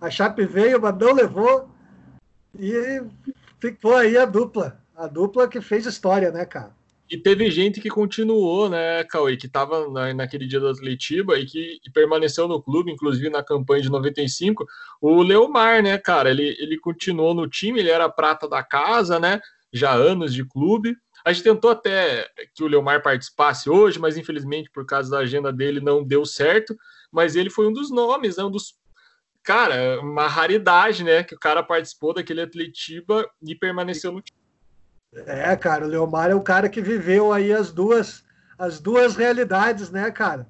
A 0.00 0.08
Chape 0.08 0.46
veio, 0.46 0.80
mas 0.80 0.96
não 0.96 1.12
levou. 1.12 1.68
E 2.56 3.02
ficou 3.58 3.96
aí 3.96 4.16
a 4.16 4.24
dupla. 4.24 4.80
A 4.94 5.08
dupla 5.08 5.48
que 5.48 5.60
fez 5.60 5.86
história, 5.86 6.30
né, 6.30 6.44
cara? 6.44 6.70
E 7.10 7.18
teve 7.18 7.50
gente 7.50 7.80
que 7.80 7.90
continuou, 7.90 8.68
né, 8.68 9.02
Cauê, 9.02 9.36
que 9.36 9.46
estava 9.46 9.90
na, 9.90 10.14
naquele 10.14 10.46
dia 10.46 10.60
do 10.60 10.68
Atletiba 10.68 11.36
e 11.36 11.44
que 11.44 11.80
e 11.84 11.90
permaneceu 11.90 12.46
no 12.46 12.62
clube, 12.62 12.92
inclusive 12.92 13.28
na 13.28 13.42
campanha 13.42 13.82
de 13.82 13.90
95, 13.90 14.64
o 15.00 15.20
Leomar, 15.20 15.82
né, 15.82 15.98
cara, 15.98 16.30
ele, 16.30 16.56
ele 16.60 16.78
continuou 16.78 17.34
no 17.34 17.48
time, 17.48 17.80
ele 17.80 17.90
era 17.90 18.08
prata 18.08 18.48
da 18.48 18.62
casa, 18.62 19.18
né, 19.18 19.40
já 19.72 19.92
anos 19.92 20.32
de 20.32 20.44
clube. 20.44 20.96
A 21.24 21.32
gente 21.32 21.42
tentou 21.42 21.72
até 21.72 22.28
que 22.54 22.62
o 22.62 22.68
Leomar 22.68 23.02
participasse 23.02 23.68
hoje, 23.68 23.98
mas 23.98 24.16
infelizmente 24.16 24.70
por 24.70 24.86
causa 24.86 25.10
da 25.10 25.18
agenda 25.18 25.52
dele 25.52 25.80
não 25.80 26.04
deu 26.04 26.24
certo, 26.24 26.76
mas 27.10 27.34
ele 27.34 27.50
foi 27.50 27.66
um 27.66 27.72
dos 27.72 27.90
nomes, 27.90 28.36
né, 28.36 28.44
um 28.44 28.50
dos 28.52 28.78
cara, 29.42 30.00
uma 30.00 30.28
raridade, 30.28 31.02
né, 31.02 31.24
que 31.24 31.34
o 31.34 31.38
cara 31.40 31.60
participou 31.60 32.14
daquele 32.14 32.42
Atletiba 32.42 33.28
e 33.42 33.56
permaneceu 33.56 34.12
no 34.12 34.22
time. 34.22 34.39
É, 35.12 35.56
cara, 35.56 35.84
o 35.84 35.88
Leomar 35.88 36.30
é 36.30 36.34
o 36.34 36.40
cara 36.40 36.68
que 36.68 36.80
viveu 36.80 37.32
aí 37.32 37.52
as 37.52 37.72
duas, 37.72 38.24
as 38.58 38.78
duas 38.80 39.16
realidades, 39.16 39.90
né, 39.90 40.10
cara? 40.10 40.46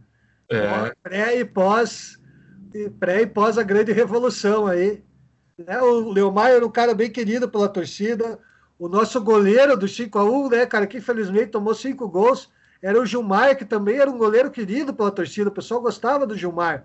É. 0.50 0.92
Pré 1.02 1.38
e 1.38 1.44
pós, 1.44 2.18
pré 2.98 3.22
e 3.22 3.26
pós 3.26 3.56
a 3.56 3.62
grande 3.62 3.92
revolução 3.92 4.66
aí. 4.66 5.02
Né? 5.56 5.80
O 5.80 6.10
Leomar 6.10 6.50
era 6.50 6.66
um 6.66 6.70
cara 6.70 6.94
bem 6.94 7.10
querido 7.10 7.48
pela 7.48 7.68
torcida. 7.68 8.38
O 8.78 8.88
nosso 8.88 9.20
goleiro 9.20 9.76
do 9.76 9.86
5 9.86 10.18
a 10.18 10.24
1 10.24 10.48
né, 10.48 10.66
cara, 10.66 10.86
que 10.86 10.98
infelizmente 10.98 11.50
tomou 11.50 11.74
cinco 11.74 12.08
gols, 12.08 12.50
era 12.82 12.98
o 12.98 13.04
Gilmar, 13.04 13.56
que 13.56 13.64
também 13.64 13.98
era 13.98 14.10
um 14.10 14.16
goleiro 14.16 14.50
querido 14.50 14.94
pela 14.94 15.10
torcida. 15.10 15.50
O 15.50 15.52
pessoal 15.52 15.82
gostava 15.82 16.26
do 16.26 16.36
Gilmar. 16.36 16.84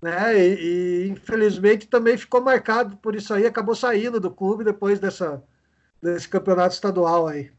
né? 0.00 0.38
E, 0.38 1.06
e, 1.06 1.08
infelizmente 1.08 1.88
também 1.88 2.16
ficou 2.16 2.40
marcado 2.42 2.96
por 2.98 3.14
isso 3.14 3.32
aí, 3.32 3.46
acabou 3.46 3.74
saindo 3.74 4.20
do 4.20 4.30
clube 4.30 4.64
depois 4.64 4.98
dessa, 4.98 5.42
desse 6.02 6.28
campeonato 6.28 6.74
estadual 6.74 7.26
aí. 7.26 7.50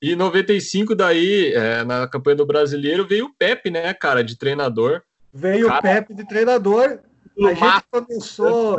E 0.00 0.12
em 0.12 0.16
95, 0.16 0.94
daí, 0.94 1.52
é, 1.52 1.82
na 1.84 2.06
campanha 2.06 2.36
do 2.36 2.46
brasileiro, 2.46 3.06
veio 3.06 3.26
o 3.26 3.34
Pepe, 3.34 3.70
né, 3.70 3.92
cara, 3.92 4.22
de 4.22 4.36
treinador. 4.36 5.02
Veio 5.32 5.66
cara, 5.66 5.78
o 5.78 5.82
Pepe 5.82 6.14
de 6.14 6.26
treinador. 6.26 7.00
A 7.38 7.54
gente 7.54 7.84
começou. 7.90 8.78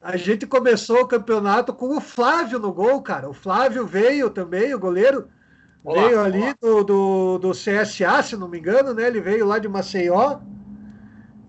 A 0.00 0.16
gente 0.16 0.46
começou 0.46 1.02
o 1.02 1.06
campeonato 1.06 1.74
com 1.74 1.96
o 1.96 2.00
Flávio 2.00 2.58
no 2.58 2.72
gol, 2.72 3.02
cara. 3.02 3.28
O 3.28 3.34
Flávio 3.34 3.86
veio 3.86 4.30
também, 4.30 4.74
o 4.74 4.78
goleiro. 4.78 5.28
Olá, 5.84 6.02
veio 6.02 6.20
ali 6.20 6.54
do, 6.60 6.84
do, 6.84 7.38
do, 7.38 7.50
CSA, 7.52 8.22
se 8.22 8.36
não 8.36 8.48
me 8.48 8.58
engano, 8.58 8.94
né? 8.94 9.06
Ele 9.06 9.20
veio 9.20 9.46
lá 9.46 9.58
de 9.58 9.68
Maceió. 9.68 10.40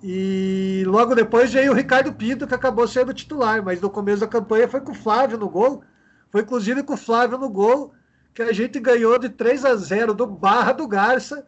E 0.03 0.83
logo 0.85 1.15
depois 1.15 1.53
veio 1.53 1.71
o 1.71 1.75
Ricardo 1.75 2.11
Pinto, 2.13 2.45
que 2.45 2.55
acabou 2.55 2.87
sendo 2.87 3.13
titular. 3.13 3.63
Mas 3.63 3.79
no 3.79 3.89
começo 3.89 4.19
da 4.21 4.27
campanha 4.27 4.67
foi 4.67 4.81
com 4.81 4.91
o 4.91 4.95
Flávio 4.95 5.37
no 5.37 5.49
gol. 5.49 5.83
Foi 6.31 6.41
inclusive 6.41 6.83
com 6.83 6.93
o 6.93 6.97
Flávio 6.97 7.37
no 7.37 7.49
gol 7.49 7.93
que 8.33 8.41
a 8.41 8.53
gente 8.53 8.79
ganhou 8.79 9.19
de 9.19 9.29
3 9.29 9.65
a 9.65 9.75
0 9.75 10.13
do 10.13 10.25
Barra 10.25 10.71
do 10.71 10.87
Garça 10.87 11.45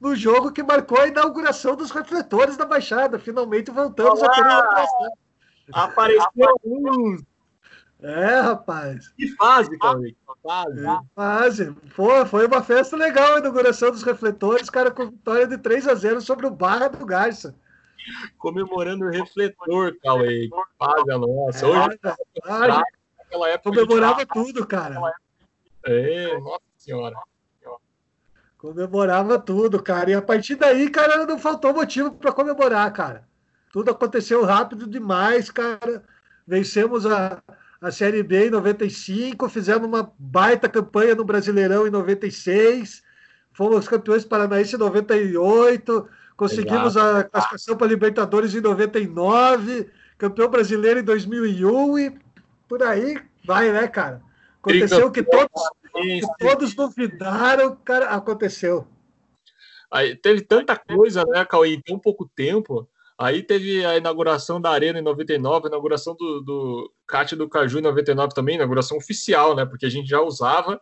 no 0.00 0.14
jogo 0.14 0.52
que 0.52 0.62
marcou 0.62 1.00
a 1.00 1.08
inauguração 1.08 1.74
dos 1.74 1.90
refletores 1.90 2.56
da 2.56 2.66
Baixada. 2.66 3.18
Finalmente 3.18 3.70
voltamos 3.70 4.20
Olá! 4.20 4.30
a 4.30 4.34
ter 4.34 4.42
uma 4.42 5.84
Apareceu 5.84 6.60
luz. 6.64 7.22
É, 8.00 8.40
rapaz. 8.40 9.08
Que 9.16 9.28
fase, 9.36 9.76
Cauê. 9.78 10.12
Que 10.12 10.16
fase. 10.42 10.86
É, 10.86 10.98
fase. 11.14 11.76
Pô, 11.94 12.26
foi 12.26 12.46
uma 12.46 12.62
festa 12.62 12.94
legal 12.94 13.34
a 13.34 13.38
inauguração 13.38 13.90
dos 13.90 14.02
refletores, 14.02 14.68
cara, 14.68 14.90
com 14.90 15.06
vitória 15.06 15.46
de 15.46 15.56
3 15.56 15.88
a 15.88 15.94
0 15.94 16.20
sobre 16.20 16.46
o 16.46 16.50
Barra 16.50 16.88
do 16.88 17.04
Garça. 17.06 17.54
Comemorando 18.38 19.06
o 19.06 19.10
refletor, 19.10 19.96
Cauê. 20.02 20.48
Que 20.48 20.50
fase 20.78 21.10
a 21.10 21.18
nossa. 21.18 21.66
Hoje, 23.36 23.52
é, 23.52 23.58
comemorava 23.58 24.26
tudo, 24.26 24.66
cara. 24.66 25.00
É, 25.84 26.38
nossa 26.38 26.60
senhora. 26.76 27.16
Comemorava 28.58 29.38
tudo, 29.38 29.82
cara. 29.82 30.10
E 30.10 30.14
a 30.14 30.22
partir 30.22 30.56
daí, 30.56 30.90
cara, 30.90 31.24
não 31.26 31.38
faltou 31.38 31.74
motivo 31.74 32.10
para 32.12 32.32
comemorar, 32.32 32.92
cara. 32.92 33.28
Tudo 33.72 33.90
aconteceu 33.90 34.44
rápido 34.44 34.86
demais, 34.86 35.50
cara. 35.50 36.02
Vencemos 36.46 37.06
a, 37.06 37.42
a 37.80 37.90
Série 37.90 38.22
B 38.22 38.46
em 38.46 38.50
95, 38.50 39.48
fizemos 39.48 39.86
uma 39.86 40.12
baita 40.18 40.68
campanha 40.68 41.14
no 41.14 41.24
Brasileirão 41.24 41.86
em 41.86 41.90
96, 41.90 43.02
fomos 43.52 43.86
campeões 43.86 44.24
paranaense 44.24 44.76
em 44.76 44.78
98, 44.78 46.08
conseguimos 46.36 46.96
Exato. 46.96 47.18
a 47.18 47.24
classificação 47.24 47.76
para 47.76 47.86
Libertadores 47.86 48.54
em 48.54 48.60
99, 48.60 49.90
campeão 50.16 50.48
brasileiro 50.48 51.00
em 51.00 51.04
2001 51.04 51.98
e 51.98 52.18
por 52.68 52.82
aí 52.82 53.18
vai, 53.44 53.70
né, 53.72 53.86
cara? 53.88 54.22
Aconteceu 54.60 55.10
que 55.10 55.22
todos, 55.22 55.62
que 55.92 56.20
todos 56.38 56.74
duvidaram, 56.74 57.76
cara, 57.76 58.10
aconteceu. 58.10 58.86
Aí, 59.90 60.16
teve 60.16 60.40
tanta 60.40 60.76
coisa, 60.76 61.24
né, 61.24 61.44
Cauê, 61.44 61.74
em 61.74 61.80
tão 61.80 61.98
pouco 61.98 62.28
tempo. 62.34 62.88
Aí 63.18 63.42
teve 63.42 63.84
a 63.84 63.96
inauguração 63.96 64.60
da 64.60 64.70
Arena 64.70 64.98
em 64.98 65.02
99, 65.02 65.66
a 65.66 65.68
inauguração 65.68 66.14
do, 66.14 66.40
do 66.40 66.92
CAT 67.06 67.34
do 67.34 67.48
Caju 67.48 67.78
em 67.78 67.82
99 67.82 68.34
também, 68.34 68.56
inauguração 68.56 68.98
oficial, 68.98 69.54
né? 69.54 69.64
Porque 69.64 69.86
a 69.86 69.88
gente 69.90 70.08
já 70.08 70.20
usava 70.20 70.80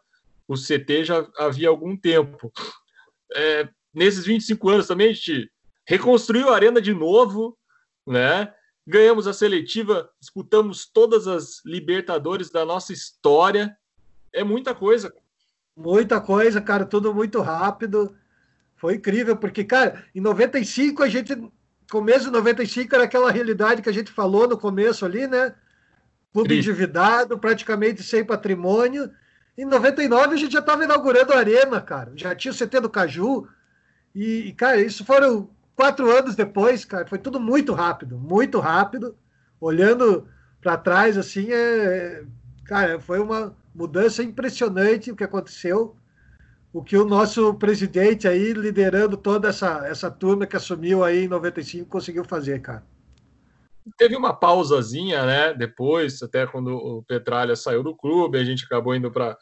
o 0.48 0.54
CT 0.54 1.04
já 1.04 1.26
havia 1.38 1.68
algum 1.68 1.96
tempo. 1.96 2.52
É, 3.34 3.68
nesses 3.92 4.24
25 4.24 4.68
anos 4.68 4.86
também 4.86 5.10
a 5.10 5.12
gente 5.12 5.50
reconstruiu 5.86 6.48
a 6.48 6.54
Arena 6.54 6.80
de 6.80 6.92
novo, 6.92 7.56
né? 8.06 8.52
Ganhamos 8.86 9.26
a 9.26 9.32
seletiva, 9.32 10.10
disputamos 10.20 10.86
todas 10.86 11.26
as 11.26 11.64
Libertadores 11.64 12.50
da 12.50 12.64
nossa 12.64 12.92
história. 12.92 13.76
É 14.32 14.44
muita 14.44 14.74
coisa. 14.74 15.12
Muita 15.76 16.20
coisa, 16.20 16.60
cara, 16.60 16.84
tudo 16.84 17.14
muito 17.14 17.40
rápido. 17.40 18.14
Foi 18.76 18.96
incrível, 18.96 19.36
porque, 19.36 19.64
cara, 19.64 20.04
em 20.14 20.20
95 20.20 21.02
a 21.02 21.08
gente. 21.08 21.34
Começo 21.90 22.26
de 22.26 22.30
95 22.30 22.94
era 22.94 23.04
aquela 23.04 23.30
realidade 23.30 23.82
que 23.82 23.88
a 23.88 23.92
gente 23.92 24.10
falou 24.10 24.48
no 24.48 24.58
começo 24.58 25.04
ali, 25.04 25.26
né? 25.26 25.54
Clube 26.32 26.48
Triste. 26.48 26.68
endividado, 26.68 27.38
praticamente 27.38 28.02
sem 28.02 28.24
patrimônio. 28.24 29.10
Em 29.56 29.64
99 29.64 30.34
a 30.34 30.36
gente 30.36 30.52
já 30.52 30.58
estava 30.58 30.84
inaugurando 30.84 31.32
a 31.32 31.38
arena, 31.38 31.80
cara. 31.80 32.12
Já 32.16 32.34
tinha 32.34 32.52
o 32.52 32.56
CT 32.56 32.80
do 32.80 32.90
Caju. 32.90 33.46
E, 34.14 34.52
cara, 34.54 34.80
isso 34.80 35.04
foram 35.04 35.50
quatro 35.74 36.10
anos 36.10 36.34
depois, 36.34 36.84
cara, 36.84 37.06
foi 37.06 37.18
tudo 37.18 37.40
muito 37.40 37.72
rápido, 37.72 38.18
muito 38.18 38.58
rápido. 38.60 39.16
Olhando 39.60 40.28
para 40.60 40.76
trás, 40.76 41.16
assim, 41.16 41.52
é, 41.52 42.24
cara, 42.64 43.00
foi 43.00 43.20
uma 43.20 43.56
mudança 43.74 44.22
impressionante 44.22 45.10
o 45.10 45.16
que 45.16 45.24
aconteceu. 45.24 45.96
O 46.72 46.82
que 46.82 46.96
o 46.96 47.04
nosso 47.04 47.54
presidente 47.54 48.26
aí, 48.26 48.52
liderando 48.52 49.16
toda 49.16 49.48
essa, 49.48 49.86
essa 49.86 50.10
turma 50.10 50.44
que 50.44 50.56
assumiu 50.56 51.04
aí 51.04 51.24
em 51.24 51.28
95, 51.28 51.88
conseguiu 51.88 52.24
fazer, 52.24 52.60
cara. 52.60 52.84
Teve 53.96 54.16
uma 54.16 54.34
pausazinha, 54.34 55.24
né? 55.24 55.54
Depois, 55.54 56.20
até 56.22 56.46
quando 56.46 56.74
o 56.74 57.02
Petralha 57.04 57.54
saiu 57.54 57.82
do 57.82 57.94
clube, 57.94 58.38
a 58.38 58.44
gente 58.44 58.64
acabou 58.64 58.94
indo 58.94 59.10
para 59.10 59.38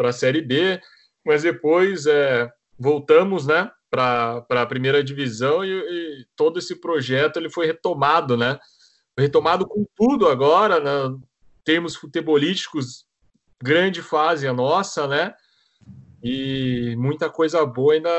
a 0.00 0.12
Série 0.12 0.40
B, 0.40 0.80
mas 1.24 1.42
depois 1.42 2.06
é, 2.06 2.50
voltamos, 2.76 3.46
né? 3.46 3.70
Para 3.92 4.46
a 4.48 4.66
primeira 4.66 5.04
divisão 5.04 5.62
e, 5.62 5.68
e, 5.68 6.26
todo 6.34 6.58
esse 6.58 6.76
projeto 6.76 7.36
ele 7.36 7.50
foi 7.50 7.66
retomado, 7.66 8.38
né? 8.38 8.58
Retomado 9.18 9.66
com 9.66 9.84
tudo 9.94 10.28
agora, 10.28 10.80
né? 10.80 11.18
termos 11.62 11.94
futebolísticos, 11.94 13.04
grande 13.62 14.00
fase 14.00 14.48
a 14.48 14.52
nossa, 14.52 15.06
né? 15.06 15.34
E 16.24 16.96
muita 16.96 17.28
coisa 17.28 17.64
boa 17.66 17.92
ainda 17.92 18.10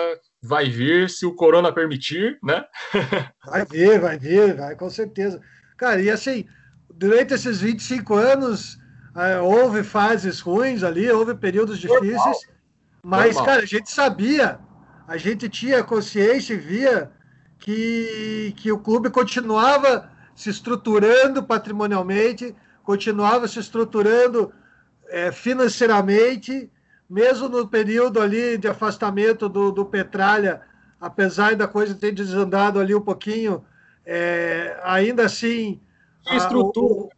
vai 0.41 0.69
vir, 0.69 1.09
se 1.09 1.25
o 1.25 1.33
Corona 1.33 1.73
permitir, 1.73 2.37
né? 2.43 2.63
vai 3.43 3.65
vir, 3.65 3.99
vai 3.99 4.19
vir, 4.19 4.55
vai, 4.55 4.75
com 4.75 4.89
certeza. 4.91 5.41
Cara, 5.75 5.99
e 5.99 6.11
assim, 6.11 6.45
durante 6.93 7.33
esses 7.33 7.61
25 7.61 8.13
anos, 8.13 8.77
é, 9.15 9.39
houve 9.39 9.83
fases 9.83 10.39
ruins 10.39 10.83
ali, 10.83 11.09
houve 11.09 11.33
períodos 11.33 11.79
difíceis, 11.79 12.13
Normal. 12.13 12.41
mas, 13.03 13.35
Normal. 13.35 13.45
cara, 13.45 13.63
a 13.63 13.65
gente 13.65 13.89
sabia 13.89 14.59
a 15.07 15.17
gente 15.17 15.49
tinha 15.49 15.83
consciência 15.83 16.53
e 16.53 16.57
via 16.57 17.11
que, 17.59 18.53
que 18.57 18.71
o 18.71 18.79
clube 18.79 19.09
continuava 19.09 20.09
se 20.35 20.49
estruturando 20.49 21.43
patrimonialmente, 21.43 22.55
continuava 22.83 23.47
se 23.47 23.59
estruturando 23.59 24.51
é, 25.07 25.31
financeiramente, 25.31 26.71
mesmo 27.09 27.47
no 27.47 27.67
período 27.67 28.19
ali 28.19 28.57
de 28.57 28.67
afastamento 28.67 29.47
do, 29.47 29.71
do 29.71 29.85
Petralha, 29.85 30.61
apesar 30.99 31.55
da 31.55 31.67
coisa 31.67 31.93
ter 31.93 32.11
desandado 32.11 32.79
ali 32.79 32.95
um 32.95 33.01
pouquinho, 33.01 33.63
é, 34.05 34.79
ainda 34.83 35.25
assim. 35.25 35.79
A 36.25 36.37
estrutura. 36.37 37.09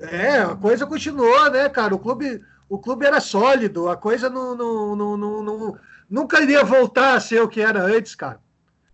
A, 0.00 0.02
o, 0.02 0.04
é, 0.06 0.42
a 0.42 0.56
coisa 0.56 0.86
continuou, 0.86 1.50
né, 1.50 1.68
cara? 1.68 1.94
O 1.94 1.98
clube, 1.98 2.42
o 2.68 2.78
clube 2.78 3.06
era 3.06 3.20
sólido, 3.20 3.88
a 3.88 3.96
coisa 3.96 4.28
não, 4.28 4.56
não, 4.56 4.96
não, 4.96 5.16
não, 5.16 5.42
não 5.42 5.78
nunca 6.08 6.40
iria 6.40 6.64
voltar 6.64 7.14
a 7.14 7.20
ser 7.20 7.42
o 7.42 7.48
que 7.48 7.60
era 7.60 7.82
antes, 7.82 8.14
cara. 8.14 8.40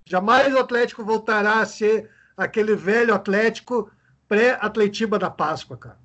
Jamais 0.05 0.53
o 0.55 0.59
Atlético 0.59 1.05
voltará 1.05 1.61
a 1.61 1.67
ser 1.67 2.11
aquele 2.37 2.75
velho 2.75 3.15
Atlético 3.15 3.91
pré-Atletiba 4.27 5.19
da 5.19 5.31
Páscoa, 5.31 5.77
cara. 5.77 5.99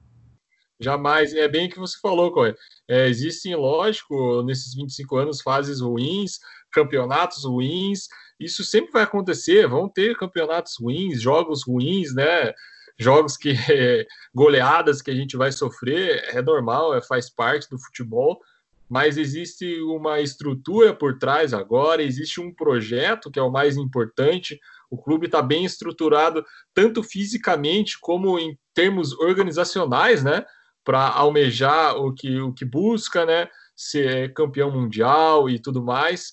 Jamais. 0.80 1.34
É 1.34 1.48
bem 1.48 1.68
o 1.68 1.70
que 1.70 1.80
você 1.80 1.98
falou, 2.02 2.32
Coé. 2.32 2.54
É, 2.88 3.08
existem, 3.08 3.56
lógico, 3.56 4.44
nesses 4.44 4.74
25 4.74 5.18
anos, 5.18 5.42
fases 5.42 5.80
ruins, 5.80 6.40
campeonatos 6.72 7.46
ruins. 7.46 8.08
Isso 8.40 8.64
sempre 8.64 8.92
vai 8.92 9.04
acontecer. 9.04 9.68
Vão 9.68 9.88
ter 9.88 10.18
campeonatos 10.18 10.76
ruins, 10.80 11.22
jogos 11.22 11.64
ruins, 11.66 12.14
né? 12.14 12.54
Jogos 13.00 13.38
que. 13.38 13.54
goleadas 14.36 15.02
que 15.02 15.12
a 15.12 15.16
gente 15.16 15.38
vai 15.38 15.52
sofrer. 15.52 16.24
É 16.36 16.42
normal, 16.42 16.94
é, 16.94 17.02
faz 17.02 17.30
parte 17.30 17.70
do 17.70 17.80
futebol 17.80 18.40
mas 18.90 19.18
existe 19.18 19.82
uma 19.82 20.20
estrutura 20.20 20.94
por 20.94 21.18
trás 21.18 21.54
agora, 21.54 22.04
existe 22.04 22.40
um 22.40 22.54
projeto 22.54 23.32
que 23.32 23.40
é 23.40 23.42
o 23.42 23.52
mais 23.52 23.78
importante. 23.78 24.60
O 24.90 24.98
clube 24.98 25.26
está 25.26 25.42
bem 25.42 25.66
estruturado, 25.66 26.46
tanto 26.74 27.02
fisicamente 27.02 28.00
como 28.00 28.38
em 28.38 28.58
termos 28.74 29.14
organizacionais, 29.20 30.24
né? 30.24 30.46
Para 30.84 31.10
almejar 31.10 31.98
o 31.98 32.14
que, 32.14 32.40
o 32.40 32.54
que 32.54 32.64
busca, 32.64 33.26
né? 33.26 33.48
Ser 33.76 34.34
campeão 34.34 34.70
mundial 34.70 35.50
e 35.50 35.60
tudo 35.60 35.84
mais. 35.84 36.32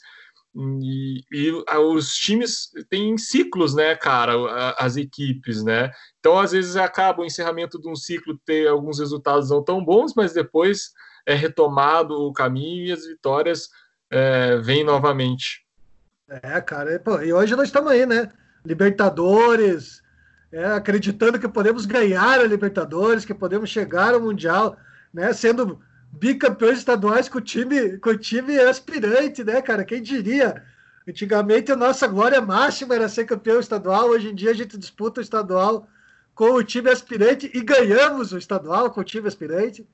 E, 0.54 1.24
e, 1.32 1.50
os 1.78 2.14
times 2.14 2.70
têm 2.90 3.16
ciclos, 3.16 3.74
né, 3.74 3.96
cara? 3.96 4.74
As 4.76 4.98
equipes, 4.98 5.64
né? 5.64 5.90
Então, 6.20 6.38
às 6.38 6.52
vezes, 6.52 6.76
acaba 6.76 7.22
o 7.22 7.24
encerramento 7.24 7.80
de 7.80 7.88
um 7.88 7.96
ciclo 7.96 8.38
ter 8.44 8.68
alguns 8.68 8.98
resultados 8.98 9.48
não 9.48 9.64
tão 9.64 9.82
bons, 9.82 10.12
mas 10.14 10.34
depois 10.34 10.90
é 11.26 11.34
retomado 11.34 12.14
o 12.14 12.32
caminho 12.32 12.86
e 12.86 12.92
as 12.92 13.06
vitórias 13.06 13.70
é, 14.10 14.56
vêm 14.58 14.84
novamente. 14.84 15.64
É, 16.28 16.60
cara, 16.60 16.98
pô, 16.98 17.20
e 17.20 17.32
hoje 17.32 17.54
nós 17.54 17.68
estamos 17.68 17.90
aí, 17.90 18.06
né? 18.06 18.30
Libertadores, 18.64 20.02
é, 20.50 20.64
acreditando 20.66 21.38
que 21.38 21.48
podemos 21.48 21.86
ganhar 21.86 22.40
a 22.40 22.44
Libertadores, 22.44 23.24
que 23.24 23.34
podemos 23.34 23.70
chegar 23.70 24.14
ao 24.14 24.20
Mundial, 24.20 24.76
né? 25.12 25.32
Sendo 25.32 25.80
bicampeões 26.12 26.78
estaduais 26.78 27.28
com 27.28 27.38
o 27.38 27.40
time, 27.40 27.98
com 27.98 28.10
o 28.10 28.18
time 28.18 28.58
aspirante, 28.58 29.42
né, 29.42 29.60
cara? 29.62 29.84
Quem 29.84 30.02
diria? 30.02 30.62
Antigamente 31.08 31.72
a 31.72 31.76
nossa 31.76 32.06
glória 32.06 32.40
máxima 32.40 32.94
era 32.94 33.08
ser 33.08 33.24
campeão 33.24 33.58
estadual, 33.58 34.08
hoje 34.08 34.28
em 34.28 34.34
dia 34.34 34.50
a 34.50 34.54
gente 34.54 34.78
disputa 34.78 35.20
o 35.20 35.22
estadual 35.22 35.88
com 36.34 36.52
o 36.52 36.62
time 36.62 36.90
aspirante 36.90 37.50
e 37.52 37.60
ganhamos 37.60 38.32
o 38.32 38.38
estadual 38.38 38.90
com 38.90 39.00
o 39.00 39.04
time 39.04 39.26
aspirante. 39.26 39.86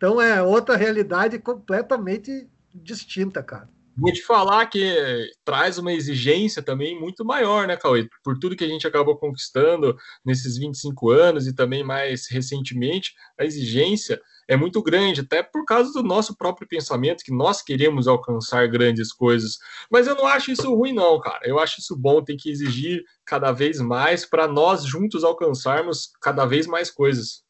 Então 0.00 0.18
é 0.18 0.42
outra 0.42 0.78
realidade 0.78 1.38
completamente 1.38 2.48
distinta, 2.74 3.42
cara. 3.42 3.68
Vou 3.94 4.10
te 4.10 4.22
falar 4.22 4.64
que 4.64 5.30
traz 5.44 5.76
uma 5.76 5.92
exigência 5.92 6.62
também 6.62 6.98
muito 6.98 7.22
maior, 7.22 7.66
né, 7.66 7.76
Cauê? 7.76 8.08
Por 8.24 8.38
tudo 8.38 8.56
que 8.56 8.64
a 8.64 8.68
gente 8.68 8.86
acabou 8.86 9.18
conquistando 9.18 9.94
nesses 10.24 10.56
25 10.56 11.10
anos 11.10 11.46
e 11.46 11.54
também 11.54 11.84
mais 11.84 12.30
recentemente, 12.30 13.12
a 13.38 13.44
exigência 13.44 14.18
é 14.48 14.56
muito 14.56 14.82
grande, 14.82 15.20
até 15.20 15.42
por 15.42 15.66
causa 15.66 15.92
do 15.92 16.02
nosso 16.02 16.34
próprio 16.34 16.66
pensamento, 16.66 17.22
que 17.22 17.30
nós 17.30 17.60
queremos 17.60 18.08
alcançar 18.08 18.66
grandes 18.68 19.12
coisas. 19.12 19.58
Mas 19.90 20.06
eu 20.06 20.14
não 20.14 20.26
acho 20.26 20.50
isso 20.50 20.74
ruim, 20.74 20.94
não, 20.94 21.20
cara. 21.20 21.40
Eu 21.44 21.58
acho 21.58 21.78
isso 21.78 21.94
bom, 21.94 22.24
tem 22.24 22.38
que 22.38 22.50
exigir 22.50 23.04
cada 23.26 23.52
vez 23.52 23.78
mais 23.80 24.24
para 24.24 24.48
nós 24.48 24.82
juntos 24.82 25.24
alcançarmos 25.24 26.10
cada 26.22 26.46
vez 26.46 26.66
mais 26.66 26.90
coisas. 26.90 27.42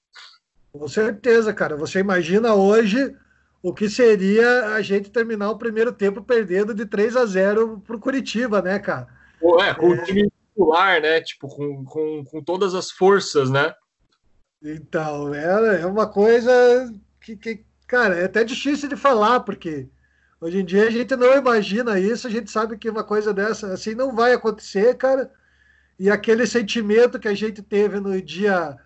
Com 0.73 0.89
certeza, 0.89 1.53
cara. 1.53 1.77
Você 1.77 1.99
imagina 1.99 2.55
hoje 2.55 3.15
o 3.63 3.75
que 3.75 3.89
seria 3.89 4.75
a 4.75 4.83
gente 4.83 5.11
terminar 5.11 5.51
o 5.51 5.59
primeiro 5.59 5.93
tempo 5.93 6.23
perdendo 6.23 6.75
de 6.75 6.87
3 6.87 7.17
a 7.17 7.27
0 7.27 7.83
para 7.87 7.97
o 7.97 8.01
Curitiba, 8.01 8.63
né, 8.63 8.79
cara? 8.79 9.09
É, 9.61 9.75
com 9.75 9.95
é... 9.95 9.97
o 9.97 10.05
time 10.05 10.31
titular, 10.31 11.01
né? 11.01 11.21
Tipo, 11.21 11.49
com, 11.49 11.85
com, 11.85 12.25
com 12.25 12.43
todas 12.43 12.75
as 12.75 12.91
forças, 12.91 13.51
né? 13.51 13.75
Então, 14.63 15.35
é, 15.35 15.83
é 15.83 15.87
uma 15.87 16.07
coisa 16.07 16.53
que, 17.21 17.37
que, 17.37 17.65
cara, 17.87 18.17
é 18.17 18.25
até 18.25 18.45
difícil 18.45 18.89
de 18.89 18.97
falar, 18.97 19.41
porque 19.41 19.89
hoje 20.41 20.59
em 20.59 20.65
dia 20.65 20.87
a 20.87 20.91
gente 20.91 21.17
não 21.17 21.35
imagina 21.35 21.99
isso, 21.99 22.27
a 22.27 22.31
gente 22.31 22.51
sabe 22.51 22.77
que 22.77 22.91
uma 22.91 23.03
coisa 23.03 23.33
dessa 23.33 23.73
assim 23.73 23.95
não 23.95 24.15
vai 24.15 24.33
acontecer, 24.33 24.95
cara. 24.97 25.31
E 25.99 26.11
aquele 26.11 26.47
sentimento 26.47 27.19
que 27.19 27.29
a 27.29 27.35
gente 27.35 27.63
teve 27.63 28.01
no 28.01 28.21
dia 28.23 28.77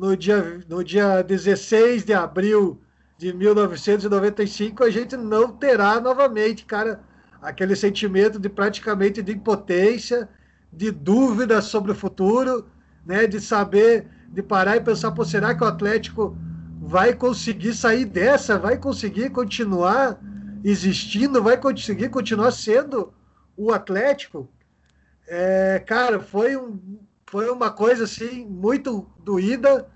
no 0.00 0.16
dia 0.16 0.60
no 0.66 0.82
dia 0.82 1.22
16 1.22 2.04
de 2.04 2.14
abril 2.14 2.80
de 3.18 3.34
1995, 3.34 4.82
a 4.82 4.88
gente 4.88 5.14
não 5.14 5.52
terá 5.52 6.00
novamente, 6.00 6.64
cara, 6.64 7.02
aquele 7.42 7.76
sentimento 7.76 8.38
de 8.38 8.48
praticamente 8.48 9.22
de 9.22 9.32
impotência, 9.32 10.26
de 10.72 10.90
dúvida 10.90 11.60
sobre 11.60 11.92
o 11.92 11.94
futuro, 11.94 12.66
né, 13.04 13.26
de 13.26 13.38
saber 13.42 14.06
de 14.28 14.42
parar 14.42 14.76
e 14.76 14.80
pensar, 14.80 15.10
pô, 15.10 15.22
será 15.22 15.54
que 15.54 15.62
o 15.62 15.66
Atlético 15.66 16.34
vai 16.80 17.12
conseguir 17.12 17.74
sair 17.74 18.06
dessa? 18.06 18.58
Vai 18.58 18.78
conseguir 18.78 19.28
continuar 19.28 20.18
existindo? 20.64 21.42
Vai 21.42 21.58
conseguir 21.58 22.08
continuar 22.08 22.52
sendo 22.52 23.12
o 23.54 23.70
Atlético? 23.70 24.48
É, 25.28 25.82
cara, 25.84 26.20
foi, 26.20 26.56
um, 26.56 27.00
foi 27.30 27.48
uma 27.48 27.70
coisa 27.70 28.04
assim 28.04 28.44
muito 28.44 29.06
doída, 29.24 29.86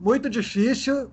muito 0.00 0.30
difícil, 0.30 1.12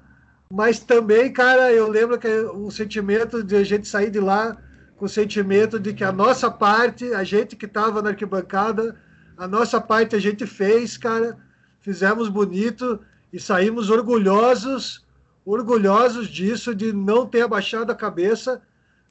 mas 0.50 0.80
também, 0.80 1.32
cara, 1.32 1.74
eu 1.74 1.90
lembro 1.90 2.18
que 2.18 2.30
o 2.30 2.72
sentimento 2.72 3.44
de 3.44 3.58
a 3.58 3.64
gente 3.66 3.86
sair 3.86 4.10
de 4.10 4.22
lá 4.22 4.58
com 4.96 5.04
o 5.06 5.10
sentimento 5.10 5.78
de 5.78 5.94
que 5.94 6.06
a 6.06 6.12
nossa 6.12 6.50
parte, 6.50 7.14
a 7.14 7.22
gente 7.22 7.58
que 7.58 7.66
estava 7.66 8.02
na 8.02 8.12
arquibancada, 8.12 8.96
a 9.38 9.46
nossa 9.46 9.82
parte 9.82 10.16
a 10.16 10.20
gente 10.20 10.48
fez, 10.48 10.96
cara, 10.96 11.38
fizemos 11.82 12.30
bonito 12.30 13.02
e 13.34 13.38
saímos 13.38 13.90
orgulhosos, 13.90 15.06
orgulhosos 15.46 16.30
disso, 16.30 16.74
de 16.74 16.94
não 16.94 17.26
ter 17.26 17.42
abaixado 17.42 17.92
a 17.92 17.96
cabeça, 17.96 18.62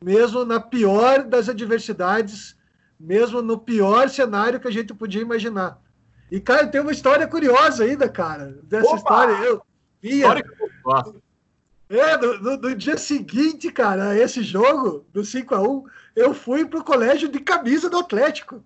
mesmo 0.03 0.43
na 0.43 0.59
pior 0.59 1.23
das 1.23 1.51
adversidades, 1.51 2.57
mesmo 2.99 3.43
no 3.43 3.59
pior 3.59 4.09
cenário 4.09 4.59
que 4.59 4.69
a 4.69 4.73
gente 4.73 4.95
podia 4.95 5.21
imaginar. 5.21 5.85
E, 6.31 6.41
cara, 6.41 6.67
tem 6.67 6.81
uma 6.81 6.93
história 6.93 7.27
curiosa 7.27 7.85
ainda, 7.85 8.09
cara, 8.09 8.59
dessa 8.65 8.89
Opa! 8.89 8.97
história. 8.97 9.33
Eu 9.45 9.63
via. 10.01 10.27
É, 11.89 12.17
no, 12.17 12.39
no, 12.41 12.57
no, 12.57 12.75
dia 12.75 12.97
seguinte, 12.97 13.71
cara, 13.71 14.17
esse 14.17 14.43
jogo, 14.43 15.07
do 15.13 15.25
5 15.25 15.55
a 15.55 15.63
1 15.63 15.85
eu 16.17 16.35
fui 16.35 16.65
pro 16.65 16.83
colégio 16.83 17.29
de 17.29 17.39
camisa 17.39 17.89
do 17.89 17.99
Atlético. 17.99 18.65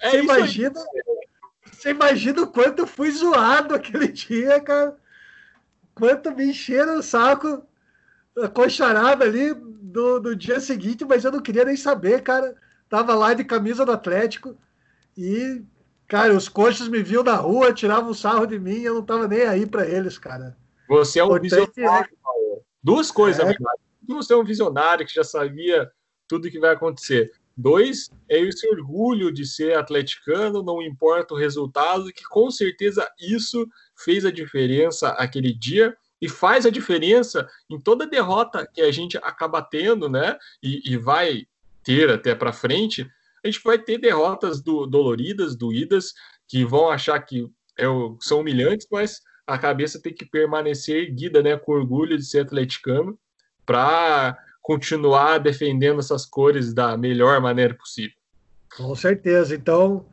É 0.00 0.10
Você 0.10 0.22
imagina? 0.22 0.80
Você 1.70 1.90
imagina 1.90 2.42
o 2.42 2.46
quanto 2.46 2.80
eu 2.80 2.86
fui 2.86 3.10
zoado 3.10 3.74
aquele 3.74 4.08
dia, 4.12 4.60
cara. 4.60 4.96
Quanto 5.94 6.34
me 6.34 6.46
encheram 6.46 6.98
o 6.98 7.02
saco, 7.02 7.62
a 8.40 8.48
concharada 8.48 9.24
ali 9.24 9.52
do, 9.54 10.18
do 10.18 10.34
dia 10.34 10.58
seguinte, 10.60 11.04
mas 11.04 11.24
eu 11.24 11.32
não 11.32 11.40
queria 11.40 11.64
nem 11.64 11.76
saber, 11.76 12.22
cara. 12.22 12.54
Tava 12.88 13.14
lá 13.14 13.34
de 13.34 13.44
camisa 13.44 13.84
do 13.84 13.92
Atlético 13.92 14.56
e, 15.16 15.62
cara, 16.06 16.36
os 16.36 16.48
coxas 16.48 16.88
me 16.88 17.02
viam 17.02 17.22
na 17.22 17.36
rua, 17.36 17.72
tiravam 17.72 18.12
sarro 18.14 18.46
de 18.46 18.58
mim, 18.58 18.80
eu 18.80 18.94
não 18.94 19.02
tava 19.02 19.26
nem 19.26 19.42
aí 19.42 19.66
para 19.66 19.86
eles, 19.86 20.18
cara. 20.18 20.56
Você 20.88 21.20
é 21.20 21.24
um 21.24 21.36
Importante, 21.36 21.72
visionário, 21.74 22.10
né? 22.10 22.60
Duas 22.82 23.10
coisas, 23.10 23.46
é. 23.46 23.54
Você 24.08 24.34
é 24.34 24.36
um 24.36 24.44
visionário 24.44 25.06
que 25.06 25.14
já 25.14 25.24
sabia 25.24 25.90
tudo 26.28 26.50
que 26.50 26.58
vai 26.58 26.74
acontecer. 26.74 27.32
Dois, 27.56 28.10
é 28.28 28.40
esse 28.40 28.66
orgulho 28.68 29.30
de 29.30 29.46
ser 29.46 29.76
atleticano, 29.76 30.62
não 30.62 30.82
importa 30.82 31.34
o 31.34 31.36
resultado, 31.36 32.12
que 32.12 32.24
com 32.24 32.50
certeza 32.50 33.08
isso 33.20 33.68
fez 33.96 34.24
a 34.24 34.30
diferença 34.30 35.08
aquele 35.10 35.52
dia 35.52 35.96
e 36.20 36.28
faz 36.28 36.64
a 36.64 36.70
diferença 36.70 37.46
em 37.68 37.78
toda 37.78 38.06
derrota 38.06 38.66
que 38.72 38.80
a 38.80 38.90
gente 38.90 39.18
acaba 39.18 39.60
tendo, 39.60 40.08
né? 40.08 40.38
E, 40.62 40.92
e 40.92 40.96
vai 40.96 41.46
ter 41.82 42.10
até 42.10 42.34
para 42.34 42.52
frente. 42.52 43.10
A 43.44 43.48
gente 43.48 43.62
vai 43.62 43.78
ter 43.78 43.98
derrotas 43.98 44.60
do, 44.62 44.86
doloridas, 44.86 45.56
doídas, 45.56 46.12
que 46.48 46.64
vão 46.64 46.90
achar 46.90 47.18
que 47.20 47.46
é, 47.78 47.84
são 48.20 48.40
humilhantes, 48.40 48.86
mas 48.90 49.20
a 49.46 49.58
cabeça 49.58 50.00
tem 50.00 50.14
que 50.14 50.24
permanecer 50.24 51.08
erguida, 51.08 51.42
né? 51.42 51.56
Com 51.56 51.72
orgulho 51.72 52.16
de 52.16 52.24
ser 52.24 52.40
atleticano, 52.40 53.18
para 53.66 54.38
continuar 54.60 55.38
defendendo 55.38 55.98
essas 55.98 56.24
cores 56.24 56.72
da 56.72 56.96
melhor 56.96 57.40
maneira 57.40 57.74
possível. 57.74 58.16
Com 58.76 58.94
certeza. 58.94 59.54
Então, 59.54 60.06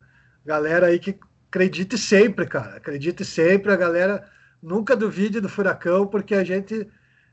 galera 0.44 0.86
aí 0.86 0.98
que 0.98 1.18
acredite 1.48 1.96
sempre, 1.96 2.46
cara. 2.46 2.76
Acredite 2.76 3.24
sempre, 3.24 3.72
a 3.72 3.76
galera 3.76 4.28
nunca 4.62 4.96
duvide 4.96 5.40
do 5.40 5.48
furacão, 5.48 6.06
porque 6.06 6.34
a 6.34 6.44
gente 6.44 6.86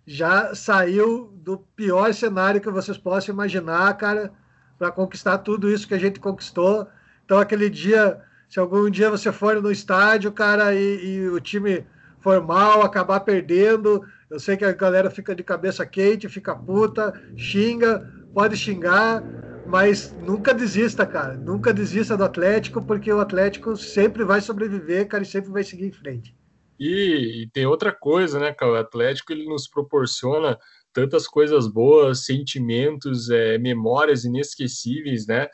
já 0.06 0.56
saiu 0.56 1.34
do 1.36 1.58
pior 1.58 2.14
cenário 2.14 2.62
que 2.62 2.70
vocês 2.70 2.98
possam 2.98 3.34
imaginar, 3.34 3.94
cara, 3.98 4.32
para 4.78 4.92
conquistar 4.92 5.40
tudo 5.40 5.70
isso 5.70 5.88
que 5.88 5.94
a 5.94 6.00
gente 6.00 6.20
conquistou. 6.20 6.88
Então, 7.26 7.40
aquele 7.40 7.70
dia, 7.70 8.22
se 8.50 8.60
algum 8.60 8.90
dia 8.90 9.10
você 9.10 9.32
for 9.32 9.62
no 9.62 9.72
estádio, 9.72 10.32
cara, 10.32 10.74
e, 10.76 11.06
e 11.18 11.30
o 11.30 11.40
time 11.40 11.88
for 12.20 12.42
mal, 12.46 12.82
acabar 12.82 13.20
perdendo, 13.22 14.04
eu 14.30 14.40
sei 14.40 14.58
que 14.58 14.66
a 14.66 14.74
galera 14.74 15.10
fica 15.10 15.36
de 15.36 15.44
cabeça 15.44 15.86
quente, 15.86 16.30
fica 16.30 16.56
puta, 16.56 17.14
xinga, 17.36 18.06
pode 18.34 18.58
xingar, 18.58 19.28
mas 19.64 20.14
nunca 20.16 20.54
desista, 20.54 21.06
cara. 21.06 21.38
Nunca 21.38 21.74
desista 21.74 22.18
do 22.18 22.24
Atlético, 22.24 22.82
porque 22.86 23.12
o 23.12 23.20
Atlético 23.20 23.76
sempre 23.78 24.24
vai 24.24 24.42
sobreviver, 24.42 25.08
cara, 25.08 25.24
e 25.24 25.26
sempre 25.26 25.52
vai 25.52 25.64
seguir 25.64 25.86
em 25.88 25.92
frente. 25.92 26.36
E, 26.80 27.44
e 27.44 27.50
tem 27.52 27.66
outra 27.66 27.92
coisa, 27.94 28.40
né, 28.40 28.54
cara? 28.54 28.72
O 28.74 28.76
Atlético 28.76 29.34
ele 29.34 29.46
nos 29.46 29.68
proporciona 29.68 30.58
tantas 30.98 31.28
coisas 31.28 31.68
boas, 31.68 32.26
sentimentos, 32.26 33.30
é, 33.30 33.60
memórias 33.60 34.26
inesquecíveis, 34.26 35.28
né? 35.28 35.48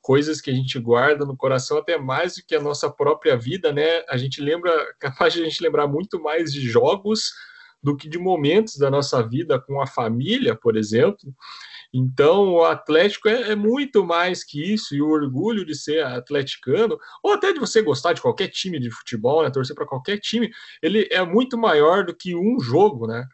Coisas 0.00 0.40
que 0.40 0.50
a 0.50 0.52
gente 0.52 0.76
guarda 0.80 1.24
no 1.24 1.36
coração 1.36 1.78
até 1.78 1.96
mais 1.96 2.34
do 2.34 2.42
que 2.44 2.56
a 2.56 2.60
nossa 2.60 2.90
própria 2.90 3.36
vida, 3.36 3.72
né? 3.72 4.02
A 4.08 4.16
gente 4.16 4.40
lembra, 4.40 4.72
capaz 4.98 5.34
de 5.34 5.40
a 5.40 5.44
gente 5.44 5.62
lembrar 5.62 5.86
muito 5.86 6.20
mais 6.20 6.52
de 6.52 6.68
jogos 6.68 7.30
do 7.80 7.96
que 7.96 8.08
de 8.08 8.18
momentos 8.18 8.76
da 8.76 8.90
nossa 8.90 9.22
vida 9.22 9.60
com 9.60 9.80
a 9.80 9.86
família, 9.86 10.56
por 10.56 10.76
exemplo. 10.76 11.32
Então, 11.94 12.54
o 12.54 12.64
Atlético 12.64 13.28
é, 13.28 13.52
é, 13.52 13.54
muito 13.54 14.04
mais 14.04 14.42
que 14.42 14.60
isso, 14.74 14.96
e 14.96 15.00
o 15.00 15.08
orgulho 15.08 15.64
de 15.64 15.76
ser 15.76 16.04
atleticano, 16.04 16.98
ou 17.22 17.34
até 17.34 17.52
de 17.52 17.60
você 17.60 17.80
gostar 17.80 18.14
de 18.14 18.20
qualquer 18.20 18.48
time 18.48 18.80
de 18.80 18.90
futebol, 18.90 19.44
né, 19.44 19.50
torcer 19.50 19.76
para 19.76 19.86
qualquer 19.86 20.18
time, 20.18 20.50
ele 20.82 21.06
é 21.08 21.24
muito 21.24 21.56
maior 21.56 22.04
do 22.04 22.12
que 22.12 22.34
um 22.34 22.58
jogo, 22.58 23.06
né? 23.06 23.24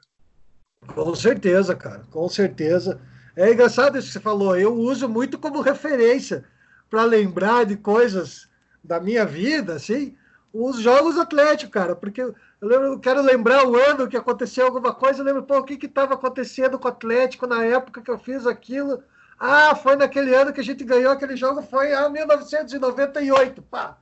Com 0.93 1.15
certeza, 1.15 1.75
cara, 1.75 2.03
com 2.11 2.29
certeza. 2.29 3.01
É 3.37 3.53
engraçado 3.53 3.99
isso 3.99 4.09
que 4.09 4.13
você 4.15 4.21
falou, 4.21 4.57
eu 4.57 4.75
uso 4.75 5.09
muito 5.09 5.39
como 5.39 5.61
referência 5.61 6.45
para 6.89 7.05
lembrar 7.05 7.65
de 7.65 7.77
coisas 7.77 8.49
da 8.83 9.01
minha 9.01 9.25
vida, 9.25 9.75
assim, 9.75 10.17
os 10.53 10.79
jogos 10.79 11.19
Atlético, 11.19 11.73
cara, 11.73 11.97
porque 11.97 12.23
eu, 12.23 12.35
lembro, 12.63 12.87
eu 12.87 13.01
quero 13.01 13.21
lembrar 13.21 13.67
o 13.67 13.75
ano 13.75 14.07
que 14.07 14.17
aconteceu 14.17 14.67
alguma 14.67 14.95
coisa, 14.95 15.21
eu 15.21 15.25
lembro, 15.25 15.43
pô, 15.43 15.59
o 15.59 15.65
que 15.65 15.85
estava 15.85 16.15
acontecendo 16.15 16.79
com 16.79 16.87
o 16.87 16.91
Atlético 16.91 17.47
na 17.47 17.65
época 17.65 18.01
que 18.01 18.11
eu 18.11 18.19
fiz 18.19 18.47
aquilo. 18.47 19.03
Ah, 19.37 19.75
foi 19.75 19.97
naquele 19.97 20.33
ano 20.33 20.53
que 20.53 20.61
a 20.61 20.65
gente 20.65 20.85
ganhou 20.85 21.11
aquele 21.11 21.37
jogo, 21.37 21.61
foi 21.63 21.93
ah, 21.93 22.09
1998, 22.09 23.63
pá. 23.63 23.99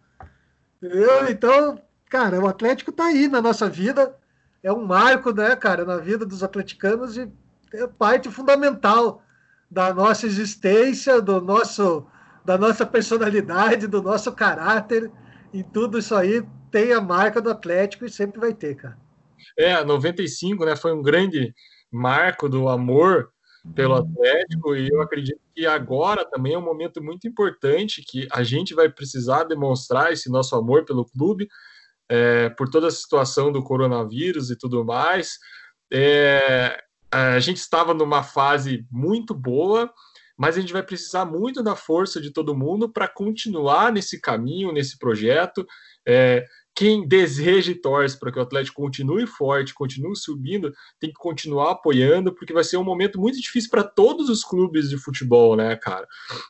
Então, 1.31 1.81
cara, 2.11 2.39
o 2.39 2.47
Atlético 2.47 2.91
está 2.91 3.07
aí 3.07 3.29
na 3.29 3.41
nossa 3.41 3.69
vida, 3.69 4.15
é 4.63 4.73
um 4.73 4.85
marco, 4.85 5.33
né, 5.33 5.57
cara, 5.57 5.85
na 5.85 5.99
vida 5.99 6.25
dos 6.25 6.43
atleticanos 6.43 7.17
e 7.17 7.31
é 7.75 7.87
parte 7.87 8.31
fundamental 8.31 9.23
da 9.71 9.93
nossa 9.93 10.27
existência, 10.27 11.21
do 11.21 11.41
nosso, 11.41 12.07
da 12.45 12.57
nossa 12.59 12.85
personalidade, 12.85 13.87
do 13.87 14.03
nosso 14.03 14.31
caráter, 14.33 15.11
e 15.53 15.63
tudo 15.63 15.99
isso 15.99 16.15
aí 16.15 16.45
tem 16.71 16.93
a 16.93 17.01
marca 17.01 17.41
do 17.41 17.51
Atlético 17.51 18.05
e 18.05 18.11
sempre 18.11 18.41
vai 18.41 18.55
ter, 18.55 18.75
cara. 18.75 18.99
É, 19.59 19.83
95, 19.83 20.65
né, 20.65 20.77
foi 20.77 20.93
um 20.93 21.03
grande 21.03 21.55
marco 21.91 22.49
do 22.49 22.69
amor 22.69 23.31
pelo 23.75 23.95
Atlético 23.95 24.75
e 24.75 24.89
eu 24.89 25.01
acredito 25.01 25.41
que 25.55 25.67
agora 25.67 26.25
também 26.25 26.55
é 26.55 26.59
um 26.59 26.65
momento 26.65 27.03
muito 27.03 27.29
importante 27.29 28.03
que 28.03 28.27
a 28.33 28.43
gente 28.43 28.75
vai 28.75 28.89
precisar 28.89 29.45
demonstrar 29.45 30.13
esse 30.13 30.31
nosso 30.31 30.57
amor 30.57 30.85
pelo 30.85 31.05
clube 31.05 31.49
é, 32.13 32.51
por 32.51 32.69
toda 32.69 32.89
a 32.89 32.91
situação 32.91 33.51
do 33.51 33.63
coronavírus 33.63 34.51
e 34.51 34.57
tudo 34.57 34.85
mais. 34.85 35.39
É, 35.91 36.79
a 37.11 37.39
gente 37.39 37.57
estava 37.57 37.95
numa 37.95 38.23
fase 38.23 38.87
muito 38.91 39.35
boa, 39.35 39.91
mas 40.37 40.59
a 40.59 40.61
gente 40.61 40.75
vai 40.75 40.83
precisar 40.83 41.25
muito 41.25 41.63
da 41.63 41.75
força 41.75 42.21
de 42.21 42.31
todo 42.31 42.55
mundo 42.55 42.87
para 42.87 43.09
continuar 43.09 43.91
nesse 43.91 44.21
caminho, 44.21 44.73
nesse 44.73 44.99
projeto. 44.99 45.67
É, 46.07 46.45
quem 46.75 47.07
deseja 47.07 47.73
e 47.73 47.75
torce 47.75 48.19
para 48.19 48.33
que 48.33 48.39
o 48.39 48.43
Atlético 48.43 48.81
continue 48.81 49.27
forte, 49.27 49.75
continue 49.75 50.17
subindo, 50.17 50.73
tem 50.99 51.11
que 51.11 51.17
continuar 51.19 51.73
apoiando, 51.73 52.35
porque 52.35 52.53
vai 52.53 52.65
ser 52.65 52.79
um 52.79 52.85
momento 52.85 53.21
muito 53.21 53.39
difícil 53.41 53.71
para 53.71 53.85
todos 53.85 54.31
os 54.31 54.43
clubes 54.43 54.89
de 54.89 54.97
futebol, 54.97 55.55
né, 55.55 55.77
cara? 55.77 56.07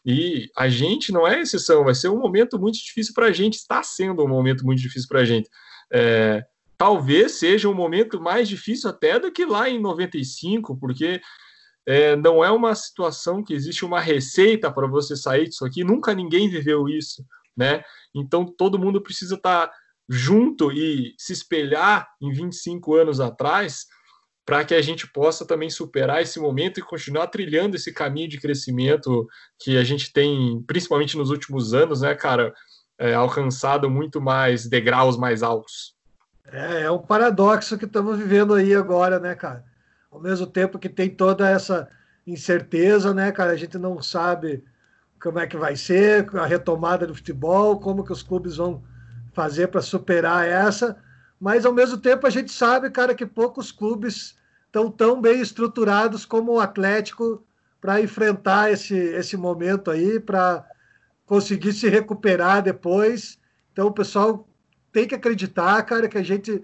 E 0.06 0.48
a 0.56 0.68
gente 0.68 1.10
não 1.10 1.26
é 1.26 1.40
exceção, 1.40 1.84
vai 1.84 1.94
ser 1.94 2.08
um 2.08 2.18
momento 2.18 2.58
muito 2.58 2.78
difícil 2.78 3.12
para 3.14 3.26
a 3.26 3.32
gente, 3.32 3.54
está 3.54 3.82
sendo 3.82 4.24
um 4.24 4.28
momento 4.28 4.64
muito 4.64 4.80
difícil 4.80 5.08
para 5.08 5.20
a 5.20 5.24
gente. 5.24 5.48
É, 5.92 6.44
talvez 6.78 7.32
seja 7.32 7.68
um 7.68 7.74
momento 7.74 8.20
mais 8.20 8.48
difícil 8.48 8.90
até 8.90 9.18
do 9.18 9.32
que 9.32 9.44
lá 9.44 9.68
em 9.68 9.80
95, 9.80 10.78
porque 10.78 11.20
é, 11.86 12.14
não 12.14 12.44
é 12.44 12.50
uma 12.50 12.76
situação 12.76 13.42
que 13.42 13.52
existe 13.52 13.84
uma 13.84 14.00
receita 14.00 14.70
para 14.70 14.86
você 14.86 15.16
sair 15.16 15.48
disso 15.48 15.64
aqui, 15.64 15.82
nunca 15.82 16.14
ninguém 16.14 16.48
viveu 16.48 16.88
isso, 16.88 17.24
né? 17.56 17.82
Então 18.14 18.46
todo 18.46 18.78
mundo 18.78 19.00
precisa 19.00 19.34
estar 19.34 19.66
tá 19.66 19.74
junto 20.08 20.70
e 20.72 21.14
se 21.18 21.32
espelhar 21.32 22.08
em 22.20 22.32
25 22.32 22.94
anos 22.94 23.20
atrás 23.20 23.86
para 24.44 24.64
que 24.64 24.74
a 24.74 24.82
gente 24.82 25.06
possa 25.06 25.46
também 25.46 25.70
superar 25.70 26.20
esse 26.20 26.40
momento 26.40 26.80
e 26.80 26.82
continuar 26.82 27.28
trilhando 27.28 27.76
esse 27.76 27.92
caminho 27.92 28.28
de 28.28 28.40
crescimento 28.40 29.26
que 29.58 29.76
a 29.78 29.84
gente 29.84 30.12
tem, 30.12 30.62
principalmente 30.66 31.16
nos 31.16 31.30
últimos 31.30 31.72
anos, 31.72 32.00
né, 32.00 32.14
cara, 32.14 32.52
é, 32.98 33.14
alcançado 33.14 33.88
muito 33.88 34.20
mais 34.20 34.66
degraus 34.66 35.16
mais 35.16 35.42
altos. 35.42 35.94
É, 36.44 36.82
é 36.82 36.90
um 36.90 36.98
paradoxo 36.98 37.78
que 37.78 37.84
estamos 37.84 38.18
vivendo 38.18 38.54
aí 38.54 38.74
agora, 38.74 39.18
né, 39.18 39.34
cara? 39.34 39.64
Ao 40.10 40.20
mesmo 40.20 40.46
tempo 40.46 40.78
que 40.78 40.88
tem 40.88 41.08
toda 41.08 41.48
essa 41.48 41.88
incerteza, 42.26 43.14
né, 43.14 43.30
cara? 43.32 43.52
A 43.52 43.56
gente 43.56 43.78
não 43.78 44.02
sabe 44.02 44.62
como 45.20 45.38
é 45.38 45.46
que 45.46 45.56
vai 45.56 45.76
ser 45.76 46.28
a 46.36 46.46
retomada 46.46 47.06
do 47.06 47.14
futebol, 47.14 47.78
como 47.78 48.04
que 48.04 48.12
os 48.12 48.22
clubes 48.22 48.56
vão 48.56 48.82
fazer 49.32 49.68
para 49.68 49.80
superar 49.80 50.46
essa, 50.46 50.96
mas 51.40 51.64
ao 51.64 51.72
mesmo 51.72 51.98
tempo 51.98 52.26
a 52.26 52.30
gente 52.30 52.52
sabe, 52.52 52.90
cara, 52.90 53.14
que 53.14 53.26
poucos 53.26 53.72
clubes 53.72 54.36
estão 54.66 54.90
tão 54.90 55.20
bem 55.20 55.40
estruturados 55.40 56.24
como 56.24 56.52
o 56.52 56.60
Atlético 56.60 57.44
para 57.80 58.00
enfrentar 58.00 58.70
esse, 58.70 58.94
esse 58.94 59.36
momento 59.36 59.90
aí, 59.90 60.20
para 60.20 60.64
conseguir 61.26 61.72
se 61.72 61.88
recuperar 61.88 62.62
depois. 62.62 63.38
Então 63.72 63.88
o 63.88 63.92
pessoal 63.92 64.48
tem 64.92 65.06
que 65.06 65.14
acreditar, 65.14 65.82
cara, 65.82 66.08
que 66.08 66.18
a 66.18 66.22
gente 66.22 66.62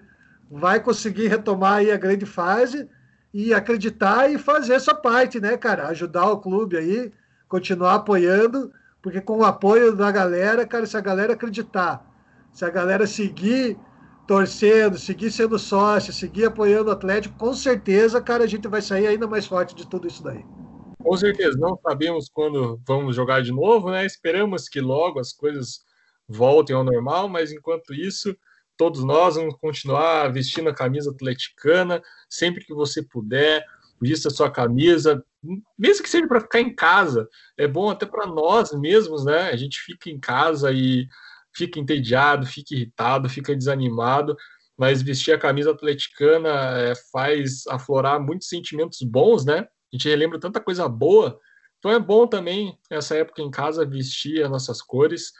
vai 0.51 0.81
conseguir 0.81 1.29
retomar 1.29 1.79
aí 1.79 1.91
a 1.91 1.97
grande 1.97 2.25
fase 2.25 2.89
e 3.35 3.53
acreditar 3.53 4.31
e 4.31 4.39
fazer 4.39 4.75
essa 4.75 4.95
parte, 4.95 5.41
né, 5.41 5.57
cara? 5.57 5.89
Ajudar 5.89 6.31
o 6.31 6.39
clube 6.39 6.77
aí, 6.77 7.13
continuar 7.49 7.97
apoiando, 7.97 8.73
porque 9.03 9.21
com 9.21 9.39
o 9.39 9.45
apoio 9.45 9.95
da 9.95 10.11
galera, 10.11 10.67
cara, 10.67 10.87
se 10.87 10.97
a 10.97 11.01
galera 11.01 11.33
acreditar 11.33 12.08
se 12.53 12.65
a 12.65 12.71
galera 12.71 13.07
seguir 13.07 13.79
torcendo, 14.27 14.99
seguir 14.99 15.31
sendo 15.31 15.59
sócio, 15.59 16.13
seguir 16.13 16.45
apoiando 16.45 16.91
o 16.91 16.93
Atlético, 16.93 17.39
com 17.39 17.55
certeza, 17.55 18.21
cara, 18.21 18.45
a 18.45 18.47
gente 18.47 18.69
vai 18.69 18.83
sair 18.83 19.07
ainda 19.07 19.27
mais 19.27 19.47
forte 19.47 19.75
de 19.75 19.87
tudo 19.87 20.07
isso 20.07 20.23
daí. 20.23 20.45
Com 21.03 21.17
certeza, 21.17 21.57
não 21.59 21.79
sabemos 21.83 22.29
quando 22.29 22.79
vamos 22.87 23.17
jogar 23.17 23.41
de 23.41 23.53
novo, 23.53 23.91
né? 23.91 24.05
Esperamos 24.05 24.69
que 24.69 24.81
logo 24.81 25.19
as 25.19 25.33
coisas 25.33 25.81
voltem 26.29 26.77
ao 26.77 26.85
normal, 26.85 27.29
mas 27.29 27.53
enquanto 27.53 27.95
isso, 27.95 28.37
todos 28.77 29.03
nós 29.03 29.37
vamos 29.37 29.57
continuar 29.61 30.31
vestindo 30.31 30.69
a 30.69 30.75
camisa 30.75 31.11
atleticana 31.11 32.03
sempre 32.29 32.65
que 32.65 32.75
você 32.75 33.03
puder, 33.03 33.65
vista 34.01 34.29
a 34.29 34.31
sua 34.31 34.51
camisa, 34.51 35.25
mesmo 35.79 36.03
que 36.03 36.11
seja 36.11 36.29
para 36.29 36.41
ficar 36.41 36.61
em 36.61 36.75
casa. 36.75 37.29
É 37.57 37.67
bom 37.67 37.89
até 37.89 38.05
para 38.05 38.27
nós 38.27 38.73
mesmos, 38.73 39.25
né? 39.25 39.51
A 39.51 39.57
gente 39.57 39.81
fica 39.81 40.11
em 40.11 40.21
casa 40.21 40.71
e 40.71 41.09
fica 41.59 41.81
entediado, 41.81 42.47
fica 42.47 42.75
irritado, 42.75 43.29
fica 43.29 43.55
desanimado, 43.55 44.37
mas 44.77 45.03
vestir 45.03 45.33
a 45.33 45.39
camisa 45.39 45.73
atleticana 45.73 46.49
é, 46.79 46.95
faz 47.13 47.67
aflorar 47.67 48.21
muitos 48.21 48.49
sentimentos 48.49 49.03
bons, 49.03 49.45
né? 49.45 49.61
A 49.61 49.97
gente 49.97 50.09
relembra 50.09 50.39
tanta 50.39 50.61
coisa 50.61 50.89
boa. 50.89 51.39
Então 51.79 51.91
é 51.91 51.99
bom 51.99 52.27
também, 52.27 52.79
nessa 52.91 53.17
época 53.17 53.43
em 53.43 53.51
casa, 53.51 53.85
vestir 53.85 54.45
as 54.45 54.51
nossas 54.51 54.81
cores 54.81 55.33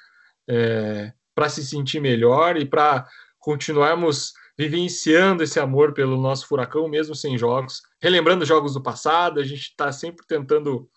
é, 0.49 1.13
para 1.35 1.49
se 1.49 1.65
sentir 1.65 2.01
melhor 2.01 2.57
e 2.57 2.65
para 2.65 3.07
continuarmos 3.39 4.33
vivenciando 4.59 5.45
esse 5.45 5.61
amor 5.61 5.95
pelo 5.95 6.21
nosso 6.21 6.49
furacão, 6.49 6.89
mesmo 6.89 7.15
sem 7.15 7.39
jogos. 7.39 7.81
Relembrando 8.03 8.45
jogos 8.45 8.75
do 8.75 8.83
passado, 8.83 9.39
a 9.39 9.45
gente 9.45 9.63
está 9.63 9.93
sempre 9.93 10.27
tentando 10.27 10.91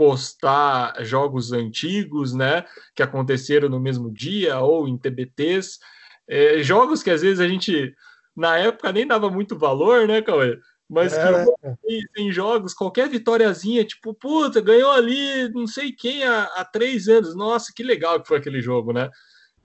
postar 0.00 0.94
jogos 1.04 1.52
antigos, 1.52 2.32
né, 2.32 2.64
que 2.96 3.02
aconteceram 3.02 3.68
no 3.68 3.78
mesmo 3.78 4.10
dia 4.10 4.58
ou 4.58 4.88
em 4.88 4.96
TBTs, 4.96 5.78
é, 6.26 6.62
jogos 6.62 7.02
que 7.02 7.10
às 7.10 7.20
vezes 7.20 7.38
a 7.38 7.46
gente 7.46 7.94
na 8.34 8.56
época 8.56 8.90
nem 8.92 9.06
dava 9.06 9.28
muito 9.28 9.58
valor, 9.58 10.08
né, 10.08 10.22
Cauê? 10.22 10.58
Mas 10.88 11.12
é. 11.12 11.44
que 11.86 12.02
em 12.16 12.32
jogos, 12.32 12.72
qualquer 12.72 13.10
vitóriazinha, 13.10 13.84
tipo, 13.84 14.14
puta, 14.14 14.58
ganhou 14.62 14.90
ali 14.90 15.50
não 15.50 15.66
sei 15.66 15.92
quem 15.92 16.24
há, 16.24 16.44
há 16.56 16.64
três 16.64 17.06
anos. 17.06 17.36
Nossa, 17.36 17.70
que 17.76 17.82
legal 17.82 18.20
que 18.20 18.26
foi 18.26 18.38
aquele 18.38 18.62
jogo, 18.62 18.94
né? 18.94 19.10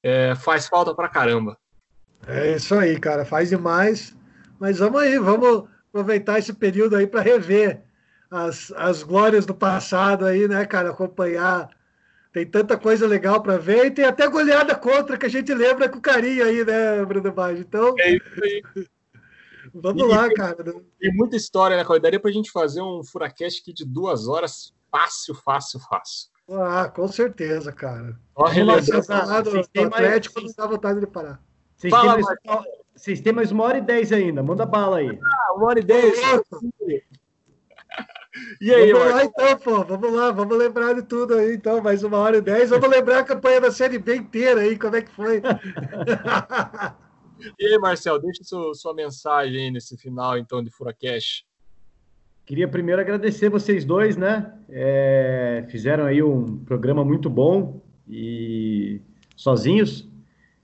É, 0.04 0.36
faz 0.36 0.68
falta 0.68 0.94
pra 0.94 1.08
caramba. 1.08 1.58
É 2.28 2.56
isso 2.56 2.76
aí, 2.76 3.00
cara, 3.00 3.24
faz 3.24 3.50
demais. 3.50 4.16
Mas 4.60 4.80
vamos 4.80 5.02
aí, 5.02 5.18
vamos 5.18 5.64
aproveitar 5.90 6.38
esse 6.38 6.54
período 6.54 6.96
aí 6.98 7.08
para 7.08 7.22
rever 7.22 7.86
as, 8.36 8.72
as 8.76 9.02
glórias 9.02 9.46
do 9.46 9.56
passado 9.56 10.26
aí, 10.26 10.48
né, 10.48 10.66
cara? 10.66 10.90
Acompanhar. 10.90 11.70
Tem 12.34 12.46
tanta 12.46 12.78
coisa 12.78 13.08
legal 13.08 13.42
para 13.42 13.58
ver 13.58 13.86
e 13.86 13.92
tem 13.92 14.04
até 14.04 14.28
goleada 14.28 14.76
contra 14.76 15.18
que 15.18 15.26
a 15.26 15.30
gente 15.30 15.54
lembra 15.54 15.88
com 15.88 16.02
carinho 16.02 16.44
aí, 16.44 16.66
né, 16.66 17.06
Bruno 17.06 17.32
Baggio? 17.32 17.62
Então. 17.62 17.96
É 17.98 18.12
isso 18.12 18.44
aí. 18.44 18.62
Vamos 19.74 20.04
e, 20.04 20.06
lá, 20.06 20.30
cara. 20.34 20.64
Tem 21.00 21.14
muita 21.14 21.38
história, 21.38 21.78
né, 21.78 21.86
Daria 21.86 22.02
Daria 22.02 22.20
pra 22.20 22.32
gente 22.32 22.52
fazer 22.52 22.82
um 22.82 23.04
Furacast 23.04 23.62
aqui 23.62 23.72
de 23.72 23.86
duas 23.86 24.28
horas, 24.28 24.74
fácil, 24.92 25.34
fácil, 25.34 25.80
fácil. 25.80 26.30
Ah, 26.50 26.90
com 26.94 27.08
certeza, 27.08 27.72
cara. 27.72 28.20
Ó, 28.36 28.46
relembrando 28.46 29.02
do 29.44 29.86
Atlético, 29.86 30.42
não 30.42 30.54
dá 30.56 30.68
vontade 30.68 31.00
de 31.00 31.08
parar. 31.08 31.42
Vocês, 31.76 31.92
Fala, 31.92 32.16
têm 32.16 32.24
mais, 32.24 32.66
vocês 32.96 33.22
têm 33.22 33.34
mais 33.34 33.52
uma 33.52 33.64
hora 33.64 33.78
e 33.78 33.82
dez 33.82 34.12
ainda, 34.12 34.44
manda 34.44 34.66
bala 34.66 34.98
aí. 34.98 35.20
Ah, 35.22 35.54
uma 35.56 35.68
hora 35.68 35.80
e 35.80 35.84
dez. 35.84 36.20
E 38.60 38.74
aí, 38.74 38.92
vamos 38.92 39.14
lá 39.14 39.24
então, 39.24 39.58
pô, 39.58 39.84
vamos 39.84 40.14
lá, 40.14 40.32
vamos 40.32 40.58
lembrar 40.58 40.94
de 40.94 41.04
tudo 41.04 41.36
aí, 41.36 41.56
então, 41.56 41.82
mais 41.82 42.04
uma 42.04 42.18
hora 42.18 42.38
e 42.38 42.42
dez. 42.42 42.70
Vamos 42.70 42.90
lembrar 42.90 43.20
a 43.20 43.24
campanha 43.24 43.62
da 43.62 43.72
Série 43.72 43.98
B 43.98 44.18
inteira 44.18 44.62
aí, 44.62 44.78
como 44.78 44.96
é 44.96 45.02
que 45.02 45.12
foi. 45.12 45.42
e 47.60 47.66
aí, 47.66 47.78
Marcel, 47.80 48.20
deixa 48.20 48.44
sua, 48.44 48.74
sua 48.74 48.94
mensagem 48.94 49.66
aí 49.66 49.72
nesse 49.72 49.98
final, 49.98 50.38
então, 50.38 50.64
de 50.64 50.70
Furacash. 50.70 51.44
Queria 52.46 52.68
primeiro 52.68 53.02
agradecer 53.02 53.50
vocês 53.50 53.86
dois, 53.86 54.18
né? 54.18 54.54
É, 54.70 55.66
fizeram 55.70 56.06
aí 56.06 56.22
um 56.22 56.60
programa 56.60 57.04
muito 57.04 57.30
bom 57.30 57.82
e 58.08 59.02
sozinhos. 59.36 60.08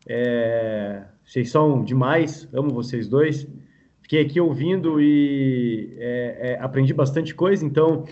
É, 0.08 1.04
vocês 1.26 1.50
são 1.50 1.84
demais, 1.84 2.48
amo 2.54 2.72
vocês 2.72 3.08
dois. 3.08 3.48
Fiquei 4.12 4.26
aqui 4.26 4.42
ouvindo 4.42 5.00
e 5.00 5.96
é, 5.98 6.38
é, 6.42 6.60
aprendi 6.60 6.94
bastante 6.94 7.34
coisa, 7.34 7.66
então 7.66 8.04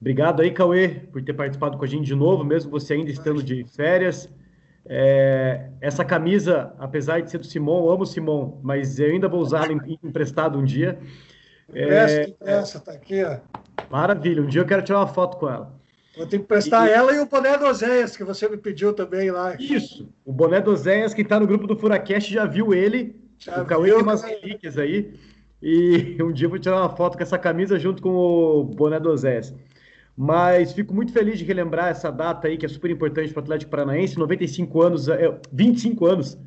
obrigado 0.00 0.40
aí, 0.40 0.52
Cauê, 0.52 0.88
por 1.10 1.20
ter 1.20 1.32
participado 1.32 1.76
com 1.76 1.82
a 1.82 1.88
gente 1.88 2.04
de 2.04 2.14
novo, 2.14 2.44
mesmo 2.44 2.70
você 2.70 2.94
ainda 2.94 3.10
estando 3.10 3.42
de 3.42 3.64
férias. 3.64 4.30
É, 4.86 5.66
essa 5.80 6.04
camisa, 6.04 6.72
apesar 6.78 7.22
de 7.22 7.28
ser 7.28 7.38
do 7.38 7.44
Simon, 7.44 7.86
eu 7.86 7.90
amo 7.90 8.04
o 8.04 8.06
Simon, 8.06 8.60
mas 8.62 9.00
eu 9.00 9.08
ainda 9.08 9.26
vou 9.26 9.40
usá-la 9.40 9.72
emprestado 10.00 10.56
um 10.56 10.62
dia. 10.62 10.96
É, 11.74 12.28
empresta, 12.28 12.78
tá 12.78 12.92
aqui, 12.92 13.24
ó. 13.24 13.38
Maravilha, 13.90 14.42
um 14.42 14.46
dia 14.46 14.60
eu 14.60 14.66
quero 14.66 14.82
tirar 14.82 15.00
uma 15.00 15.08
foto 15.08 15.38
com 15.38 15.48
ela. 15.48 15.74
Vou 16.16 16.24
ter 16.24 16.38
que 16.38 16.44
prestar 16.44 16.86
e... 16.86 16.92
ela 16.92 17.12
e 17.12 17.18
o 17.18 17.26
boné 17.26 17.58
do 17.58 17.66
Oséias, 17.66 18.16
que 18.16 18.22
você 18.22 18.48
me 18.48 18.58
pediu 18.58 18.92
também 18.92 19.32
lá. 19.32 19.56
Isso, 19.58 20.08
o 20.24 20.32
boné 20.32 20.60
do 20.60 20.70
Oséias, 20.70 21.12
que 21.12 21.22
está 21.22 21.40
no 21.40 21.48
grupo 21.48 21.66
do 21.66 21.76
Furacast, 21.76 22.32
já 22.32 22.44
viu 22.44 22.72
ele. 22.72 23.20
Já 23.38 23.60
o 23.60 23.66
Cauê 23.66 23.90
tem 23.90 24.00
umas 24.00 24.22
relíquias 24.22 24.78
aí. 24.78 25.12
E 25.62 26.16
um 26.22 26.32
dia 26.32 26.46
eu 26.46 26.50
vou 26.50 26.58
tirar 26.58 26.80
uma 26.80 26.90
foto 26.90 27.16
com 27.16 27.22
essa 27.22 27.38
camisa 27.38 27.78
junto 27.78 28.02
com 28.02 28.10
o 28.10 28.64
boné 28.64 28.98
do 28.98 29.10
Oséias. 29.10 29.54
Mas 30.16 30.72
fico 30.72 30.92
muito 30.92 31.12
feliz 31.12 31.38
de 31.38 31.44
relembrar 31.44 31.88
essa 31.88 32.10
data 32.10 32.48
aí, 32.48 32.58
que 32.58 32.66
é 32.66 32.68
super 32.68 32.90
importante 32.90 33.32
para 33.32 33.40
o 33.40 33.42
Atlético 33.44 33.70
Paranaense, 33.70 34.18
95 34.18 34.82
anos, 34.82 35.06
25 35.50 36.06
é, 36.06 36.12
anos 36.12 36.38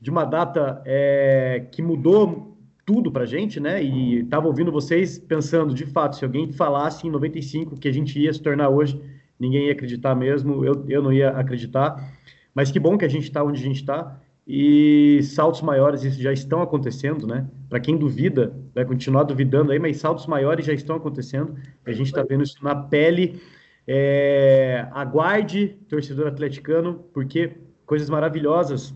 de 0.00 0.10
uma 0.10 0.24
data 0.24 0.82
é, 0.84 1.66
que 1.72 1.80
mudou 1.80 2.56
tudo 2.84 3.10
para 3.10 3.24
a 3.24 3.26
gente, 3.26 3.58
né? 3.58 3.82
E 3.82 4.20
estava 4.20 4.46
ouvindo 4.46 4.70
vocês 4.70 5.18
pensando, 5.18 5.74
de 5.74 5.86
fato, 5.86 6.16
se 6.16 6.24
alguém 6.24 6.52
falasse 6.52 7.06
em 7.06 7.10
95 7.10 7.76
que 7.76 7.88
a 7.88 7.92
gente 7.92 8.18
ia 8.18 8.32
se 8.32 8.40
tornar 8.40 8.68
hoje, 8.68 9.00
ninguém 9.40 9.66
ia 9.66 9.72
acreditar 9.72 10.14
mesmo, 10.14 10.64
eu, 10.64 10.84
eu 10.88 11.02
não 11.02 11.12
ia 11.12 11.30
acreditar. 11.30 12.12
Mas 12.54 12.70
que 12.70 12.78
bom 12.78 12.98
que 12.98 13.04
a 13.04 13.08
gente 13.08 13.24
está 13.24 13.42
onde 13.42 13.60
a 13.60 13.64
gente 13.64 13.80
está 13.80 14.20
e 14.46 15.20
saltos 15.24 15.60
maiores 15.60 16.04
isso 16.04 16.22
já 16.22 16.32
estão 16.32 16.62
acontecendo, 16.62 17.26
né? 17.26 17.48
Para 17.68 17.80
quem 17.80 17.96
duvida, 17.96 18.54
vai 18.72 18.84
continuar 18.84 19.24
duvidando 19.24 19.72
aí, 19.72 19.78
mas 19.78 19.96
saltos 19.96 20.26
maiores 20.26 20.64
já 20.64 20.72
estão 20.72 20.94
acontecendo. 20.94 21.56
A 21.84 21.90
gente 21.90 22.06
está 22.06 22.22
vendo 22.22 22.44
isso 22.44 22.62
na 22.62 22.76
pele. 22.76 23.42
É... 23.88 24.86
Aguarde, 24.92 25.76
torcedor 25.88 26.28
atleticano, 26.28 27.04
porque 27.12 27.56
coisas 27.84 28.08
maravilhosas 28.08 28.94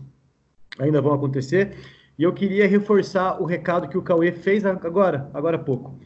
ainda 0.79 1.01
vão 1.01 1.13
acontecer. 1.13 1.75
E 2.17 2.23
eu 2.23 2.33
queria 2.33 2.65
reforçar 2.65 3.41
o 3.41 3.45
recado 3.45 3.89
que 3.89 3.97
o 3.97 4.01
Cauê 4.01 4.31
fez 4.31 4.65
agora, 4.65 5.29
agora 5.33 5.57
há 5.57 5.59
pouco. 5.59 5.99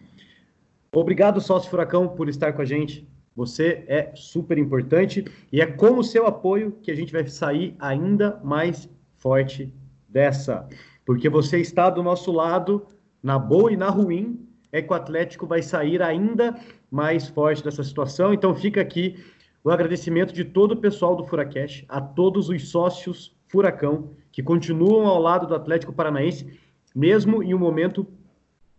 Obrigado, 0.91 1.39
sócio 1.39 1.69
Furacão, 1.69 2.07
por 2.07 2.29
estar 2.29 2.53
com 2.53 2.61
a 2.61 2.65
gente. 2.65 3.07
Você 3.35 3.83
é 3.87 4.11
super 4.15 4.57
importante 4.57 5.25
e 5.51 5.61
é 5.61 5.65
com 5.65 5.99
o 5.99 6.03
seu 6.03 6.25
apoio 6.25 6.71
que 6.81 6.89
a 6.89 6.95
gente 6.95 7.11
vai 7.11 7.27
sair 7.27 7.75
ainda 7.77 8.39
mais 8.43 8.89
forte 9.25 9.73
dessa. 10.07 10.69
Porque 11.03 11.27
você 11.27 11.59
está 11.59 11.89
do 11.89 12.03
nosso 12.03 12.31
lado, 12.31 12.85
na 13.23 13.39
boa 13.39 13.73
e 13.73 13.75
na 13.75 13.89
ruim, 13.89 14.47
é 14.71 14.83
que 14.83 14.91
o 14.91 14.95
Atlético 14.95 15.47
vai 15.47 15.63
sair 15.63 15.99
ainda 15.99 16.55
mais 16.91 17.27
forte 17.27 17.63
dessa 17.63 17.83
situação. 17.83 18.35
Então 18.35 18.53
fica 18.53 18.79
aqui 18.79 19.15
o 19.63 19.71
agradecimento 19.71 20.31
de 20.31 20.45
todo 20.45 20.73
o 20.73 20.77
pessoal 20.77 21.15
do 21.15 21.23
Furacash, 21.23 21.83
a 21.89 21.99
todos 21.99 22.49
os 22.49 22.69
sócios 22.69 23.35
Furacão 23.47 24.11
que 24.31 24.43
continuam 24.43 25.07
ao 25.07 25.19
lado 25.19 25.47
do 25.47 25.55
Atlético 25.55 25.91
Paranaense, 25.91 26.59
mesmo 26.93 27.41
em 27.41 27.51
um 27.55 27.59
momento 27.59 28.05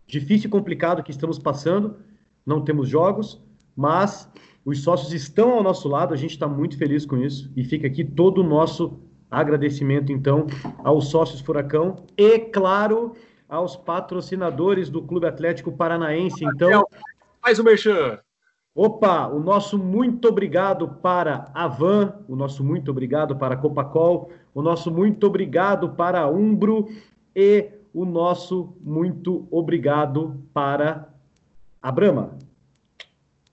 difícil 0.05 0.47
e 0.47 0.51
complicado 0.51 1.03
que 1.03 1.11
estamos 1.11 1.37
passando. 1.37 1.97
Não 2.45 2.63
temos 2.63 2.87
jogos, 2.87 3.43
mas 3.75 4.31
os 4.63 4.81
sócios 4.81 5.11
estão 5.11 5.51
ao 5.51 5.63
nosso 5.63 5.89
lado, 5.89 6.13
a 6.13 6.17
gente 6.17 6.31
está 6.31 6.47
muito 6.47 6.77
feliz 6.77 7.05
com 7.05 7.17
isso 7.17 7.51
e 7.53 7.65
fica 7.65 7.85
aqui 7.85 8.05
todo 8.05 8.39
o 8.39 8.47
nosso 8.47 8.97
agradecimento, 9.29 10.11
então, 10.11 10.47
aos 10.83 11.09
sócios 11.09 11.41
Furacão 11.41 12.05
e, 12.17 12.39
claro, 12.39 13.13
aos 13.47 13.75
patrocinadores 13.75 14.89
do 14.89 15.01
Clube 15.01 15.27
Atlético 15.27 15.71
Paranaense. 15.71 16.43
Então, 16.43 16.85
mais 17.41 17.59
um 17.59 17.63
merchan. 17.63 18.19
Opa, 18.75 19.27
o 19.27 19.39
nosso 19.39 19.77
muito 19.77 20.27
obrigado 20.27 20.87
para 20.87 21.49
a 21.53 21.67
Van, 21.67 22.19
o 22.27 22.35
nosso 22.35 22.63
muito 22.63 22.91
obrigado 22.91 23.35
para 23.35 23.55
a 23.55 23.57
Copacol, 23.57 24.29
o 24.53 24.61
nosso 24.61 24.91
muito 24.91 25.25
obrigado 25.25 25.89
para 25.89 26.19
a 26.19 26.29
Umbro 26.29 26.87
e 27.35 27.71
o 27.91 28.05
nosso 28.05 28.77
muito 28.81 29.47
obrigado 29.49 30.43
para 30.53 31.09
a 31.81 31.91
Brahma. 31.91 32.37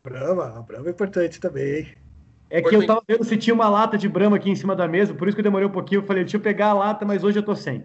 Brahma, 0.02 0.58
a 0.58 0.60
Brahma 0.60 0.88
é 0.88 0.90
importante 0.90 1.40
também. 1.40 2.03
É 2.50 2.62
que 2.62 2.74
eu 2.74 2.86
tava 2.86 3.02
vendo 3.06 3.24
se 3.24 3.36
tinha 3.36 3.54
uma 3.54 3.68
lata 3.68 3.98
de 3.98 4.08
Brahma 4.08 4.36
aqui 4.36 4.50
em 4.50 4.54
cima 4.54 4.76
da 4.76 4.86
mesa, 4.86 5.14
por 5.14 5.26
isso 5.26 5.34
que 5.34 5.40
eu 5.40 5.44
demorei 5.44 5.66
um 5.66 5.72
pouquinho. 5.72 6.00
Eu 6.00 6.06
falei, 6.06 6.22
deixa 6.22 6.36
eu 6.36 6.40
pegar 6.40 6.68
a 6.68 6.74
lata, 6.74 7.04
mas 7.04 7.24
hoje 7.24 7.38
eu 7.38 7.42
tô 7.42 7.54
sem. 7.56 7.84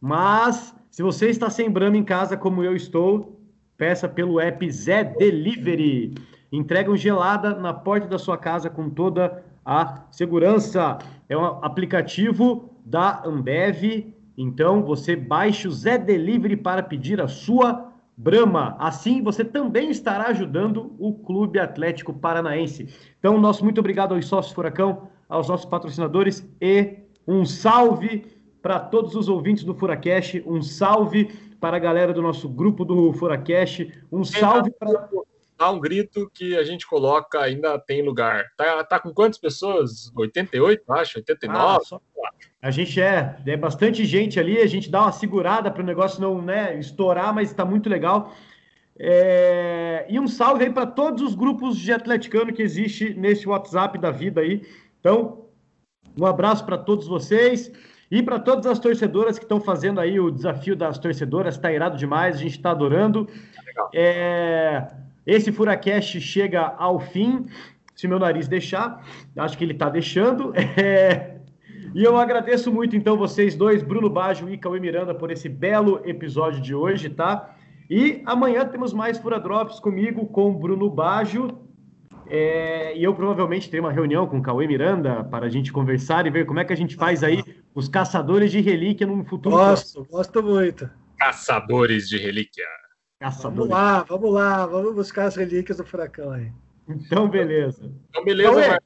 Mas, 0.00 0.74
se 0.90 1.02
você 1.02 1.28
está 1.28 1.50
sem 1.50 1.70
Brahma 1.70 1.96
em 1.96 2.04
casa, 2.04 2.36
como 2.36 2.62
eu 2.62 2.76
estou, 2.76 3.40
peça 3.76 4.08
pelo 4.08 4.40
app 4.40 4.70
Zé 4.70 5.02
Delivery 5.02 6.14
entregam 6.56 6.96
gelada 6.96 7.54
na 7.54 7.74
porta 7.74 8.06
da 8.06 8.18
sua 8.18 8.38
casa 8.38 8.70
com 8.70 8.88
toda 8.88 9.42
a 9.64 10.04
segurança. 10.10 10.98
É 11.28 11.36
um 11.36 11.44
aplicativo 11.44 12.70
da 12.84 13.22
Ambev. 13.24 14.14
Então 14.36 14.82
você 14.82 15.16
baixa 15.16 15.68
o 15.68 15.72
Zé 15.72 15.98
Delivery 15.98 16.56
para 16.56 16.82
pedir 16.82 17.20
a 17.20 17.28
sua 17.28 17.83
Brahma. 18.16 18.76
Assim 18.78 19.22
você 19.22 19.44
também 19.44 19.90
estará 19.90 20.26
ajudando 20.26 20.94
o 20.98 21.14
Clube 21.14 21.58
Atlético 21.58 22.12
Paranaense. 22.12 22.88
Então, 23.18 23.40
nosso 23.40 23.64
muito 23.64 23.78
obrigado 23.78 24.14
aos 24.14 24.26
sócios 24.26 24.54
Furacão, 24.54 25.08
aos 25.28 25.48
nossos 25.48 25.66
patrocinadores 25.66 26.48
e 26.60 26.98
um 27.26 27.44
salve 27.44 28.26
para 28.62 28.78
todos 28.80 29.14
os 29.14 29.28
ouvintes 29.28 29.64
do 29.64 29.74
Furacash, 29.74 30.42
um 30.46 30.62
salve 30.62 31.30
para 31.60 31.76
a 31.76 31.80
galera 31.80 32.12
do 32.12 32.22
nosso 32.22 32.48
grupo 32.48 32.84
do 32.84 33.12
Furacash, 33.12 33.86
um 34.10 34.24
salve 34.24 34.70
para 34.70 35.08
dá 35.56 35.70
um 35.70 35.80
grito 35.80 36.30
que 36.34 36.56
a 36.56 36.64
gente 36.64 36.86
coloca, 36.86 37.40
ainda 37.40 37.78
tem 37.78 38.02
lugar. 38.02 38.44
Tá, 38.56 38.82
tá 38.84 38.98
com 38.98 39.12
quantas 39.12 39.38
pessoas? 39.38 40.10
88, 40.16 40.92
acho, 40.92 41.18
89? 41.18 41.58
Ah, 41.58 41.80
só... 41.84 42.00
A 42.64 42.70
gente 42.70 42.98
é, 42.98 43.36
é 43.44 43.58
bastante 43.58 44.06
gente 44.06 44.40
ali, 44.40 44.56
a 44.56 44.66
gente 44.66 44.90
dá 44.90 45.02
uma 45.02 45.12
segurada 45.12 45.70
para 45.70 45.82
o 45.82 45.84
negócio 45.84 46.18
não 46.18 46.40
né, 46.40 46.78
estourar, 46.78 47.34
mas 47.34 47.50
está 47.50 47.62
muito 47.62 47.90
legal. 47.90 48.34
É... 48.98 50.06
E 50.08 50.18
um 50.18 50.26
salve 50.26 50.64
aí 50.64 50.72
para 50.72 50.86
todos 50.86 51.20
os 51.20 51.34
grupos 51.34 51.76
de 51.76 51.92
atleticano 51.92 52.54
que 52.54 52.62
existe 52.62 53.12
nesse 53.12 53.46
WhatsApp 53.46 53.98
da 53.98 54.10
vida 54.10 54.40
aí. 54.40 54.62
Então, 54.98 55.44
um 56.18 56.24
abraço 56.24 56.64
para 56.64 56.78
todos 56.78 57.06
vocês 57.06 57.70
e 58.10 58.22
para 58.22 58.38
todas 58.38 58.64
as 58.64 58.78
torcedoras 58.78 59.38
que 59.38 59.44
estão 59.44 59.60
fazendo 59.60 60.00
aí 60.00 60.18
o 60.18 60.30
desafio 60.30 60.74
das 60.74 60.96
torcedoras. 60.96 61.56
Está 61.56 61.70
irado 61.70 61.98
demais, 61.98 62.36
a 62.36 62.38
gente 62.38 62.56
está 62.56 62.70
adorando. 62.70 63.28
É... 63.94 64.88
Esse 65.26 65.52
Furacast 65.52 66.18
chega 66.18 66.62
ao 66.78 66.98
fim, 66.98 67.44
se 67.94 68.08
meu 68.08 68.18
nariz 68.18 68.48
deixar, 68.48 69.04
acho 69.36 69.58
que 69.58 69.64
ele 69.64 69.74
está 69.74 69.90
deixando. 69.90 70.54
É... 70.82 71.33
E 71.94 72.02
eu 72.02 72.16
agradeço 72.16 72.72
muito, 72.72 72.96
então, 72.96 73.16
vocês 73.16 73.54
dois, 73.54 73.80
Bruno 73.80 74.10
Baggio 74.10 74.50
e 74.50 74.58
Cauê 74.58 74.80
Miranda, 74.80 75.14
por 75.14 75.30
esse 75.30 75.48
belo 75.48 76.00
episódio 76.04 76.60
de 76.60 76.74
hoje, 76.74 77.08
tá? 77.08 77.54
E 77.88 78.20
amanhã 78.26 78.66
temos 78.66 78.92
mais 78.92 79.16
Fura 79.16 79.38
Drops 79.38 79.78
comigo, 79.78 80.26
com 80.26 80.52
Bruno 80.52 80.90
Baggio. 80.90 81.56
É... 82.26 82.98
E 82.98 83.04
eu 83.04 83.14
provavelmente 83.14 83.70
terei 83.70 83.78
uma 83.78 83.92
reunião 83.92 84.26
com 84.26 84.38
o 84.38 84.42
Cauê 84.42 84.66
Miranda 84.66 85.22
para 85.22 85.46
a 85.46 85.48
gente 85.48 85.72
conversar 85.72 86.26
e 86.26 86.30
ver 86.30 86.46
como 86.46 86.58
é 86.58 86.64
que 86.64 86.72
a 86.72 86.76
gente 86.76 86.96
faz 86.96 87.22
aí 87.22 87.44
os 87.72 87.86
caçadores 87.86 88.50
de 88.50 88.60
relíquia 88.60 89.06
num 89.06 89.24
futuro. 89.24 89.54
Gosto, 89.54 90.04
gosto 90.10 90.42
muito. 90.42 90.90
Caçadores 91.16 92.08
de 92.08 92.18
relíquia. 92.18 92.64
Vamos 93.40 93.68
lá, 93.68 94.02
vamos 94.02 94.32
lá, 94.32 94.66
vamos 94.66 94.94
buscar 94.96 95.26
as 95.26 95.36
relíquias 95.36 95.78
do 95.78 95.84
furacão 95.84 96.32
aí. 96.32 96.50
Então, 96.88 97.28
beleza. 97.28 97.88
Então, 98.10 98.24
beleza, 98.24 98.52
Cauê, 98.52 98.78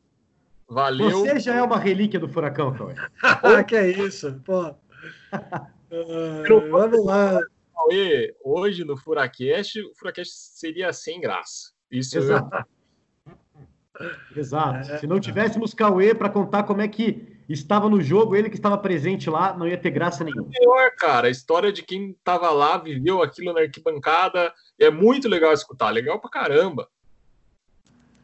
Valeu. 0.69 1.11
Você 1.11 1.41
já 1.41 1.55
é 1.55 1.63
uma 1.63 1.79
relíquia 1.79 2.21
do 2.21 2.29
furacão, 2.29 2.75
Cauê. 2.75 2.95
ah, 3.23 3.65
que 3.65 3.75
é 3.75 3.89
isso, 3.89 4.41
pô. 4.45 4.75
Uh, 5.91 6.71
vamos 6.71 7.03
lá. 7.07 7.41
Cauê, 7.75 8.37
hoje 8.45 8.85
no 8.85 8.95
Furacast, 8.95 9.81
o 9.81 9.95
Furacast 9.95 10.31
seria 10.31 10.93
sem 10.93 11.19
graça. 11.19 11.73
Isso 11.91 12.19
Exato. 12.19 12.67
Eu... 13.99 14.09
Exato. 14.37 14.93
É, 14.93 14.99
Se 14.99 15.07
não 15.07 15.19
tivéssemos 15.19 15.73
Cauê 15.73 16.15
para 16.15 16.29
contar 16.29 16.65
como 16.65 16.83
é 16.83 16.89
que 16.89 17.39
estava 17.49 17.89
no 17.89 18.01
jogo, 18.03 18.37
ele 18.37 18.51
que 18.51 18.57
estava 18.57 18.77
presente 18.77 19.31
lá, 19.31 19.57
não 19.57 19.67
ia 19.67 19.79
ter 19.79 19.91
graça 19.91 20.23
nenhuma. 20.23 20.51
Pior, 20.51 20.91
cara, 20.97 21.29
a 21.29 21.31
história 21.31 21.73
de 21.73 21.83
quem 21.83 22.11
estava 22.11 22.51
lá, 22.51 22.77
viveu 22.77 23.23
aquilo 23.23 23.53
na 23.53 23.61
arquibancada, 23.61 24.53
é 24.79 24.91
muito 24.91 25.29
legal 25.29 25.53
escutar, 25.53 25.91
legal 25.91 26.21
pra 26.21 26.31
caramba. 26.31 26.89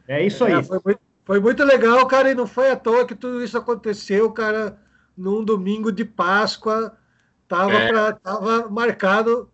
É 0.07 0.23
isso 0.23 0.45
aí. 0.45 0.53
É, 0.53 0.63
foi, 0.63 0.79
muito, 0.85 0.99
foi, 1.25 1.39
muito, 1.39 1.63
legal, 1.63 2.05
cara, 2.07 2.29
e 2.29 2.35
não 2.35 2.45
foi 2.45 2.69
à 2.69 2.75
toa 2.75 3.05
que 3.05 3.15
tudo 3.15 3.43
isso 3.43 3.57
aconteceu, 3.57 4.31
cara, 4.31 4.79
num 5.17 5.43
domingo 5.43 5.91
de 5.91 6.05
Páscoa, 6.05 6.95
tava, 7.47 7.73
é. 7.73 7.87
pra, 7.87 8.13
tava 8.13 8.69
marcado, 8.69 9.51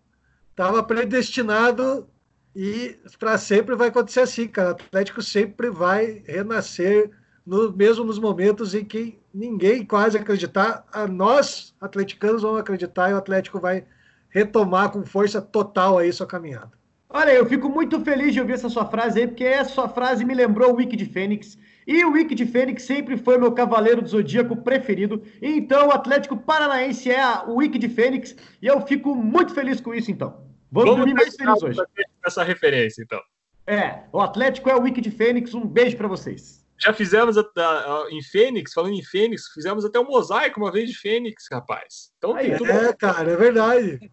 tava 0.55 0.84
predestinado 0.84 2.07
e 2.55 2.99
para 3.17 3.38
sempre 3.38 3.76
vai 3.76 3.88
acontecer 3.88 4.19
assim, 4.19 4.47
cara. 4.47 4.69
O 4.69 4.72
Atlético 4.72 5.22
sempre 5.22 5.69
vai 5.69 6.22
renascer, 6.26 7.09
no, 7.45 7.72
mesmo 7.72 8.03
nos 8.03 8.19
momentos 8.19 8.76
em 8.76 8.84
que 8.84 9.17
ninguém 9.34 9.86
quase 9.86 10.17
acreditar, 10.17 10.86
a 10.91 11.07
nós, 11.07 11.74
atleticanos, 11.80 12.41
vamos 12.41 12.59
acreditar 12.59 13.09
e 13.09 13.13
o 13.13 13.17
Atlético 13.17 13.59
vai 13.59 13.86
retomar 14.30 14.91
com 14.91 15.05
força 15.05 15.41
total 15.41 15.97
aí 15.97 16.11
sua 16.11 16.28
caminhada. 16.28 16.80
Olha, 17.14 17.32
eu 17.32 17.45
fico 17.45 17.70
muito 17.70 17.99
feliz 18.01 18.34
de 18.34 18.39
ouvir 18.39 18.53
essa 18.53 18.70
sua 18.70 18.86
frase 18.86 19.20
aí, 19.20 19.28
porque 19.28 19.43
essa 19.43 19.72
sua 19.72 19.89
frase 19.89 20.24
me 20.24 20.34
lembrou 20.34 20.72
o 20.72 20.76
Wiki 20.76 20.95
de 20.95 21.05
Fênix. 21.05 21.57
E 21.86 22.05
o 22.05 22.12
Wiki 22.12 22.34
de 22.34 22.45
Fênix 22.45 22.84
sempre 22.84 23.18
foi 23.18 23.38
meu 23.38 23.51
cavaleiro 23.51 24.01
do 24.01 24.07
zodíaco 24.07 24.55
preferido. 24.55 25.22
Então, 25.41 25.89
o 25.89 25.91
Atlético 25.91 26.38
Paranaense 26.38 27.12
é 27.12 27.43
o 27.47 27.55
Wiki 27.55 27.78
de 27.78 27.89
Fênix. 27.89 28.36
E 28.62 28.68
eu 28.68 28.80
fico 28.82 29.14
muito 29.14 29.53
feliz 29.53 29.82
com 29.82 29.93
isso, 29.93 30.09
então. 30.09 30.41
Vou 30.72 30.86
Vamos 30.86 30.99
dormir 30.99 31.14
mais 31.14 31.36
feliz 31.36 31.62
hoje. 31.62 31.80
Essa 32.26 32.43
referência, 32.43 33.01
então. 33.01 33.20
É, 33.68 34.03
o 34.14 34.22
Atlético 34.22 34.70
é 34.70 34.76
o 34.76 34.82
Wiki 34.82 35.01
de 35.01 35.12
Fênix. 35.12 35.53
Um 35.53 35.66
beijo 35.66 35.97
para 35.97 36.07
vocês. 36.07 36.62
Já 36.78 36.93
fizemos 36.93 37.38
a, 37.38 37.41
a, 37.41 37.62
a, 37.62 38.07
em 38.09 38.24
Fênix, 38.24 38.74
falando 38.74 38.93
em 38.93 39.03
Fênix, 39.03 39.49
fizemos 39.53 39.86
até 39.86 39.99
um 39.99 40.05
mosaico 40.05 40.59
uma 40.59 40.72
vez 40.72 40.89
de 40.89 40.97
Fênix, 40.97 41.45
rapaz. 41.51 42.12
Então 42.18 42.36
Aí, 42.36 42.57
tudo... 42.57 42.72
É, 42.72 42.91
cara, 42.93 43.32
é 43.32 43.36
verdade. 43.36 44.12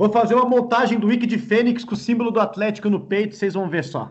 Vou 0.00 0.10
fazer 0.10 0.34
uma 0.34 0.46
montagem 0.46 0.98
do 0.98 1.08
Wiki 1.08 1.26
de 1.26 1.36
Fênix 1.36 1.84
com 1.84 1.92
o 1.92 1.96
símbolo 1.96 2.30
do 2.30 2.40
Atlético 2.40 2.88
no 2.88 3.04
peito, 3.04 3.36
vocês 3.36 3.52
vão 3.52 3.68
ver 3.68 3.84
só. 3.84 4.10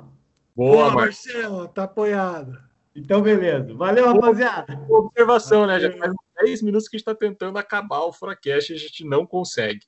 Boa, 0.55 0.91
Boa 0.91 0.93
Marcelo, 0.93 1.67
tá 1.67 1.85
apoiado. 1.85 2.55
Então, 2.95 3.23
beleza. 3.23 3.73
Valeu, 3.73 4.05
rapaziada. 4.05 4.75
Boa 4.75 4.99
observação, 4.99 5.65
né? 5.65 5.79
Já 5.79 5.91
faz 5.97 6.13
10 6.43 6.61
minutos 6.61 6.87
que 6.87 6.95
a 6.95 6.99
gente 6.99 7.07
está 7.09 7.15
tentando 7.15 7.57
acabar 7.57 8.01
o 8.01 8.13
Furacast 8.13 8.71
e 8.71 8.75
a 8.75 8.77
gente 8.77 9.03
não 9.03 9.25
consegue. 9.25 9.81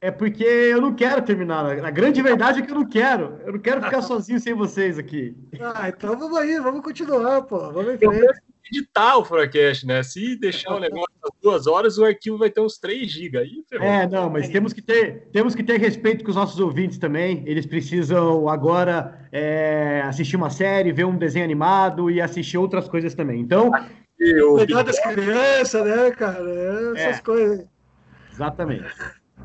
É 0.00 0.10
porque 0.10 0.42
eu 0.42 0.80
não 0.80 0.94
quero 0.94 1.20
terminar. 1.20 1.66
A 1.84 1.90
grande 1.90 2.22
verdade 2.22 2.60
é 2.60 2.62
que 2.62 2.70
eu 2.70 2.76
não 2.76 2.88
quero. 2.88 3.38
Eu 3.44 3.52
não 3.52 3.60
quero 3.60 3.82
ficar 3.82 4.00
sozinho 4.00 4.40
sem 4.40 4.54
vocês 4.54 4.98
aqui. 4.98 5.36
Ah, 5.60 5.90
então 5.90 6.18
vamos 6.18 6.38
aí, 6.38 6.58
vamos 6.58 6.80
continuar, 6.80 7.42
pô. 7.42 7.58
Vamos 7.72 7.92
em 7.92 7.98
frente. 7.98 8.40
Editar 8.72 9.16
o 9.16 9.24
Furacast, 9.24 9.86
né? 9.86 10.02
Se 10.02 10.36
deixar 10.36 10.74
o 10.74 10.80
negócio 10.80 11.14
às 11.22 11.30
duas 11.42 11.66
horas, 11.66 11.98
o 11.98 12.04
arquivo 12.04 12.38
vai 12.38 12.50
ter 12.50 12.60
uns 12.60 12.78
3 12.78 13.10
GB. 13.10 13.38
Aí, 13.38 13.64
é, 13.72 14.06
não, 14.06 14.30
mas 14.30 14.48
temos 14.48 14.72
que, 14.72 14.82
ter, 14.82 15.28
temos 15.32 15.54
que 15.54 15.62
ter 15.62 15.78
respeito 15.78 16.24
com 16.24 16.30
os 16.30 16.36
nossos 16.36 16.58
ouvintes 16.60 16.98
também. 16.98 17.42
Eles 17.46 17.66
precisam 17.66 18.48
agora 18.48 19.28
é, 19.32 20.02
assistir 20.04 20.36
uma 20.36 20.50
série, 20.50 20.92
ver 20.92 21.04
um 21.04 21.16
desenho 21.16 21.44
animado 21.44 22.10
e 22.10 22.20
assistir 22.20 22.58
outras 22.58 22.88
coisas 22.88 23.14
também. 23.14 23.40
Então. 23.40 23.70
Cuidar 24.18 24.82
das 24.82 24.98
crianças, 24.98 25.84
né, 25.84 26.10
cara? 26.12 26.92
Essas 26.96 27.18
é, 27.18 27.22
coisas. 27.22 27.66
Exatamente. 28.32 28.84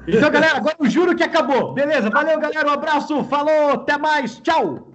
Então, 0.08 0.32
galera, 0.32 0.58
agora 0.58 0.76
eu 0.80 0.90
juro 0.90 1.16
que 1.16 1.24
acabou. 1.24 1.74
Beleza, 1.74 2.10
valeu, 2.10 2.40
galera. 2.40 2.68
Um 2.68 2.74
abraço, 2.74 3.24
falou, 3.26 3.72
até 3.72 3.98
mais, 3.98 4.40
tchau. 4.40 4.91